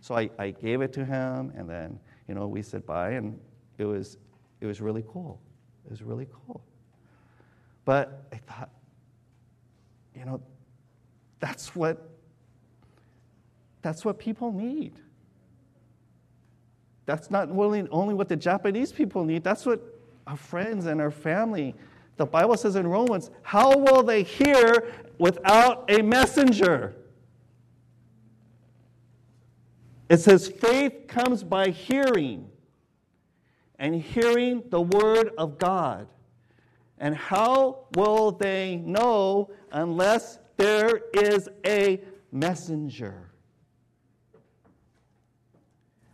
So 0.00 0.16
I, 0.16 0.30
I 0.38 0.50
gave 0.50 0.80
it 0.80 0.92
to 0.94 1.04
him, 1.04 1.52
and 1.56 1.68
then, 1.68 1.98
you 2.28 2.34
know, 2.34 2.46
we 2.46 2.62
said 2.62 2.86
bye, 2.86 3.10
and 3.10 3.38
it 3.78 3.84
was, 3.84 4.18
it 4.60 4.66
was 4.66 4.80
really 4.80 5.04
cool. 5.08 5.40
It 5.84 5.90
was 5.90 6.02
really 6.02 6.28
cool. 6.46 6.62
But 7.84 8.24
I 8.32 8.36
thought, 8.36 8.70
you 10.14 10.24
know, 10.24 10.40
that's 11.40 11.74
what, 11.74 12.11
that's 13.82 14.04
what 14.04 14.18
people 14.18 14.52
need. 14.52 14.92
That's 17.04 17.30
not 17.30 17.50
only, 17.50 17.88
only 17.90 18.14
what 18.14 18.28
the 18.28 18.36
Japanese 18.36 18.92
people 18.92 19.24
need, 19.24 19.42
that's 19.42 19.66
what 19.66 19.82
our 20.26 20.36
friends 20.36 20.86
and 20.86 21.00
our 21.00 21.10
family. 21.10 21.74
The 22.16 22.26
Bible 22.26 22.56
says 22.56 22.76
in 22.76 22.86
Romans, 22.86 23.30
how 23.42 23.76
will 23.76 24.02
they 24.04 24.22
hear 24.22 24.92
without 25.18 25.90
a 25.90 26.00
messenger? 26.00 26.94
It 30.08 30.18
says, 30.18 30.46
faith 30.46 31.08
comes 31.08 31.42
by 31.42 31.70
hearing, 31.70 32.48
and 33.78 33.96
hearing 33.96 34.62
the 34.68 34.80
word 34.80 35.32
of 35.36 35.58
God. 35.58 36.06
And 36.98 37.16
how 37.16 37.86
will 37.96 38.30
they 38.30 38.76
know 38.76 39.50
unless 39.72 40.38
there 40.56 41.00
is 41.14 41.48
a 41.66 42.00
messenger? 42.30 43.31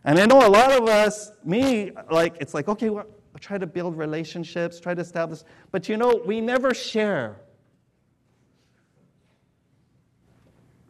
And 0.09 0.17
I 0.17 0.25
know 0.25 0.39
a 0.39 0.49
lot 0.49 0.71
of 0.71 0.89
us, 0.89 1.33
me, 1.45 1.91
like, 2.09 2.35
it's 2.41 2.55
like, 2.55 2.67
okay, 2.67 2.89
well, 2.89 3.05
try 3.39 3.59
to 3.59 3.67
build 3.67 3.95
relationships, 3.95 4.79
try 4.79 4.95
to 4.95 5.01
establish, 5.01 5.41
but 5.69 5.87
you 5.87 5.97
know, 5.97 6.23
we 6.25 6.41
never 6.41 6.73
share. 6.73 7.41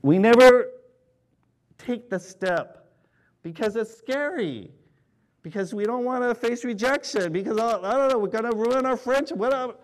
We 0.03 0.19
never 0.19 0.69
take 1.77 2.09
the 2.09 2.17
step 2.17 2.93
because 3.43 3.75
it's 3.75 3.93
scary, 3.93 4.71
because 5.43 5.73
we 5.73 5.83
don't 5.83 6.05
want 6.05 6.23
to 6.23 6.33
face 6.33 6.63
rejection, 6.63 7.33
because, 7.33 7.57
oh, 7.59 7.81
I 7.83 7.97
don't 7.97 8.11
know, 8.11 8.19
we're 8.19 8.29
going 8.29 8.49
to 8.49 8.55
ruin 8.55 8.85
our 8.85 8.95
friendship, 8.95 9.35
whatever. 9.35 9.75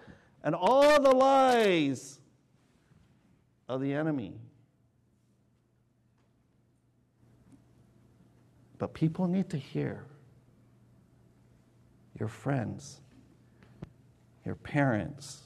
And 0.46 0.56
all 0.56 1.02
the 1.02 1.12
lies 1.14 2.22
of 3.68 3.82
the 3.82 3.94
enemy. 3.94 4.40
But 8.86 8.94
people 8.94 9.26
need 9.28 9.50
to 9.50 9.58
hear 9.58 10.06
your 12.20 12.30
friends, 12.30 13.02
your 14.46 14.54
parents, 14.54 15.42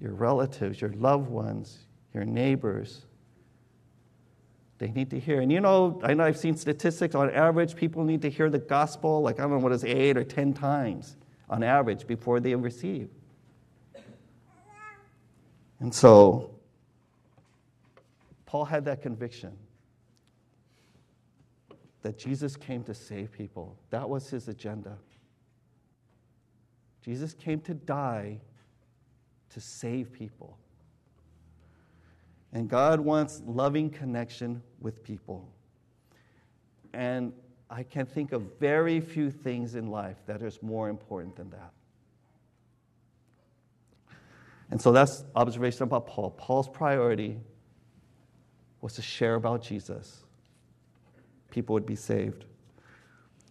your 0.00 0.14
relatives, 0.14 0.80
your 0.80 0.92
loved 0.94 1.30
ones, 1.30 1.78
your 2.12 2.24
neighbors 2.24 3.06
they 4.78 4.88
need 4.88 5.10
to 5.10 5.20
hear. 5.20 5.40
And 5.40 5.52
you 5.52 5.60
know, 5.60 6.00
I 6.02 6.12
know 6.14 6.24
I've 6.24 6.36
seen 6.36 6.56
statistics 6.56 7.14
on 7.14 7.30
average, 7.30 7.76
people 7.76 8.02
need 8.02 8.22
to 8.22 8.30
hear 8.30 8.50
the 8.50 8.58
gospel, 8.58 9.22
like 9.22 9.38
I 9.38 9.42
don't 9.42 9.52
know 9.52 9.58
what 9.58 9.70
is 9.70 9.84
eight 9.84 10.16
or 10.16 10.24
ten 10.24 10.52
times 10.52 11.14
on 11.48 11.62
average 11.62 12.04
before 12.04 12.40
they 12.40 12.56
receive. 12.56 13.10
And 15.78 15.94
so, 15.94 16.50
Paul 18.44 18.64
had 18.64 18.86
that 18.86 19.02
conviction 19.02 19.56
that 22.02 22.18
Jesus 22.18 22.56
came 22.56 22.82
to 22.84 22.94
save 22.94 23.32
people. 23.32 23.76
That 23.90 24.08
was 24.08 24.30
his 24.30 24.48
agenda. 24.48 24.96
Jesus 27.02 27.34
came 27.34 27.60
to 27.62 27.74
die 27.74 28.40
to 29.50 29.60
save 29.60 30.12
people. 30.12 30.58
And 32.52 32.68
God 32.68 33.00
wants 33.00 33.42
loving 33.46 33.90
connection 33.90 34.62
with 34.80 35.02
people. 35.02 35.48
And 36.92 37.32
I 37.70 37.82
can 37.82 38.06
think 38.06 38.32
of 38.32 38.58
very 38.58 39.00
few 39.00 39.30
things 39.30 39.74
in 39.74 39.90
life 39.90 40.16
that 40.26 40.40
is 40.42 40.62
more 40.62 40.88
important 40.88 41.36
than 41.36 41.50
that. 41.50 41.72
And 44.70 44.80
so 44.80 44.92
that's 44.92 45.24
observation 45.34 45.82
about 45.82 46.06
Paul. 46.06 46.30
Paul's 46.30 46.68
priority 46.68 47.38
was 48.80 48.94
to 48.94 49.02
share 49.02 49.34
about 49.34 49.62
Jesus. 49.62 50.24
People 51.50 51.74
would 51.74 51.86
be 51.86 51.96
saved. 51.96 52.44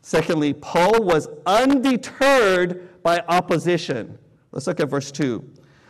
Secondly, 0.02 0.54
Paul 0.54 1.04
was 1.04 1.28
undeterred 1.46 3.02
by 3.04 3.20
opposition. 3.28 4.18
Let's 4.52 4.68
look 4.68 4.80
at 4.80 4.90
verse 4.90 5.12
2. 5.12 5.44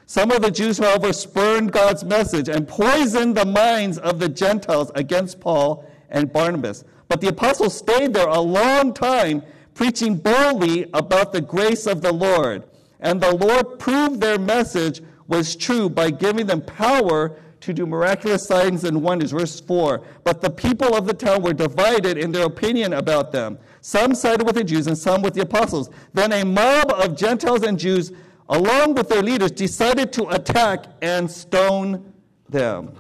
Some 0.06 0.32
of 0.32 0.42
the 0.42 0.50
Jews, 0.50 0.78
however, 0.78 1.12
spurned 1.12 1.72
God's 1.72 2.04
message 2.04 2.48
and 2.48 2.68
poisoned 2.68 3.36
the 3.36 3.46
minds 3.46 3.98
of 3.98 4.20
the 4.20 4.30
Gentiles 4.30 4.90
against 4.96 5.40
Paul 5.40 5.86
and 6.10 6.32
Barnabas. 6.32 6.86
But 7.10 7.22
the 7.22 7.28
apostles 7.28 7.78
stayed 7.78 8.14
there 8.14 8.28
a 8.28 8.40
long 8.40 8.94
time, 8.94 9.44
preaching 9.74 10.16
boldly 10.16 10.90
about 10.94 11.34
the 11.34 11.42
grace 11.42 11.86
of 11.86 12.02
the 12.02 12.14
Lord. 12.14 12.64
And 13.02 13.22
the 13.22 13.36
Lord 13.36 13.80
proved 13.80 14.22
their 14.22 14.40
message 14.40 15.02
was 15.28 15.56
true 15.56 15.90
by 15.90 16.10
giving 16.10 16.46
them 16.46 16.62
power 16.62 17.38
to 17.68 17.74
do 17.74 17.86
miraculous 17.86 18.46
signs 18.46 18.84
and 18.84 19.02
wonders. 19.02 19.32
Verse 19.32 19.60
4 19.60 20.02
But 20.24 20.42
the 20.42 20.50
people 20.50 20.96
of 20.96 21.06
the 21.06 21.14
town 21.14 21.44
were 21.44 21.54
divided 21.54 22.18
in 22.18 22.32
their 22.32 22.46
opinion 22.46 22.94
about 22.94 23.32
them. 23.32 23.60
Some 23.82 24.16
sided 24.16 24.46
with 24.46 24.56
the 24.56 24.64
Jews 24.64 24.88
and 24.88 24.98
some 24.98 25.22
with 25.22 25.36
the 25.36 25.42
apostles. 25.42 25.90
Then 26.14 26.34
a 26.34 26.44
mob 26.44 26.92
of 26.92 27.16
Gentiles 27.16 27.64
and 27.64 27.80
Jews 27.80 28.12
along 28.50 28.94
with 28.94 29.10
their 29.10 29.22
leaders, 29.22 29.52
decided 29.52 30.14
to 30.14 30.28
attack 30.30 30.86
and 31.02 31.30
stone 31.30 32.14
them. 32.50 32.94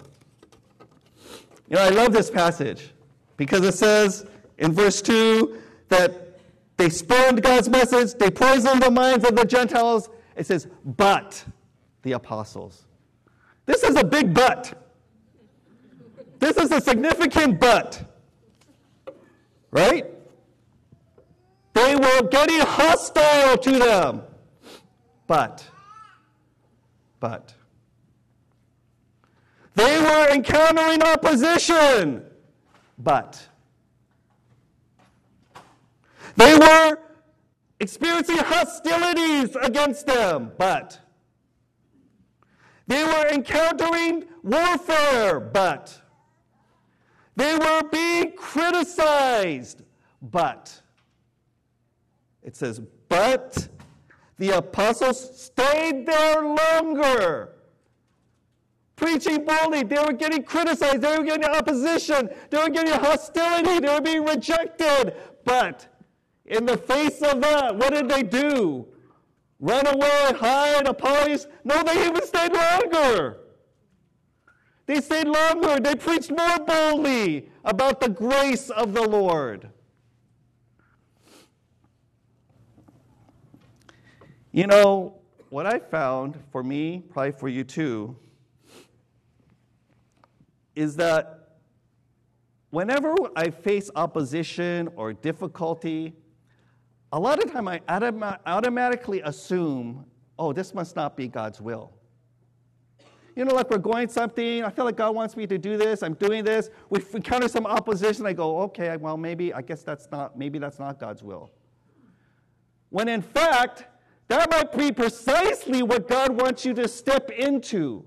You 1.69 1.75
know, 1.75 1.81
I 1.81 1.89
love 1.89 2.13
this 2.13 2.29
passage 2.29 2.91
because 3.35 3.63
it 3.63 3.73
says 3.73 4.25
in 4.57 4.71
verse 4.73 5.01
2 5.01 5.57
that 5.89 6.39
they 6.77 6.89
spurned 6.89 7.41
God's 7.41 7.69
message, 7.69 8.13
they 8.13 8.29
poisoned 8.29 8.81
the 8.81 8.91
minds 8.91 9.25
of 9.25 9.35
the 9.35 9.45
Gentiles. 9.45 10.09
It 10.35 10.45
says, 10.45 10.67
but. 10.83 11.43
the 12.03 12.11
apostles. 12.13 12.86
This 13.67 13.83
is 13.83 13.95
a 13.95 14.03
big 14.03 14.33
but. 14.33 14.73
This 16.39 16.57
is 16.57 16.71
a 16.71 16.81
significant 16.81 17.59
but. 17.59 18.01
Right? 19.69 20.05
They 21.73 21.95
were 21.95 22.23
getting 22.23 22.61
hostile 22.61 23.57
to 23.57 23.71
them. 23.71 24.23
But, 25.27 25.63
but, 27.19 27.53
they 29.75 29.99
were 29.99 30.29
encountering 30.29 31.03
opposition. 31.03 32.23
But, 32.97 33.45
they 36.37 36.57
were 36.57 36.97
experiencing 37.81 38.37
hostilities 38.37 39.55
against 39.61 40.07
them. 40.07 40.53
But, 40.57 40.99
they 42.87 43.03
were 43.03 43.27
encountering 43.27 44.25
warfare. 44.43 45.39
But, 45.39 46.01
they 47.37 47.55
were 47.55 47.83
being 47.91 48.31
criticized, 48.35 49.83
but 50.21 50.81
it 52.41 52.55
says, 52.55 52.81
but 53.09 53.67
the 54.37 54.57
apostles 54.57 55.39
stayed 55.39 56.07
there 56.07 56.41
longer. 56.41 57.53
Preaching 58.95 59.45
boldly, 59.45 59.83
they 59.83 59.99
were 59.99 60.13
getting 60.13 60.41
criticized, 60.41 61.01
they 61.01 61.15
were 61.15 61.23
getting 61.23 61.45
opposition, 61.45 62.29
they 62.49 62.57
were 62.57 62.69
getting 62.69 62.93
hostility, 62.93 63.79
they 63.79 63.93
were 63.93 64.01
being 64.01 64.25
rejected. 64.25 65.13
But 65.45 65.87
in 66.47 66.65
the 66.65 66.77
face 66.77 67.21
of 67.21 67.39
that, 67.41 67.75
what 67.75 67.93
did 67.93 68.09
they 68.09 68.23
do? 68.23 68.87
Run 69.59 69.87
away, 69.87 70.33
hide, 70.39 70.87
apologize? 70.87 71.47
No, 71.63 71.81
they 71.83 72.05
even 72.07 72.25
stayed 72.25 72.53
longer. 72.53 73.37
They 74.85 75.01
stayed 75.01 75.27
longer. 75.27 75.79
They 75.79 75.95
preached 75.95 76.31
more 76.31 76.59
boldly 76.59 77.49
about 77.65 77.99
the 77.99 78.09
grace 78.09 78.69
of 78.69 78.93
the 78.93 79.01
Lord. 79.01 79.69
You 84.51 84.67
know, 84.67 85.19
what 85.49 85.65
I 85.65 85.79
found 85.79 86.37
for 86.51 86.63
me, 86.63 87.03
probably 87.09 87.31
for 87.31 87.47
you 87.47 87.63
too, 87.63 88.15
is 90.75 90.95
that 90.95 91.57
whenever 92.69 93.15
I 93.35 93.49
face 93.49 93.89
opposition 93.95 94.89
or 94.95 95.13
difficulty, 95.13 96.13
a 97.11 97.19
lot 97.19 97.43
of 97.43 97.51
time 97.51 97.67
I 97.67 97.81
automatically 98.45 99.21
assume, 99.21 100.05
oh, 100.37 100.53
this 100.53 100.73
must 100.73 100.95
not 100.95 101.15
be 101.15 101.27
God's 101.27 101.61
will 101.61 101.97
you 103.37 103.45
know, 103.45 103.53
like 103.53 103.69
we're 103.69 103.77
going 103.77 104.09
something, 104.09 104.63
I 104.63 104.71
feel 104.71 104.83
like 104.83 104.95
God 104.95 105.13
wants 105.13 105.37
me 105.37 105.45
to 105.45 105.59
do 105.59 105.77
this, 105.77 106.01
I'm 106.01 106.15
doing 106.15 106.43
this. 106.43 106.71
We 106.89 107.03
encounter 107.13 107.47
some 107.47 107.67
opposition, 107.67 108.25
I 108.25 108.33
go, 108.33 108.61
okay, 108.61 108.97
well, 108.97 109.15
maybe, 109.15 109.53
I 109.53 109.61
guess 109.61 109.83
that's 109.83 110.09
not, 110.11 110.35
maybe 110.35 110.57
that's 110.57 110.79
not 110.79 110.99
God's 110.99 111.21
will. 111.21 111.51
When 112.89 113.07
in 113.07 113.21
fact, 113.21 113.85
that 114.27 114.49
might 114.49 114.75
be 114.75 114.91
precisely 114.91 115.83
what 115.83 116.07
God 116.07 116.31
wants 116.31 116.65
you 116.65 116.73
to 116.73 116.87
step 116.87 117.29
into. 117.29 118.03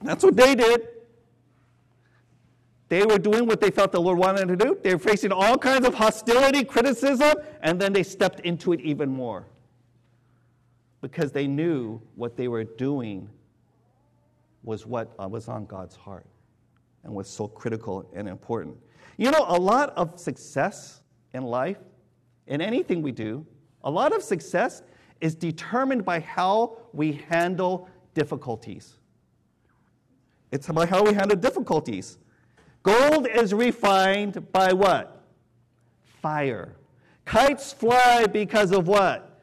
That's 0.00 0.24
what 0.24 0.34
they 0.34 0.54
did. 0.54 0.88
They 2.88 3.04
were 3.04 3.18
doing 3.18 3.46
what 3.46 3.60
they 3.60 3.70
felt 3.70 3.92
the 3.92 4.00
Lord 4.00 4.18
wanted 4.18 4.40
them 4.40 4.58
to 4.58 4.64
do. 4.64 4.78
They 4.82 4.94
were 4.94 5.00
facing 5.00 5.32
all 5.32 5.56
kinds 5.56 5.86
of 5.86 5.94
hostility, 5.94 6.64
criticism, 6.64 7.34
and 7.62 7.80
then 7.80 7.92
they 7.92 8.02
stepped 8.02 8.40
into 8.40 8.72
it 8.72 8.80
even 8.80 9.08
more 9.08 9.46
because 11.00 11.32
they 11.32 11.46
knew 11.46 12.00
what 12.14 12.36
they 12.36 12.48
were 12.48 12.64
doing 12.64 13.28
was 14.62 14.86
what 14.86 15.12
uh, 15.18 15.28
was 15.28 15.48
on 15.48 15.66
God's 15.66 15.94
heart 15.94 16.26
and 17.04 17.14
was 17.14 17.28
so 17.28 17.46
critical 17.46 18.08
and 18.14 18.28
important. 18.28 18.76
You 19.16 19.30
know, 19.30 19.44
a 19.48 19.58
lot 19.58 19.90
of 19.96 20.18
success 20.18 21.02
in 21.34 21.44
life, 21.44 21.76
in 22.46 22.60
anything 22.60 23.02
we 23.02 23.12
do, 23.12 23.46
a 23.84 23.90
lot 23.90 24.14
of 24.14 24.22
success 24.22 24.82
is 25.20 25.34
determined 25.34 26.04
by 26.04 26.20
how 26.20 26.78
we 26.92 27.12
handle 27.28 27.88
difficulties. 28.14 28.94
It's 30.50 30.68
about 30.68 30.88
how 30.88 31.02
we 31.02 31.12
handle 31.12 31.36
difficulties. 31.36 32.18
Gold 32.84 33.26
is 33.26 33.52
refined 33.52 34.52
by 34.52 34.72
what? 34.72 35.24
Fire. 36.22 36.76
Kites 37.24 37.72
fly 37.72 38.26
because 38.26 38.70
of 38.70 38.86
what? 38.86 39.34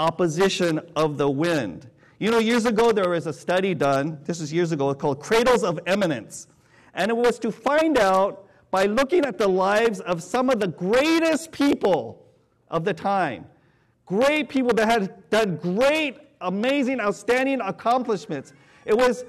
opposition 0.00 0.80
of 0.96 1.18
the 1.18 1.30
wind. 1.30 1.88
You 2.18 2.30
know, 2.30 2.38
years 2.38 2.64
ago 2.64 2.90
there 2.92 3.10
was 3.10 3.26
a 3.26 3.32
study 3.32 3.74
done, 3.74 4.18
this 4.24 4.40
was 4.40 4.52
years 4.52 4.72
ago, 4.72 4.92
called 4.94 5.20
Cradles 5.20 5.62
of 5.62 5.78
Eminence. 5.86 6.48
And 6.94 7.10
it 7.10 7.16
was 7.16 7.38
to 7.40 7.52
find 7.52 7.98
out 7.98 8.46
by 8.70 8.86
looking 8.86 9.24
at 9.24 9.36
the 9.38 9.48
lives 9.48 10.00
of 10.00 10.22
some 10.22 10.48
of 10.48 10.58
the 10.58 10.68
greatest 10.68 11.52
people 11.52 12.26
of 12.68 12.84
the 12.84 12.94
time, 12.94 13.46
great 14.06 14.48
people 14.48 14.72
that 14.74 14.88
had 14.88 15.28
done 15.30 15.56
great, 15.56 16.16
amazing, 16.40 17.00
outstanding 17.00 17.60
accomplishments. 17.60 18.52
It 18.84 18.96
was, 18.96 19.24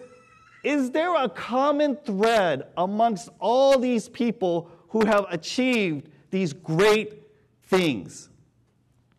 is 0.63 0.91
there 0.91 1.15
a 1.15 1.30
common 1.30 1.95
thread 1.95 2.67
amongst 2.78 3.30
all 3.39 3.80
these 3.80 4.08
people 4.08 4.69
who 4.89 5.06
have 5.06 5.26
achieved 5.30 6.10
these 6.30 6.54
great 6.54 7.24
things? 7.63 8.30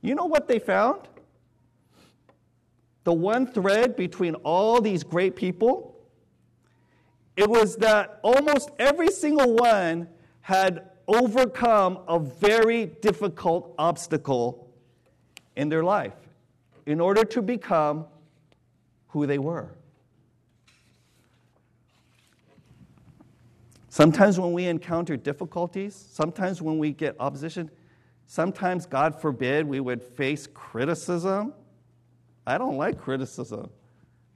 You 0.00 0.14
know 0.14 0.26
what 0.26 0.48
they 0.48 0.58
found? 0.58 1.08
the 3.04 3.12
one 3.12 3.46
thread 3.46 3.96
between 3.96 4.34
all 4.36 4.80
these 4.80 5.02
great 5.02 5.34
people, 5.34 5.96
it 7.36 7.48
was 7.48 7.76
that 7.76 8.20
almost 8.22 8.70
every 8.78 9.10
single 9.10 9.54
one 9.54 10.08
had 10.40 10.90
overcome 11.08 11.98
a 12.06 12.18
very 12.18 12.86
difficult 12.86 13.74
obstacle 13.78 14.70
in 15.56 15.68
their 15.68 15.82
life 15.82 16.14
in 16.86 17.00
order 17.00 17.24
to 17.24 17.42
become 17.42 18.06
who 19.08 19.26
they 19.26 19.38
were. 19.38 19.74
Sometimes 23.92 24.40
when 24.40 24.54
we 24.54 24.68
encounter 24.68 25.18
difficulties, 25.18 25.94
sometimes 25.94 26.62
when 26.62 26.78
we 26.78 26.92
get 26.92 27.14
opposition, 27.20 27.70
sometimes, 28.24 28.86
God 28.86 29.20
forbid, 29.20 29.66
we 29.66 29.80
would 29.80 30.02
face 30.02 30.46
criticism 30.46 31.52
I 32.46 32.56
don't 32.56 32.78
like 32.78 32.98
criticism. 32.98 33.68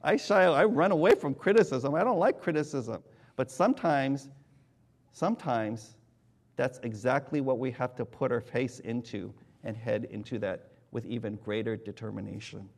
I 0.02 0.18
shy, 0.18 0.42
I 0.44 0.64
run 0.66 0.92
away 0.92 1.14
from 1.14 1.34
criticism. 1.34 1.94
I 1.94 2.04
don't 2.04 2.18
like 2.18 2.38
criticism. 2.38 3.02
But 3.34 3.50
sometimes, 3.50 4.28
sometimes 5.12 5.96
that's 6.56 6.78
exactly 6.82 7.40
what 7.40 7.58
we 7.58 7.70
have 7.70 7.96
to 7.96 8.04
put 8.04 8.30
our 8.30 8.42
face 8.42 8.80
into 8.80 9.32
and 9.64 9.74
head 9.74 10.06
into 10.10 10.38
that 10.40 10.68
with 10.90 11.06
even 11.06 11.36
greater 11.36 11.78
determination. 11.78 12.68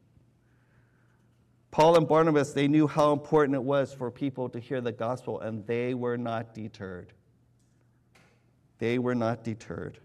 Paul 1.70 1.96
and 1.96 2.08
Barnabas, 2.08 2.52
they 2.52 2.66
knew 2.66 2.86
how 2.86 3.12
important 3.12 3.54
it 3.54 3.62
was 3.62 3.92
for 3.92 4.10
people 4.10 4.48
to 4.48 4.58
hear 4.58 4.80
the 4.80 4.92
gospel, 4.92 5.40
and 5.40 5.66
they 5.66 5.94
were 5.94 6.16
not 6.16 6.54
deterred. 6.54 7.12
They 8.78 8.98
were 8.98 9.14
not 9.14 9.44
deterred. 9.44 9.98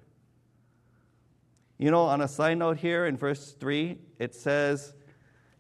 You 1.78 1.92
know, 1.92 2.04
on 2.04 2.22
a 2.22 2.28
side 2.28 2.58
note 2.58 2.78
here 2.78 3.06
in 3.06 3.18
verse 3.18 3.56
3, 3.60 3.98
it 4.20 4.36
says, 4.36 4.94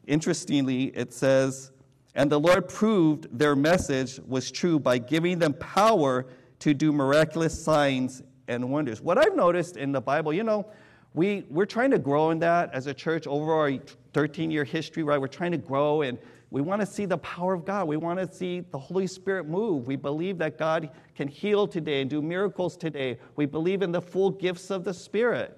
Interestingly, 0.05 0.85
it 0.95 1.13
says, 1.13 1.71
And 2.15 2.31
the 2.31 2.39
Lord 2.39 2.67
proved 2.67 3.27
their 3.37 3.55
message 3.55 4.19
was 4.27 4.51
true 4.51 4.79
by 4.79 4.97
giving 4.97 5.39
them 5.39 5.53
power 5.53 6.25
to 6.59 6.73
do 6.73 6.91
miraculous 6.91 7.61
signs 7.61 8.21
and 8.47 8.69
wonders. 8.69 9.01
What 9.01 9.17
I've 9.17 9.35
noticed 9.35 9.77
in 9.77 9.91
the 9.91 10.01
Bible, 10.01 10.33
you 10.33 10.43
know, 10.43 10.65
we, 11.13 11.45
we're 11.49 11.65
trying 11.65 11.91
to 11.91 11.99
grow 11.99 12.31
in 12.31 12.39
that 12.39 12.73
as 12.73 12.87
a 12.87 12.93
church 12.93 13.27
over 13.27 13.53
our 13.53 13.73
13 14.13 14.49
year 14.51 14.63
history, 14.63 15.03
right? 15.03 15.19
We're 15.19 15.27
trying 15.27 15.51
to 15.51 15.57
grow 15.57 16.01
and 16.01 16.17
we 16.49 16.61
want 16.61 16.81
to 16.81 16.85
see 16.85 17.05
the 17.05 17.17
power 17.17 17.53
of 17.53 17.65
God. 17.65 17.87
We 17.87 17.97
want 17.97 18.19
to 18.19 18.31
see 18.31 18.59
the 18.59 18.77
Holy 18.77 19.07
Spirit 19.07 19.47
move. 19.47 19.87
We 19.87 19.95
believe 19.95 20.37
that 20.37 20.59
God 20.59 20.91
can 21.15 21.27
heal 21.27 21.67
today 21.67 22.01
and 22.01 22.09
do 22.09 22.21
miracles 22.21 22.77
today. 22.77 23.17
We 23.35 23.47
believe 23.47 23.81
in 23.81 23.91
the 23.91 24.01
full 24.01 24.29
gifts 24.29 24.69
of 24.69 24.83
the 24.83 24.93
Spirit, 24.93 25.57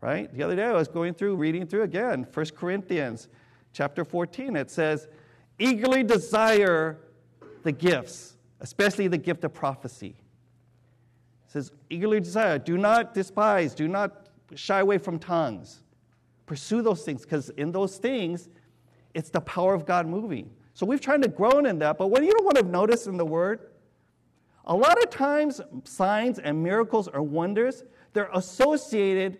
right? 0.00 0.34
The 0.34 0.42
other 0.42 0.56
day 0.56 0.64
I 0.64 0.72
was 0.72 0.88
going 0.88 1.14
through, 1.14 1.36
reading 1.36 1.66
through 1.66 1.82
again, 1.82 2.26
1 2.32 2.46
Corinthians 2.56 3.28
chapter 3.74 4.06
14, 4.06 4.56
it 4.56 4.70
says, 4.70 5.08
eagerly 5.58 6.02
desire 6.02 6.98
the 7.62 7.72
gifts, 7.72 8.36
especially 8.60 9.08
the 9.08 9.18
gift 9.18 9.44
of 9.44 9.52
prophecy. 9.52 10.16
It 11.46 11.52
says, 11.52 11.72
eagerly 11.90 12.20
desire, 12.20 12.58
do 12.58 12.78
not 12.78 13.12
despise, 13.12 13.74
do 13.74 13.86
not 13.86 14.21
shy 14.54 14.80
away 14.80 14.98
from 14.98 15.18
tongues. 15.18 15.82
Pursue 16.46 16.82
those 16.82 17.02
things, 17.02 17.22
because 17.22 17.50
in 17.50 17.72
those 17.72 17.96
things, 17.96 18.48
it's 19.14 19.30
the 19.30 19.40
power 19.40 19.74
of 19.74 19.86
God 19.86 20.06
moving. 20.06 20.50
So 20.74 20.86
we've 20.86 21.00
tried 21.00 21.22
to 21.22 21.28
grow 21.28 21.58
in 21.58 21.78
that, 21.78 21.98
but 21.98 22.08
what 22.08 22.22
you 22.22 22.32
know 22.36 22.44
what 22.44 22.58
I've 22.58 22.70
noticed 22.70 23.06
in 23.06 23.16
the 23.16 23.26
Word? 23.26 23.60
A 24.64 24.74
lot 24.74 25.02
of 25.02 25.10
times, 25.10 25.60
signs 25.84 26.38
and 26.38 26.62
miracles 26.62 27.08
or 27.08 27.22
wonders, 27.22 27.84
they're 28.12 28.30
associated 28.32 29.38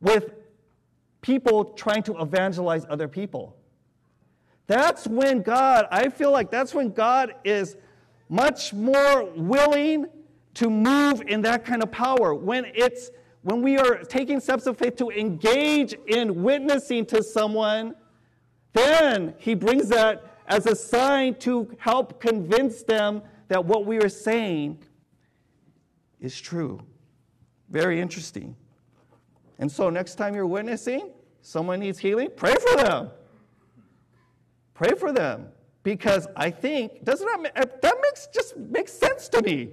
with 0.00 0.32
people 1.22 1.64
trying 1.64 2.02
to 2.04 2.20
evangelize 2.20 2.86
other 2.88 3.08
people. 3.08 3.56
That's 4.66 5.06
when 5.06 5.42
God, 5.42 5.86
I 5.90 6.08
feel 6.08 6.30
like 6.30 6.50
that's 6.50 6.74
when 6.74 6.90
God 6.90 7.34
is 7.44 7.76
much 8.28 8.72
more 8.72 9.24
willing 9.24 10.06
to 10.54 10.70
move 10.70 11.22
in 11.26 11.42
that 11.42 11.64
kind 11.64 11.82
of 11.82 11.90
power. 11.90 12.34
When 12.34 12.64
it's 12.74 13.10
when 13.44 13.60
we 13.60 13.76
are 13.76 13.98
taking 13.98 14.40
steps 14.40 14.66
of 14.66 14.78
faith 14.78 14.96
to 14.96 15.10
engage 15.10 15.94
in 16.06 16.42
witnessing 16.42 17.04
to 17.04 17.22
someone, 17.22 17.94
then 18.72 19.34
he 19.36 19.54
brings 19.54 19.88
that 19.90 20.38
as 20.46 20.64
a 20.64 20.74
sign 20.74 21.34
to 21.34 21.70
help 21.78 22.20
convince 22.20 22.82
them 22.82 23.20
that 23.48 23.62
what 23.62 23.84
we 23.84 23.98
are 23.98 24.08
saying 24.08 24.78
is 26.20 26.40
true. 26.40 26.80
Very 27.68 28.00
interesting. 28.00 28.56
And 29.58 29.70
so, 29.70 29.90
next 29.90 30.14
time 30.14 30.34
you're 30.34 30.46
witnessing, 30.46 31.10
someone 31.42 31.80
needs 31.80 31.98
healing, 31.98 32.30
pray 32.34 32.54
for 32.54 32.82
them. 32.82 33.10
Pray 34.72 34.94
for 34.98 35.12
them. 35.12 35.48
Because 35.82 36.26
I 36.34 36.50
think, 36.50 37.04
doesn't 37.04 37.26
that, 37.54 37.82
that 37.82 37.94
makes 38.02 38.26
just 38.28 38.56
makes 38.56 38.92
sense 38.92 39.28
to 39.28 39.42
me, 39.42 39.68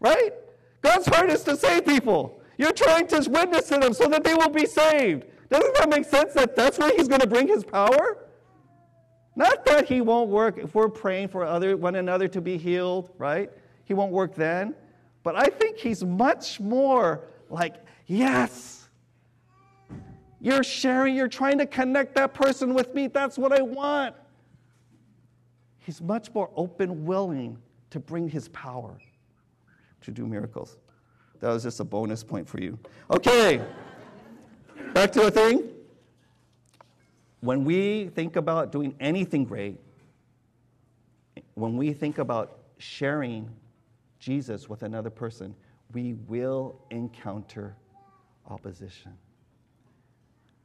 right? 0.00 0.32
God's 0.80 1.06
heart 1.06 1.28
is 1.28 1.44
to 1.44 1.58
save 1.58 1.84
people. 1.84 2.41
You're 2.62 2.72
trying 2.72 3.08
to 3.08 3.28
witness 3.28 3.66
to 3.70 3.78
them 3.78 3.92
so 3.92 4.06
that 4.06 4.22
they 4.22 4.36
will 4.36 4.48
be 4.48 4.66
saved. 4.66 5.24
Doesn't 5.50 5.74
that 5.78 5.88
make 5.88 6.04
sense 6.04 6.32
that 6.34 6.54
that's 6.54 6.78
where 6.78 6.96
he's 6.96 7.08
going 7.08 7.20
to 7.20 7.26
bring 7.26 7.48
his 7.48 7.64
power? 7.64 8.18
Not 9.34 9.64
that 9.64 9.88
he 9.88 10.00
won't 10.00 10.30
work 10.30 10.58
if 10.58 10.72
we're 10.72 10.88
praying 10.88 11.26
for 11.26 11.42
other, 11.42 11.76
one 11.76 11.96
another 11.96 12.28
to 12.28 12.40
be 12.40 12.56
healed, 12.56 13.10
right? 13.18 13.50
He 13.84 13.94
won't 13.94 14.12
work 14.12 14.36
then. 14.36 14.76
But 15.24 15.34
I 15.34 15.46
think 15.46 15.76
he's 15.76 16.04
much 16.04 16.60
more 16.60 17.24
like, 17.50 17.84
yes, 18.06 18.88
you're 20.40 20.62
sharing, 20.62 21.16
you're 21.16 21.26
trying 21.26 21.58
to 21.58 21.66
connect 21.66 22.14
that 22.14 22.32
person 22.32 22.74
with 22.74 22.94
me. 22.94 23.08
That's 23.08 23.36
what 23.38 23.52
I 23.52 23.62
want. 23.62 24.14
He's 25.80 26.00
much 26.00 26.32
more 26.32 26.48
open, 26.54 27.06
willing 27.06 27.58
to 27.90 27.98
bring 27.98 28.28
his 28.28 28.48
power 28.50 28.96
to 30.02 30.10
do 30.12 30.28
miracles. 30.28 30.76
That 31.42 31.48
was 31.48 31.64
just 31.64 31.80
a 31.80 31.84
bonus 31.84 32.22
point 32.22 32.48
for 32.48 32.60
you. 32.60 32.78
Okay, 33.10 33.60
back 34.94 35.10
to 35.10 35.22
the 35.22 35.30
thing. 35.30 35.70
When 37.40 37.64
we 37.64 38.10
think 38.14 38.36
about 38.36 38.70
doing 38.70 38.94
anything 39.00 39.44
great, 39.44 39.80
when 41.54 41.76
we 41.76 41.94
think 41.94 42.18
about 42.18 42.60
sharing 42.78 43.50
Jesus 44.20 44.68
with 44.68 44.84
another 44.84 45.10
person, 45.10 45.52
we 45.92 46.14
will 46.28 46.80
encounter 46.90 47.74
opposition. 48.48 49.12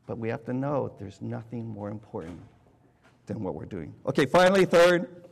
But 0.05 0.19
we 0.19 0.29
have 0.29 0.45
to 0.45 0.53
know 0.53 0.93
there's 0.99 1.23
nothing 1.23 1.67
more 1.67 1.89
important 1.89 2.39
than 3.25 3.41
what 3.41 3.55
we're 3.55 3.65
doing. 3.65 3.95
Okay, 4.05 4.27
finally, 4.27 4.65
third, 4.65 5.25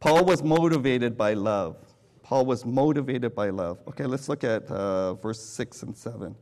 Paul 0.00 0.24
was 0.24 0.42
motivated 0.42 1.16
by 1.16 1.34
love. 1.34 1.76
Paul 2.24 2.46
was 2.46 2.64
motivated 2.64 3.34
by 3.34 3.50
love. 3.50 3.78
Okay, 3.86 4.06
let's 4.06 4.30
look 4.30 4.44
at 4.44 4.66
uh, 4.70 5.12
verse 5.14 5.40
6 5.40 5.82
and 5.82 5.94
7. 5.94 6.34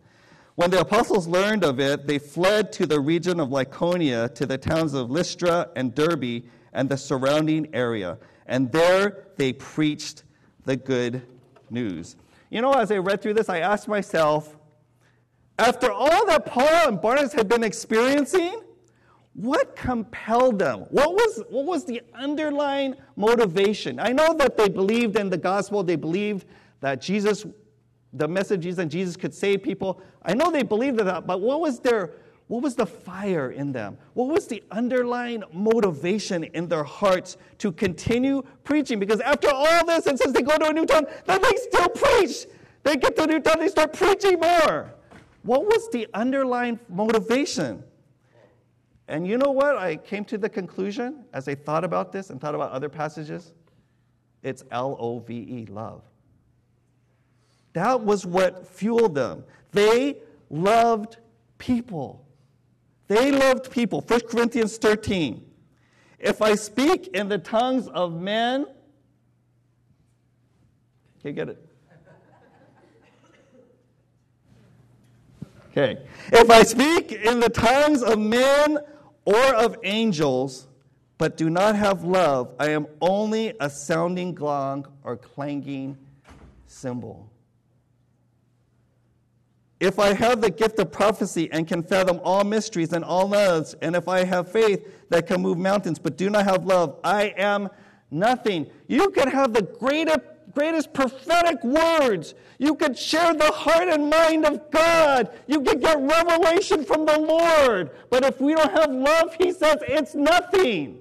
When 0.55 0.71
the 0.71 0.81
apostles 0.81 1.27
learned 1.27 1.65
of 1.65 1.81
it, 1.81 2.07
they 2.07 2.21
fled 2.21 2.73
to 2.75 2.87
the 2.87 3.01
region 3.01 3.41
of 3.41 3.49
Lycaonia, 3.49 4.33
to 4.37 4.47
the 4.47 4.57
towns 4.57 4.95
of 4.95 5.11
Lystra 5.11 5.71
and 5.75 5.93
Derbe 5.93 6.45
and 6.73 6.89
the 6.89 6.97
surrounding 6.97 7.69
area. 7.75 8.17
And 8.47 8.71
there 8.71 9.25
they 9.37 9.53
preached 9.55 10.23
the 10.65 10.77
good 10.77 11.23
news. 11.69 12.15
You 12.49 12.63
know, 12.63 12.75
as 12.75 12.93
I 12.93 12.99
read 12.99 13.21
through 13.21 13.35
this, 13.35 13.49
I 13.49 13.59
asked 13.59 13.89
myself, 13.89 14.57
after 15.59 15.91
all 15.91 16.27
that 16.27 16.47
Paul 16.47 16.89
and 16.89 17.01
Barnabas 17.01 17.33
had 17.33 17.49
been 17.49 17.65
experiencing, 17.65 18.63
what 19.35 19.77
compelled 19.77 20.59
them? 20.59 20.81
What 20.91 21.15
was, 21.15 21.43
what 21.49 21.65
was 21.65 21.85
the 21.85 22.03
underlying 22.15 22.95
motivation? 23.17 23.99
I 23.99 24.13
know 24.13 24.35
that 24.35 24.57
they 24.57 24.69
believed 24.69 25.17
in 25.17 25.31
the 25.31 25.39
gospel, 25.39 25.83
they 25.83 25.97
believed 25.97 26.47
that 26.81 27.01
Jesus 27.01 27.47
the 28.13 28.29
messages 28.29 28.79
and 28.79 28.91
Jesus 28.91 29.17
could 29.17 29.35
save 29.35 29.63
people. 29.63 30.01
I 30.23 30.35
know 30.35 30.51
they 30.51 30.63
believed 30.63 30.99
that, 30.99 31.27
but 31.27 31.41
what 31.41 31.61
was 31.61 31.81
their 31.81 32.13
what 32.49 32.63
was 32.63 32.75
the 32.75 32.85
fire 32.85 33.53
in 33.53 33.73
them? 33.73 33.97
What 34.13 34.29
was 34.29 34.47
the 34.47 34.63
underlying 34.71 35.43
motivation 35.55 36.45
in 36.45 36.69
their 36.69 36.85
hearts 36.85 37.39
to 37.59 37.73
continue 37.73 38.43
preaching? 38.63 38.99
Because 38.99 39.21
after 39.21 39.49
all 39.49 39.87
this, 39.87 40.07
and 40.07 40.19
since 40.19 40.33
they 40.33 40.43
go 40.43 40.59
to 40.59 40.69
a 40.69 40.73
new 40.73 40.85
town, 40.85 41.07
then 41.25 41.41
they 41.41 41.57
still 41.57 41.89
preach. 41.89 42.47
They 42.83 42.97
get 42.97 43.17
to 43.17 43.23
a 43.23 43.27
new 43.27 43.41
town, 43.41 43.61
they 43.61 43.69
start 43.69 43.95
preaching 43.95 44.39
more. 44.39 44.93
What 45.45 45.65
was 45.65 45.89
the 45.91 46.07
underlying 46.13 46.79
motivation? 46.91 47.85
And 49.09 49.27
you 49.27 49.37
know 49.37 49.51
what? 49.51 49.77
I 49.77 49.97
came 49.97 50.25
to 50.27 50.39
the 50.39 50.49
conclusion 50.49 51.25
as 51.33 51.49
I 51.49 51.55
thought 51.55 51.85
about 51.85 52.13
this 52.13 52.31
and 52.31 52.41
thought 52.41 52.55
about 52.55 52.71
other 52.71 52.89
passages. 52.89 53.53
It's 54.43 54.65
L 54.71 54.97
O 54.99 55.19
V 55.19 55.35
E, 55.35 55.67
love. 55.67 56.03
That 57.73 58.03
was 58.03 58.27
what 58.27 58.67
fueled 58.67 59.15
them. 59.15 59.45
They 59.73 60.19
loved 60.51 61.17
people. 61.59 62.27
They 63.09 63.33
loved 63.33 63.71
people. 63.71 64.01
1 64.03 64.21
Corinthians 64.29 64.77
13. 64.77 65.45
If 66.19 66.41
I 66.41 66.55
speak 66.55 67.09
in 67.09 67.29
the 67.29 67.39
tongues 67.39 67.89
of 67.89 68.21
men, 68.21 68.67
okay, 71.19 71.33
get 71.33 71.49
it. 71.49 71.72
Okay. 75.73 76.03
If 76.31 76.51
I 76.51 76.65
speak 76.65 77.13
in 77.13 77.41
the 77.41 77.49
tongues 77.49 78.03
of 78.03 78.19
men 78.19 78.79
or 79.25 79.55
of 79.55 79.79
angels, 79.85 80.69
but 81.17 81.39
do 81.39 81.49
not 81.49 81.77
have 81.77 82.05
love, 82.05 82.55
I 82.59 82.71
am 82.71 82.87
only 83.01 83.55
a 83.59 83.71
sounding 83.71 84.35
gong 84.35 84.87
or 85.03 85.17
clanging 85.17 85.97
cymbal. 86.67 87.31
If 89.81 89.99
I 89.99 90.13
have 90.13 90.43
the 90.43 90.51
gift 90.51 90.79
of 90.79 90.93
prophecy 90.93 91.51
and 91.51 91.67
can 91.67 91.83
fathom 91.83 92.21
all 92.23 92.45
mysteries 92.45 92.93
and 92.93 93.03
all 93.03 93.27
knowledge, 93.27 93.75
and 93.81 93.97
if 93.97 94.09
I 94.09 94.25
have 94.25 94.53
faith 94.53 95.09
that 95.09 95.27
can 95.27 95.41
move 95.41 95.57
mountains 95.57 95.99
but 95.99 96.19
do 96.19 96.29
not 96.29 96.45
have 96.45 96.67
love, 96.67 96.99
I 97.03 97.33
am 97.37 97.71
nothing. 98.11 98.67
You 98.89 99.09
could 99.11 99.29
have 99.29 99.55
the 99.55 99.63
greatest, 99.63 100.21
greatest 100.55 100.93
prophetic 100.93 101.63
words. 101.65 102.35
You 102.59 102.75
could 102.75 102.97
share 102.97 103.35
the 103.35 103.51
heart 103.51 103.89
and 103.89 104.09
mind 104.09 104.45
of 104.45 104.71
God. 104.71 105.31
You 105.47 105.61
could 105.63 105.81
get 105.81 105.99
revelation 106.01 106.85
from 106.85 107.07
the 107.07 107.19
Lord. 107.19 107.91
But 108.11 108.25
if 108.25 108.41
we 108.41 108.55
don't 108.55 108.73
have 108.73 108.91
love, 108.91 109.35
he 109.35 109.53
says 109.53 109.79
it's 109.83 110.15
nothing. 110.15 111.01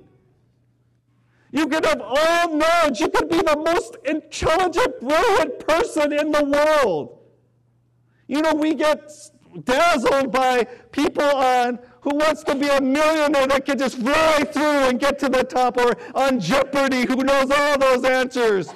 You 1.52 1.68
could 1.68 1.86
have 1.86 2.02
all 2.02 2.56
knowledge. 2.56 3.00
You 3.00 3.10
could 3.10 3.30
be 3.30 3.42
the 3.42 3.58
most 3.58 3.98
intelligent, 4.06 5.02
brilliant 5.02 5.60
person 5.68 6.14
in 6.14 6.32
the 6.32 6.46
world. 6.46 7.20
You 8.28 8.42
know, 8.42 8.54
we 8.54 8.74
get 8.74 9.12
dazzled 9.66 10.32
by 10.32 10.64
people 10.92 11.24
on 11.24 11.78
who 12.02 12.16
wants 12.16 12.44
to 12.44 12.56
be 12.56 12.68
a 12.68 12.82
millionaire 12.82 13.48
that 13.48 13.66
can 13.66 13.78
just 13.78 13.98
fly 13.98 14.44
through 14.52 14.64
and 14.64 15.00
get 15.00 15.20
to 15.20 15.30
the 15.30 15.44
top, 15.44 15.78
or 15.78 15.96
on 16.16 16.40
Jeopardy 16.40 17.06
who 17.06 17.18
knows 17.18 17.52
all 17.52 17.78
those 17.78 18.04
answers. 18.06 18.74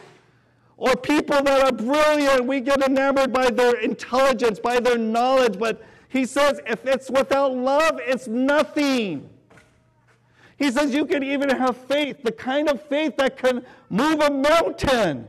Or 0.77 0.95
people 0.95 1.41
that 1.41 1.63
are 1.63 1.71
brilliant, 1.71 2.45
we 2.45 2.59
get 2.59 2.81
enamored 2.81 3.31
by 3.31 3.49
their 3.49 3.79
intelligence, 3.79 4.59
by 4.59 4.79
their 4.79 4.97
knowledge, 4.97 5.57
but 5.57 5.83
he 6.09 6.25
says 6.25 6.59
if 6.67 6.85
it's 6.85 7.09
without 7.09 7.53
love, 7.53 7.99
it's 8.03 8.27
nothing. 8.27 9.29
He 10.57 10.71
says 10.71 10.93
you 10.93 11.05
can 11.05 11.23
even 11.23 11.49
have 11.49 11.77
faith, 11.77 12.23
the 12.23 12.31
kind 12.31 12.69
of 12.69 12.81
faith 12.81 13.17
that 13.17 13.37
can 13.37 13.65
move 13.89 14.21
a 14.21 14.31
mountain, 14.31 15.27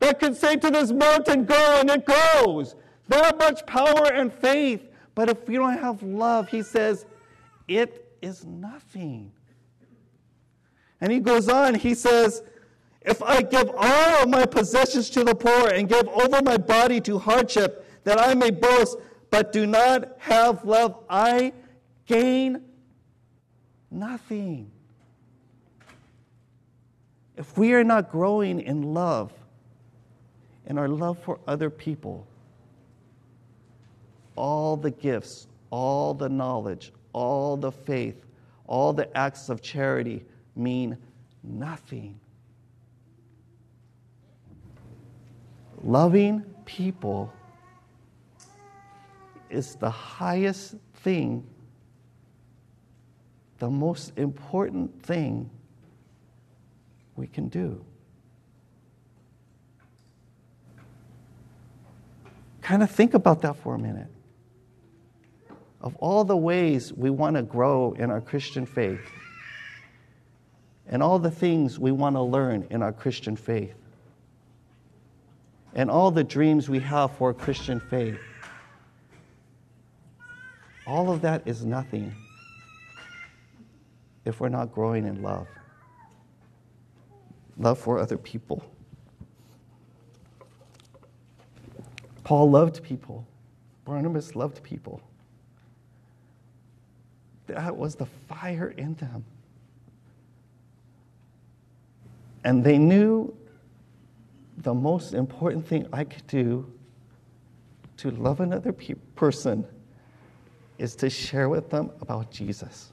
that 0.00 0.20
can 0.20 0.34
say 0.34 0.56
to 0.56 0.70
this 0.70 0.92
mountain, 0.92 1.44
go, 1.44 1.80
and 1.80 1.90
it 1.90 2.04
goes. 2.04 2.74
That 3.08 3.38
much 3.38 3.64
power 3.66 4.12
and 4.12 4.32
faith. 4.32 4.82
But 5.14 5.30
if 5.30 5.48
you 5.48 5.58
don't 5.58 5.78
have 5.78 6.02
love, 6.02 6.48
he 6.48 6.62
says, 6.62 7.06
it 7.68 8.16
is 8.20 8.44
nothing. 8.44 9.32
And 11.00 11.12
he 11.12 11.20
goes 11.20 11.48
on, 11.48 11.74
he 11.74 11.94
says, 11.94 12.42
if 13.04 13.22
I 13.22 13.42
give 13.42 13.70
all 13.76 14.22
of 14.22 14.28
my 14.28 14.46
possessions 14.46 15.10
to 15.10 15.24
the 15.24 15.34
poor 15.34 15.68
and 15.68 15.88
give 15.88 16.08
over 16.08 16.42
my 16.42 16.56
body 16.56 17.00
to 17.02 17.18
hardship, 17.18 17.86
that 18.04 18.18
I 18.18 18.34
may 18.34 18.50
boast, 18.50 18.96
but 19.30 19.52
do 19.52 19.66
not 19.66 20.16
have 20.18 20.64
love, 20.64 21.04
I 21.08 21.52
gain 22.06 22.62
nothing. 23.90 24.70
If 27.36 27.58
we 27.58 27.74
are 27.74 27.84
not 27.84 28.10
growing 28.10 28.60
in 28.60 28.94
love, 28.94 29.32
in 30.66 30.78
our 30.78 30.88
love 30.88 31.18
for 31.18 31.38
other 31.46 31.68
people, 31.68 32.26
all 34.36 34.76
the 34.76 34.90
gifts, 34.90 35.46
all 35.70 36.14
the 36.14 36.28
knowledge, 36.28 36.92
all 37.12 37.56
the 37.56 37.72
faith, 37.72 38.24
all 38.66 38.92
the 38.92 39.14
acts 39.16 39.48
of 39.48 39.60
charity 39.60 40.24
mean 40.56 40.96
nothing. 41.42 42.18
Loving 45.84 46.42
people 46.64 47.30
is 49.50 49.74
the 49.74 49.90
highest 49.90 50.76
thing, 50.94 51.46
the 53.58 53.68
most 53.68 54.16
important 54.16 55.02
thing 55.02 55.50
we 57.16 57.26
can 57.26 57.48
do. 57.48 57.84
Kind 62.62 62.82
of 62.82 62.90
think 62.90 63.12
about 63.12 63.42
that 63.42 63.56
for 63.56 63.74
a 63.74 63.78
minute. 63.78 64.08
Of 65.82 65.96
all 65.96 66.24
the 66.24 66.36
ways 66.36 66.94
we 66.94 67.10
want 67.10 67.36
to 67.36 67.42
grow 67.42 67.92
in 67.92 68.10
our 68.10 68.22
Christian 68.22 68.64
faith, 68.64 69.06
and 70.86 71.02
all 71.02 71.18
the 71.18 71.30
things 71.30 71.78
we 71.78 71.92
want 71.92 72.16
to 72.16 72.22
learn 72.22 72.66
in 72.70 72.82
our 72.82 72.92
Christian 72.92 73.36
faith, 73.36 73.83
and 75.74 75.90
all 75.90 76.10
the 76.10 76.24
dreams 76.24 76.68
we 76.68 76.80
have 76.80 77.16
for 77.16 77.34
Christian 77.34 77.80
faith, 77.80 78.18
all 80.86 81.10
of 81.10 81.20
that 81.22 81.42
is 81.46 81.64
nothing 81.64 82.14
if 84.24 84.40
we're 84.40 84.48
not 84.48 84.72
growing 84.72 85.06
in 85.06 85.22
love 85.22 85.46
love 87.58 87.78
for 87.78 87.98
other 87.98 88.18
people. 88.18 88.64
Paul 92.24 92.50
loved 92.50 92.82
people, 92.82 93.26
Barnabas 93.84 94.34
loved 94.34 94.62
people. 94.62 95.00
That 97.46 97.76
was 97.76 97.94
the 97.94 98.06
fire 98.06 98.74
in 98.76 98.94
them. 98.94 99.24
And 102.42 102.64
they 102.64 102.78
knew 102.78 103.34
the 104.64 104.74
most 104.74 105.14
important 105.14 105.66
thing 105.66 105.86
I 105.92 106.04
could 106.04 106.26
do 106.26 106.72
to 107.98 108.10
love 108.10 108.40
another 108.40 108.72
pe- 108.72 108.94
person 109.14 109.64
is 110.78 110.96
to 110.96 111.08
share 111.08 111.48
with 111.48 111.70
them 111.70 111.90
about 112.00 112.30
Jesus. 112.30 112.92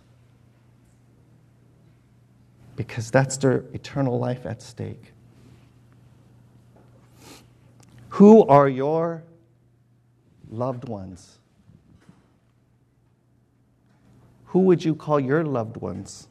Because 2.75 3.09
that's 3.09 3.37
their 3.37 3.63
eternal 3.73 4.19
life 4.19 4.45
at 4.45 4.61
stake. 4.61 5.13
Who 8.09 8.45
are 8.45 8.67
your 8.67 9.23
loved 10.49 10.87
ones? 10.87 11.39
Who 14.47 14.59
would 14.59 14.83
you 14.83 14.93
call 14.93 15.19
your 15.19 15.45
loved 15.45 15.77
ones? 15.77 16.27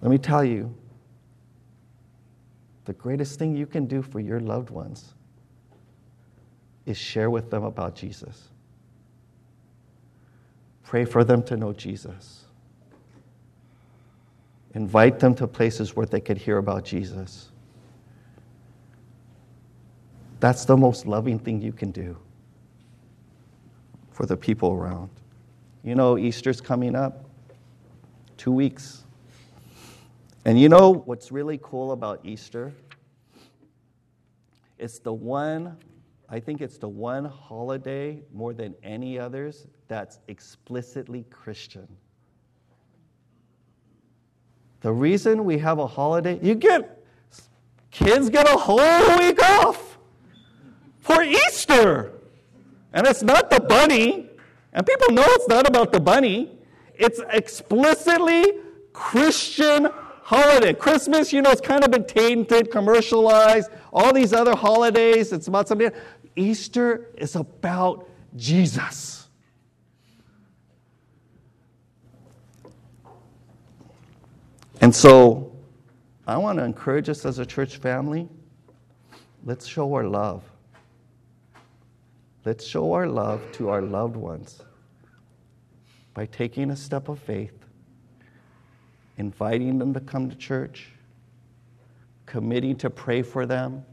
Let 0.00 0.10
me 0.10 0.18
tell 0.18 0.42
you 0.42 0.74
the 2.84 2.92
greatest 2.92 3.38
thing 3.38 3.56
you 3.56 3.66
can 3.66 3.86
do 3.86 4.02
for 4.02 4.20
your 4.20 4.40
loved 4.40 4.70
ones 4.70 5.14
is 6.86 6.98
share 6.98 7.30
with 7.30 7.50
them 7.50 7.64
about 7.64 7.94
Jesus. 7.94 8.50
Pray 10.82 11.04
for 11.04 11.24
them 11.24 11.42
to 11.44 11.56
know 11.56 11.72
Jesus. 11.72 12.44
Invite 14.74 15.18
them 15.18 15.34
to 15.36 15.46
places 15.46 15.96
where 15.96 16.06
they 16.06 16.20
could 16.20 16.36
hear 16.36 16.58
about 16.58 16.84
Jesus. 16.84 17.50
That's 20.40 20.64
the 20.64 20.76
most 20.76 21.06
loving 21.06 21.38
thing 21.38 21.62
you 21.62 21.72
can 21.72 21.90
do 21.90 22.18
for 24.10 24.26
the 24.26 24.36
people 24.36 24.72
around. 24.72 25.08
You 25.82 25.94
know, 25.94 26.18
Easter's 26.18 26.60
coming 26.60 26.94
up, 26.94 27.24
two 28.36 28.52
weeks. 28.52 29.03
And 30.44 30.60
you 30.60 30.68
know 30.68 30.90
what's 30.90 31.32
really 31.32 31.58
cool 31.62 31.92
about 31.92 32.20
Easter? 32.22 32.72
It's 34.78 34.98
the 34.98 35.12
one, 35.12 35.78
I 36.28 36.38
think 36.38 36.60
it's 36.60 36.76
the 36.76 36.88
one 36.88 37.24
holiday 37.24 38.22
more 38.32 38.52
than 38.52 38.74
any 38.82 39.18
others 39.18 39.66
that's 39.88 40.18
explicitly 40.28 41.24
Christian. 41.30 41.88
The 44.82 44.92
reason 44.92 45.46
we 45.46 45.56
have 45.58 45.78
a 45.78 45.86
holiday, 45.86 46.38
you 46.42 46.54
get, 46.54 47.02
kids 47.90 48.28
get 48.28 48.46
a 48.46 48.58
whole 48.58 49.18
week 49.18 49.42
off 49.42 49.96
for 51.00 51.22
Easter. 51.22 52.12
And 52.92 53.06
it's 53.06 53.22
not 53.22 53.48
the 53.48 53.60
bunny. 53.60 54.28
And 54.74 54.86
people 54.86 55.14
know 55.14 55.24
it's 55.26 55.48
not 55.48 55.66
about 55.66 55.90
the 55.90 56.00
bunny. 56.00 56.58
It's 56.94 57.20
explicitly 57.30 58.58
Christian 58.92 59.88
holiday. 60.24 60.72
Christmas, 60.72 61.32
you 61.32 61.42
know, 61.42 61.50
it's 61.50 61.60
kind 61.60 61.84
of 61.84 61.90
been 61.90 62.06
tainted, 62.06 62.70
commercialized. 62.70 63.70
All 63.92 64.12
these 64.12 64.32
other 64.32 64.56
holidays, 64.56 65.32
it's 65.32 65.46
about 65.46 65.68
something. 65.68 65.90
Easter 66.34 67.10
is 67.16 67.36
about 67.36 68.08
Jesus. 68.34 69.28
And 74.80 74.94
so, 74.94 75.52
I 76.26 76.36
want 76.38 76.58
to 76.58 76.64
encourage 76.64 77.08
us 77.08 77.24
as 77.24 77.38
a 77.38 77.46
church 77.46 77.76
family 77.76 78.28
let's 79.44 79.66
show 79.66 79.92
our 79.94 80.04
love. 80.04 80.42
Let's 82.44 82.66
show 82.66 82.92
our 82.92 83.06
love 83.06 83.42
to 83.52 83.68
our 83.68 83.82
loved 83.82 84.16
ones 84.16 84.62
by 86.14 86.26
taking 86.26 86.70
a 86.70 86.76
step 86.76 87.08
of 87.08 87.18
faith, 87.18 87.52
inviting 89.16 89.78
them 89.78 89.94
to 89.94 90.00
come 90.00 90.28
to 90.30 90.36
church, 90.36 90.88
committing 92.26 92.76
to 92.76 92.90
pray 92.90 93.22
for 93.22 93.46
them, 93.46 93.84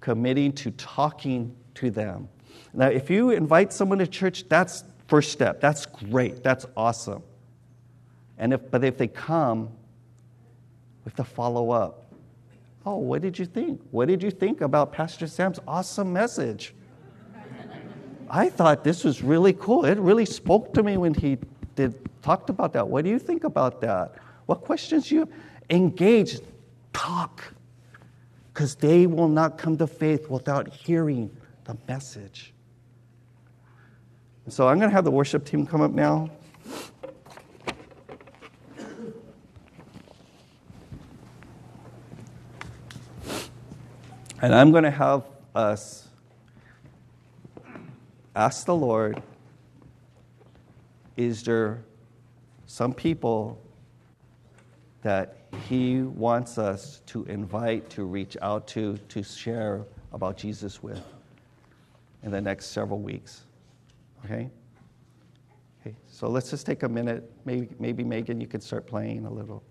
committing 0.00 0.52
to 0.52 0.70
talking 0.72 1.54
to 1.74 1.90
them. 1.90 2.28
Now, 2.72 2.88
if 2.88 3.10
you 3.10 3.30
invite 3.30 3.72
someone 3.72 3.98
to 3.98 4.06
church, 4.06 4.48
that's 4.48 4.84
first 5.08 5.32
step. 5.32 5.60
That's 5.60 5.86
great. 5.86 6.42
That's 6.42 6.66
awesome. 6.76 7.22
And 8.38 8.52
if, 8.52 8.70
but 8.70 8.84
if 8.84 8.98
they 8.98 9.08
come, 9.08 9.68
we 11.04 11.10
have 11.10 11.14
to 11.16 11.24
follow 11.24 11.70
up. 11.70 12.12
Oh, 12.84 12.98
what 12.98 13.22
did 13.22 13.38
you 13.38 13.46
think? 13.46 13.80
What 13.90 14.08
did 14.08 14.22
you 14.22 14.30
think 14.30 14.60
about 14.60 14.92
Pastor 14.92 15.26
Sam's 15.26 15.58
awesome 15.66 16.12
message? 16.12 16.74
I 18.28 18.48
thought 18.48 18.84
this 18.84 19.04
was 19.04 19.22
really 19.22 19.52
cool. 19.52 19.84
It 19.84 19.98
really 19.98 20.26
spoke 20.26 20.74
to 20.74 20.82
me 20.82 20.96
when 20.96 21.14
he 21.14 21.38
did 21.76 21.94
talked 22.22 22.50
about 22.50 22.72
that. 22.72 22.88
What 22.88 23.04
do 23.04 23.10
you 23.10 23.18
think 23.20 23.44
about 23.44 23.80
that? 23.82 24.16
What 24.46 24.62
questions 24.62 25.10
you 25.10 25.28
engage? 25.70 26.40
Talk. 26.92 27.44
Because 28.52 28.74
they 28.74 29.06
will 29.06 29.28
not 29.28 29.58
come 29.58 29.76
to 29.78 29.86
faith 29.86 30.28
without 30.28 30.66
hearing 30.66 31.30
the 31.64 31.76
message. 31.86 32.52
So 34.48 34.66
I'm 34.66 34.78
going 34.78 34.90
to 34.90 34.94
have 34.94 35.04
the 35.04 35.10
worship 35.10 35.44
team 35.44 35.66
come 35.66 35.80
up 35.80 35.90
now. 35.90 36.30
And 44.40 44.54
I'm 44.54 44.70
going 44.70 44.84
to 44.84 44.90
have 44.90 45.24
us 45.54 46.08
ask 48.34 48.66
the 48.66 48.74
Lord 48.74 49.22
is 51.16 51.42
there 51.42 51.84
some 52.66 52.92
people 52.92 53.60
that 55.02 55.36
He 55.68 56.02
wants 56.02 56.58
us 56.58 57.02
to 57.06 57.24
invite, 57.24 57.88
to 57.90 58.04
reach 58.04 58.36
out 58.42 58.66
to, 58.68 58.98
to 59.08 59.22
share 59.22 59.84
about 60.12 60.36
Jesus 60.36 60.82
with 60.82 61.02
in 62.22 62.30
the 62.30 62.40
next 62.40 62.66
several 62.66 63.00
weeks? 63.00 63.44
Okay? 64.24 64.50
Okay, 65.80 65.96
so 66.08 66.28
let's 66.28 66.50
just 66.50 66.66
take 66.66 66.82
a 66.82 66.88
minute. 66.88 67.30
Maybe, 67.44 67.68
maybe 67.78 68.02
Megan, 68.02 68.40
you 68.40 68.46
could 68.46 68.62
start 68.62 68.86
playing 68.86 69.24
a 69.24 69.30
little. 69.30 69.62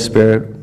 Spirit, 0.00 0.56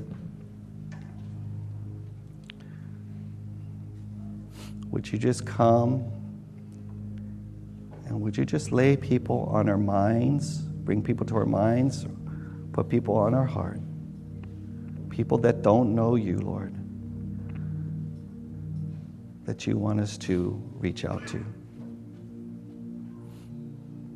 would 4.89 5.11
you 5.11 5.19
just 5.19 5.45
come 5.45 6.03
and 8.07 8.19
would 8.19 8.35
you 8.35 8.45
just 8.45 8.71
lay 8.71 8.97
people 8.97 9.47
on 9.51 9.69
our 9.69 9.77
minds, 9.77 10.61
bring 10.61 11.03
people 11.03 11.23
to 11.27 11.35
our 11.35 11.45
minds, 11.45 12.07
put 12.73 12.89
people 12.89 13.15
on 13.15 13.35
our 13.35 13.45
heart, 13.45 13.79
people 15.09 15.37
that 15.37 15.61
don't 15.61 15.93
know 15.93 16.15
you, 16.15 16.39
Lord, 16.39 16.73
that 19.45 19.67
you 19.67 19.77
want 19.77 19.99
us 19.99 20.17
to 20.19 20.59
reach 20.73 21.05
out 21.05 21.27
to. 21.27 21.45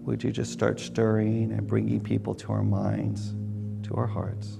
Would 0.03 0.23
you 0.23 0.31
just 0.31 0.51
start 0.51 0.79
stirring 0.79 1.51
and 1.51 1.67
bringing 1.67 2.01
people 2.01 2.33
to 2.35 2.51
our 2.51 2.63
minds, 2.63 3.35
to 3.87 3.93
our 3.93 4.07
hearts? 4.07 4.57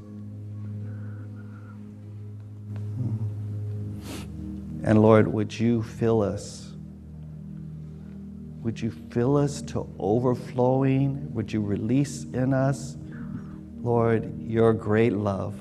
And 4.84 5.01
Lord, 5.01 5.27
would 5.27 5.57
you 5.57 5.84
fill 5.84 6.21
us? 6.21 6.73
Would 8.61 8.79
you 8.79 8.91
fill 9.09 9.38
us 9.38 9.61
to 9.63 9.88
overflowing? 9.99 11.34
Would 11.34 11.51
you 11.51 11.61
release 11.61 12.23
in 12.23 12.53
us, 12.53 12.97
Lord, 13.82 14.39
your 14.39 14.73
great 14.73 15.13
love? 15.13 15.55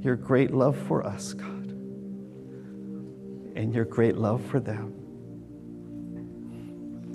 Your 0.00 0.16
great 0.16 0.52
love 0.52 0.76
for 0.76 1.04
us, 1.04 1.32
God. 1.32 1.70
And 3.56 3.74
your 3.74 3.84
great 3.84 4.16
love 4.16 4.44
for 4.46 4.60
them 4.60 4.96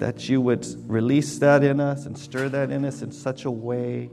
that 0.01 0.27
you 0.27 0.41
would 0.41 0.65
release 0.89 1.37
that 1.37 1.63
in 1.63 1.79
us 1.79 2.07
and 2.07 2.17
stir 2.17 2.49
that 2.49 2.71
in 2.71 2.83
us 2.85 3.03
in 3.03 3.11
such 3.11 3.45
a 3.45 3.51
way, 3.51 4.09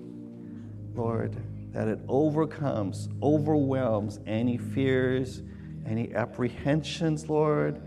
Lord, 0.95 1.35
that 1.73 1.89
it 1.89 1.99
overcomes, 2.07 3.09
overwhelms 3.23 4.21
any 4.27 4.59
fears, 4.59 5.41
any 5.89 6.14
apprehensions, 6.14 7.28
Lord, 7.28 7.80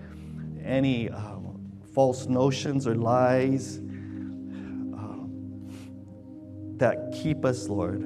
any 0.64 1.10
um, 1.10 1.72
false 1.94 2.28
notions 2.28 2.88
or 2.88 2.96
lies 2.96 3.78
um, 3.78 5.30
that 6.78 7.12
keep 7.14 7.46
us, 7.46 7.70
Lord, 7.70 8.02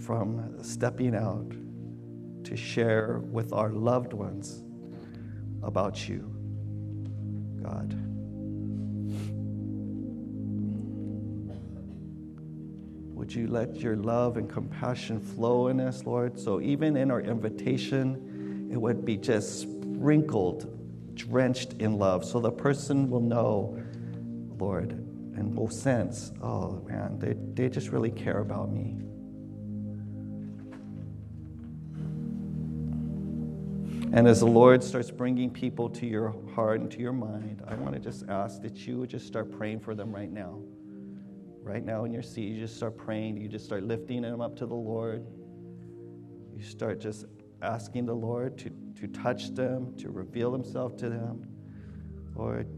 from 0.00 0.62
stepping 0.62 1.14
out 1.14 1.52
to 2.44 2.56
share 2.56 3.18
with 3.18 3.52
our 3.52 3.70
loved 3.70 4.12
ones 4.12 4.62
about 5.62 6.08
you, 6.08 6.30
God. 7.62 8.13
Would 13.24 13.34
you 13.34 13.46
let 13.46 13.76
your 13.76 13.96
love 13.96 14.36
and 14.36 14.50
compassion 14.50 15.18
flow 15.18 15.68
in 15.68 15.80
us, 15.80 16.04
Lord? 16.04 16.38
So 16.38 16.60
even 16.60 16.94
in 16.94 17.10
our 17.10 17.22
invitation, 17.22 18.68
it 18.70 18.76
would 18.76 19.06
be 19.06 19.16
just 19.16 19.62
sprinkled, 19.62 20.68
drenched 21.14 21.72
in 21.78 21.98
love. 21.98 22.26
So 22.26 22.38
the 22.38 22.52
person 22.52 23.08
will 23.08 23.22
know, 23.22 23.82
Lord, 24.58 24.90
and 24.90 25.56
will 25.56 25.70
sense, 25.70 26.32
oh 26.42 26.82
man, 26.86 27.18
they, 27.18 27.32
they 27.54 27.70
just 27.70 27.88
really 27.88 28.10
care 28.10 28.40
about 28.40 28.70
me. 28.70 28.94
And 34.12 34.28
as 34.28 34.40
the 34.40 34.46
Lord 34.46 34.84
starts 34.84 35.10
bringing 35.10 35.48
people 35.48 35.88
to 35.88 36.06
your 36.06 36.34
heart 36.54 36.80
and 36.80 36.90
to 36.90 36.98
your 36.98 37.14
mind, 37.14 37.62
I 37.66 37.74
want 37.76 37.94
to 37.94 38.00
just 38.00 38.28
ask 38.28 38.60
that 38.60 38.86
you 38.86 38.98
would 38.98 39.08
just 39.08 39.26
start 39.26 39.50
praying 39.50 39.80
for 39.80 39.94
them 39.94 40.14
right 40.14 40.30
now 40.30 40.58
right 41.64 41.84
now 41.84 42.04
in 42.04 42.12
your 42.12 42.22
seat, 42.22 42.48
you 42.50 42.60
just 42.60 42.76
start 42.76 42.96
praying. 42.96 43.38
You 43.38 43.48
just 43.48 43.64
start 43.64 43.82
lifting 43.84 44.22
them 44.22 44.40
up 44.40 44.54
to 44.56 44.66
the 44.66 44.74
Lord. 44.74 45.26
You 46.54 46.62
start 46.62 47.00
just 47.00 47.24
asking 47.62 48.06
the 48.06 48.14
Lord 48.14 48.58
to, 48.58 48.70
to 49.00 49.08
touch 49.08 49.54
them, 49.54 49.96
to 49.96 50.10
reveal 50.10 50.52
Himself 50.52 50.96
to 50.98 51.08
them. 51.08 51.48
Lord, 52.36 52.68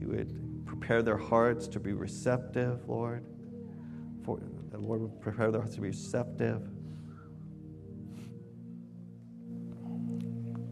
you 0.00 0.08
would 0.08 0.64
prepare 0.64 1.02
their 1.02 1.16
hearts 1.16 1.66
to 1.68 1.80
be 1.80 1.92
receptive, 1.92 2.88
Lord. 2.88 3.24
For 4.24 4.38
the 4.70 4.78
Lord 4.78 5.00
would 5.02 5.20
prepare 5.20 5.50
their 5.50 5.60
hearts 5.60 5.74
to 5.74 5.80
be 5.80 5.88
receptive. 5.88 6.62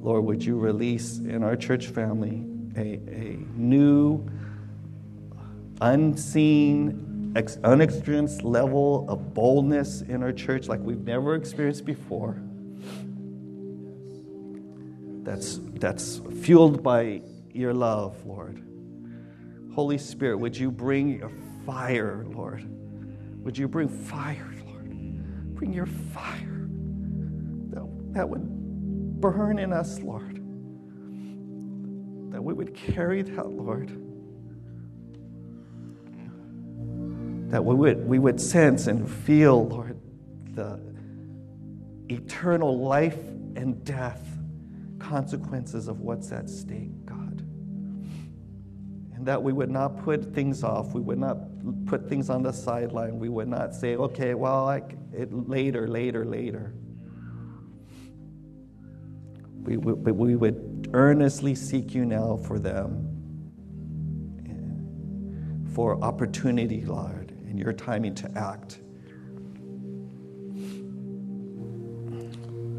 Lord, 0.01 0.25
would 0.25 0.45
you 0.45 0.57
release 0.59 1.19
in 1.19 1.43
our 1.43 1.57
church 1.57 1.87
family 1.89 2.45
a, 2.77 3.01
a 3.09 3.39
new 3.55 4.29
unseen, 5.83 7.33
ex- 7.35 7.59
unexperienced 7.65 8.43
level 8.43 9.05
of 9.09 9.35
boldness 9.35 10.03
in 10.03 10.23
our 10.23 10.33
church 10.33 10.69
like 10.69 10.81
we've 10.81 11.05
never 11.05 11.35
experienced 11.35 11.85
before. 11.85 12.41
That's, 15.25 15.61
that's 15.75 16.21
fueled 16.41 16.83
by 16.83 17.23
your 17.53 17.75
love, 17.75 18.25
Lord. 18.25 18.63
Holy 19.75 19.99
Spirit, 19.99 20.39
would 20.39 20.57
you 20.57 20.71
bring 20.71 21.19
your 21.19 21.33
fire, 21.67 22.27
Lord? 22.29 22.65
Would 23.45 23.59
you 23.59 23.67
bring 23.67 23.89
fire, 23.89 24.55
Lord? 24.67 25.55
Bring 25.57 25.73
your 25.73 25.87
fire 25.87 26.69
that, 27.71 28.13
that 28.13 28.29
would 28.29 29.21
burn 29.21 29.59
in 29.59 29.73
us, 29.73 30.01
Lord. 30.01 30.37
That 32.33 32.43
we 32.43 32.53
would 32.55 32.73
carry 32.73 33.23
that, 33.23 33.51
Lord 33.51 33.91
that 37.53 37.63
we 37.63 37.75
would, 37.75 38.09
we 38.09 38.19
would 38.19 38.41
sense 38.41 38.87
and 38.87 39.09
feel, 39.09 39.69
Lord, 39.69 40.01
the 40.55 40.81
eternal 42.09 42.79
life 42.79 43.19
and 43.57 43.85
death 43.85 44.27
consequences 44.99 45.87
of 45.87 46.01
what's 46.01 46.33
at 46.33 46.49
stake, 46.49 47.05
God. 47.05 47.41
And 49.15 49.27
that 49.27 49.43
we 49.43 49.53
would 49.53 49.69
not 49.69 50.03
put 50.03 50.35
things 50.35 50.65
off. 50.65 50.95
We 50.95 51.03
would 51.03 51.19
not 51.19 51.37
put 51.85 52.09
things 52.09 52.31
on 52.31 52.43
the 52.43 52.53
sideline. 52.53 53.19
We 53.19 53.29
would 53.29 53.49
not 53.49 53.75
say, 53.75 53.97
okay, 53.97 54.33
well, 54.33 54.67
I, 54.67 54.81
it, 55.13 55.31
later, 55.31 55.87
later, 55.87 56.25
later. 56.25 56.73
We, 59.63 59.77
we, 59.77 60.11
we 60.11 60.37
would 60.37 60.89
earnestly 60.95 61.55
seek 61.55 61.95
you 61.95 62.07
now 62.07 62.39
for 62.47 62.59
them, 62.59 63.11
eh, 64.49 65.75
for 65.75 66.03
opportunity, 66.03 66.87
Lord 66.87 67.22
and 67.53 67.61
your 67.61 67.75
timing 67.75 68.15
to 68.15 68.31
act. 68.35 68.79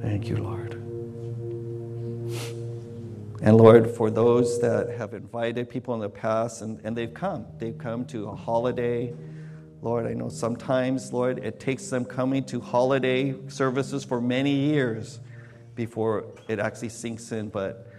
Thank 0.02 0.28
you, 0.28 0.38
Lord. 0.38 0.74
And 3.44 3.56
Lord, 3.56 3.92
for 3.92 4.10
those 4.10 4.60
that 4.62 4.90
have 4.98 5.14
invited 5.14 5.70
people 5.70 5.94
in 5.94 6.00
the 6.00 6.10
past 6.10 6.64
and, 6.64 6.80
and 6.84 6.98
they've 6.98 7.14
come, 7.14 7.46
they've 7.60 7.78
come 7.78 8.04
to 8.06 8.30
a 8.30 8.36
holiday. 8.36 9.14
Lord, 9.84 10.08
I 10.08 10.14
know 10.14 10.30
sometimes, 10.30 11.14
Lord, 11.14 11.38
it 11.38 11.60
takes 11.60 11.88
them 11.92 12.04
coming 12.04 12.44
to 12.46 12.60
holiday 12.60 13.36
services 13.50 14.04
for 14.04 14.20
many 14.20 14.56
years 14.56 15.20
before 15.76 16.26
it 16.48 16.58
actually 16.58 16.90
sinks 16.90 17.32
in. 17.32 17.50
But 17.50 17.92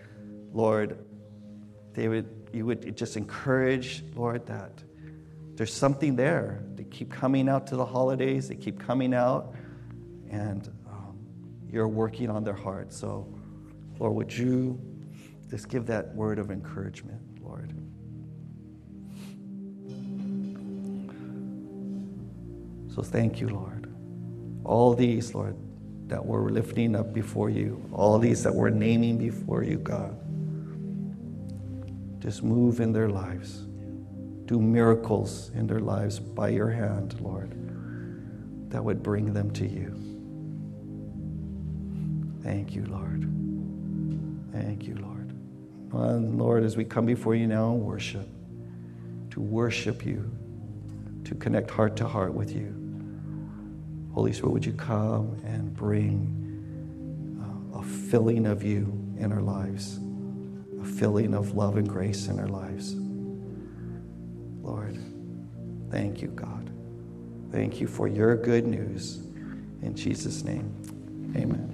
Lord, 0.53 0.99
they 1.93 2.09
would, 2.09 2.49
you 2.53 2.67
would 2.67 2.97
just 2.97 3.17
encourage, 3.17 4.03
Lord, 4.17 4.45
that 4.47 4.83
there's 5.57 5.73
something 5.73 6.17
there. 6.17 6.65
They 6.75 6.85
keep 6.85 7.11
coming 7.13 7.49
out 7.49 7.67
to 7.69 7.77
the 7.77 7.87
holidays, 7.87 8.49
they 8.49 8.57
keep 8.57 8.79
coming 8.79 9.15
out, 9.15 9.55
and 10.31 10.69
um, 10.89 11.19
you're 11.71 11.89
working 11.89 12.29
on 12.29 12.43
their 12.43 12.55
heart. 12.55 12.93
So, 12.93 13.33
Lord, 13.99 14.15
would 14.15 14.37
you 14.37 14.81
just 15.49 15.69
give 15.69 15.87
that 15.87 16.15
word 16.15 16.39
of 16.39 16.51
encouragement, 16.51 17.21
Lord? 17.41 17.73
So, 22.93 23.03
thank 23.03 23.41
you, 23.41 23.49
Lord. 23.49 23.93
All 24.65 24.95
these, 24.95 25.35
Lord, 25.35 25.57
that 26.09 26.25
we're 26.25 26.49
lifting 26.49 26.97
up 26.97 27.13
before 27.13 27.51
you, 27.51 27.89
all 27.93 28.19
these 28.19 28.43
that 28.43 28.55
we're 28.55 28.71
naming 28.71 29.19
before 29.19 29.63
you, 29.63 29.79
God, 29.79 30.19
just 32.21 32.43
move 32.43 32.81
in 32.81 32.93
their 32.93 33.09
lives 33.09 33.67
do 34.47 34.61
miracles 34.61 35.51
in 35.55 35.67
their 35.67 35.81
lives 35.81 36.19
by 36.19 36.49
your 36.49 36.71
hand, 36.71 37.21
Lord, 37.21 37.51
that 38.71 38.85
would 38.85 39.03
bring 39.03 39.33
them 39.33 39.51
to 39.53 39.67
you. 39.67 39.95
Thank 42.43 42.75
you, 42.75 42.85
Lord. 42.85 43.23
Thank 44.53 44.87
you, 44.87 44.97
Lord. 44.97 45.31
And 45.93 46.39
Lord, 46.39 46.65
as 46.65 46.77
we 46.77 46.85
come 46.85 47.07
before 47.07 47.35
you 47.35 47.47
now 47.47 47.73
and 47.73 47.81
worship, 47.81 48.29
to 49.31 49.41
worship 49.41 50.05
you, 50.05 50.31
to 51.25 51.35
connect 51.35 51.71
heart 51.71 51.97
to 51.97 52.07
heart 52.07 52.35
with 52.35 52.55
you, 52.55 52.81
Holy 54.13 54.33
Spirit, 54.33 54.53
would 54.53 54.67
you 54.67 54.75
come 54.75 55.41
and 55.45 55.75
bring 55.75 56.41
uh, 57.43 57.79
a 57.79 57.83
filling 57.83 58.47
of 58.47 58.63
you 58.63 58.93
in 59.19 59.33
our 59.33 59.41
lives, 59.41 59.99
a 60.81 60.85
filling 60.85 61.35
of 61.35 61.57
love 61.57 61.77
and 61.77 61.89
grace 61.89 62.29
in 62.29 62.39
our 62.39 62.49
lives. 62.49 62.95
Lord. 64.65 64.99
Thank 65.91 66.23
you, 66.23 66.29
God. 66.29 66.71
Thank 67.53 67.81
you 67.81 67.87
for 67.87 68.09
your 68.09 68.37
good 68.37 68.67
news. 68.67 69.19
In 69.83 69.95
Jesus' 69.95 70.43
name, 70.43 70.75
amen. 71.37 71.74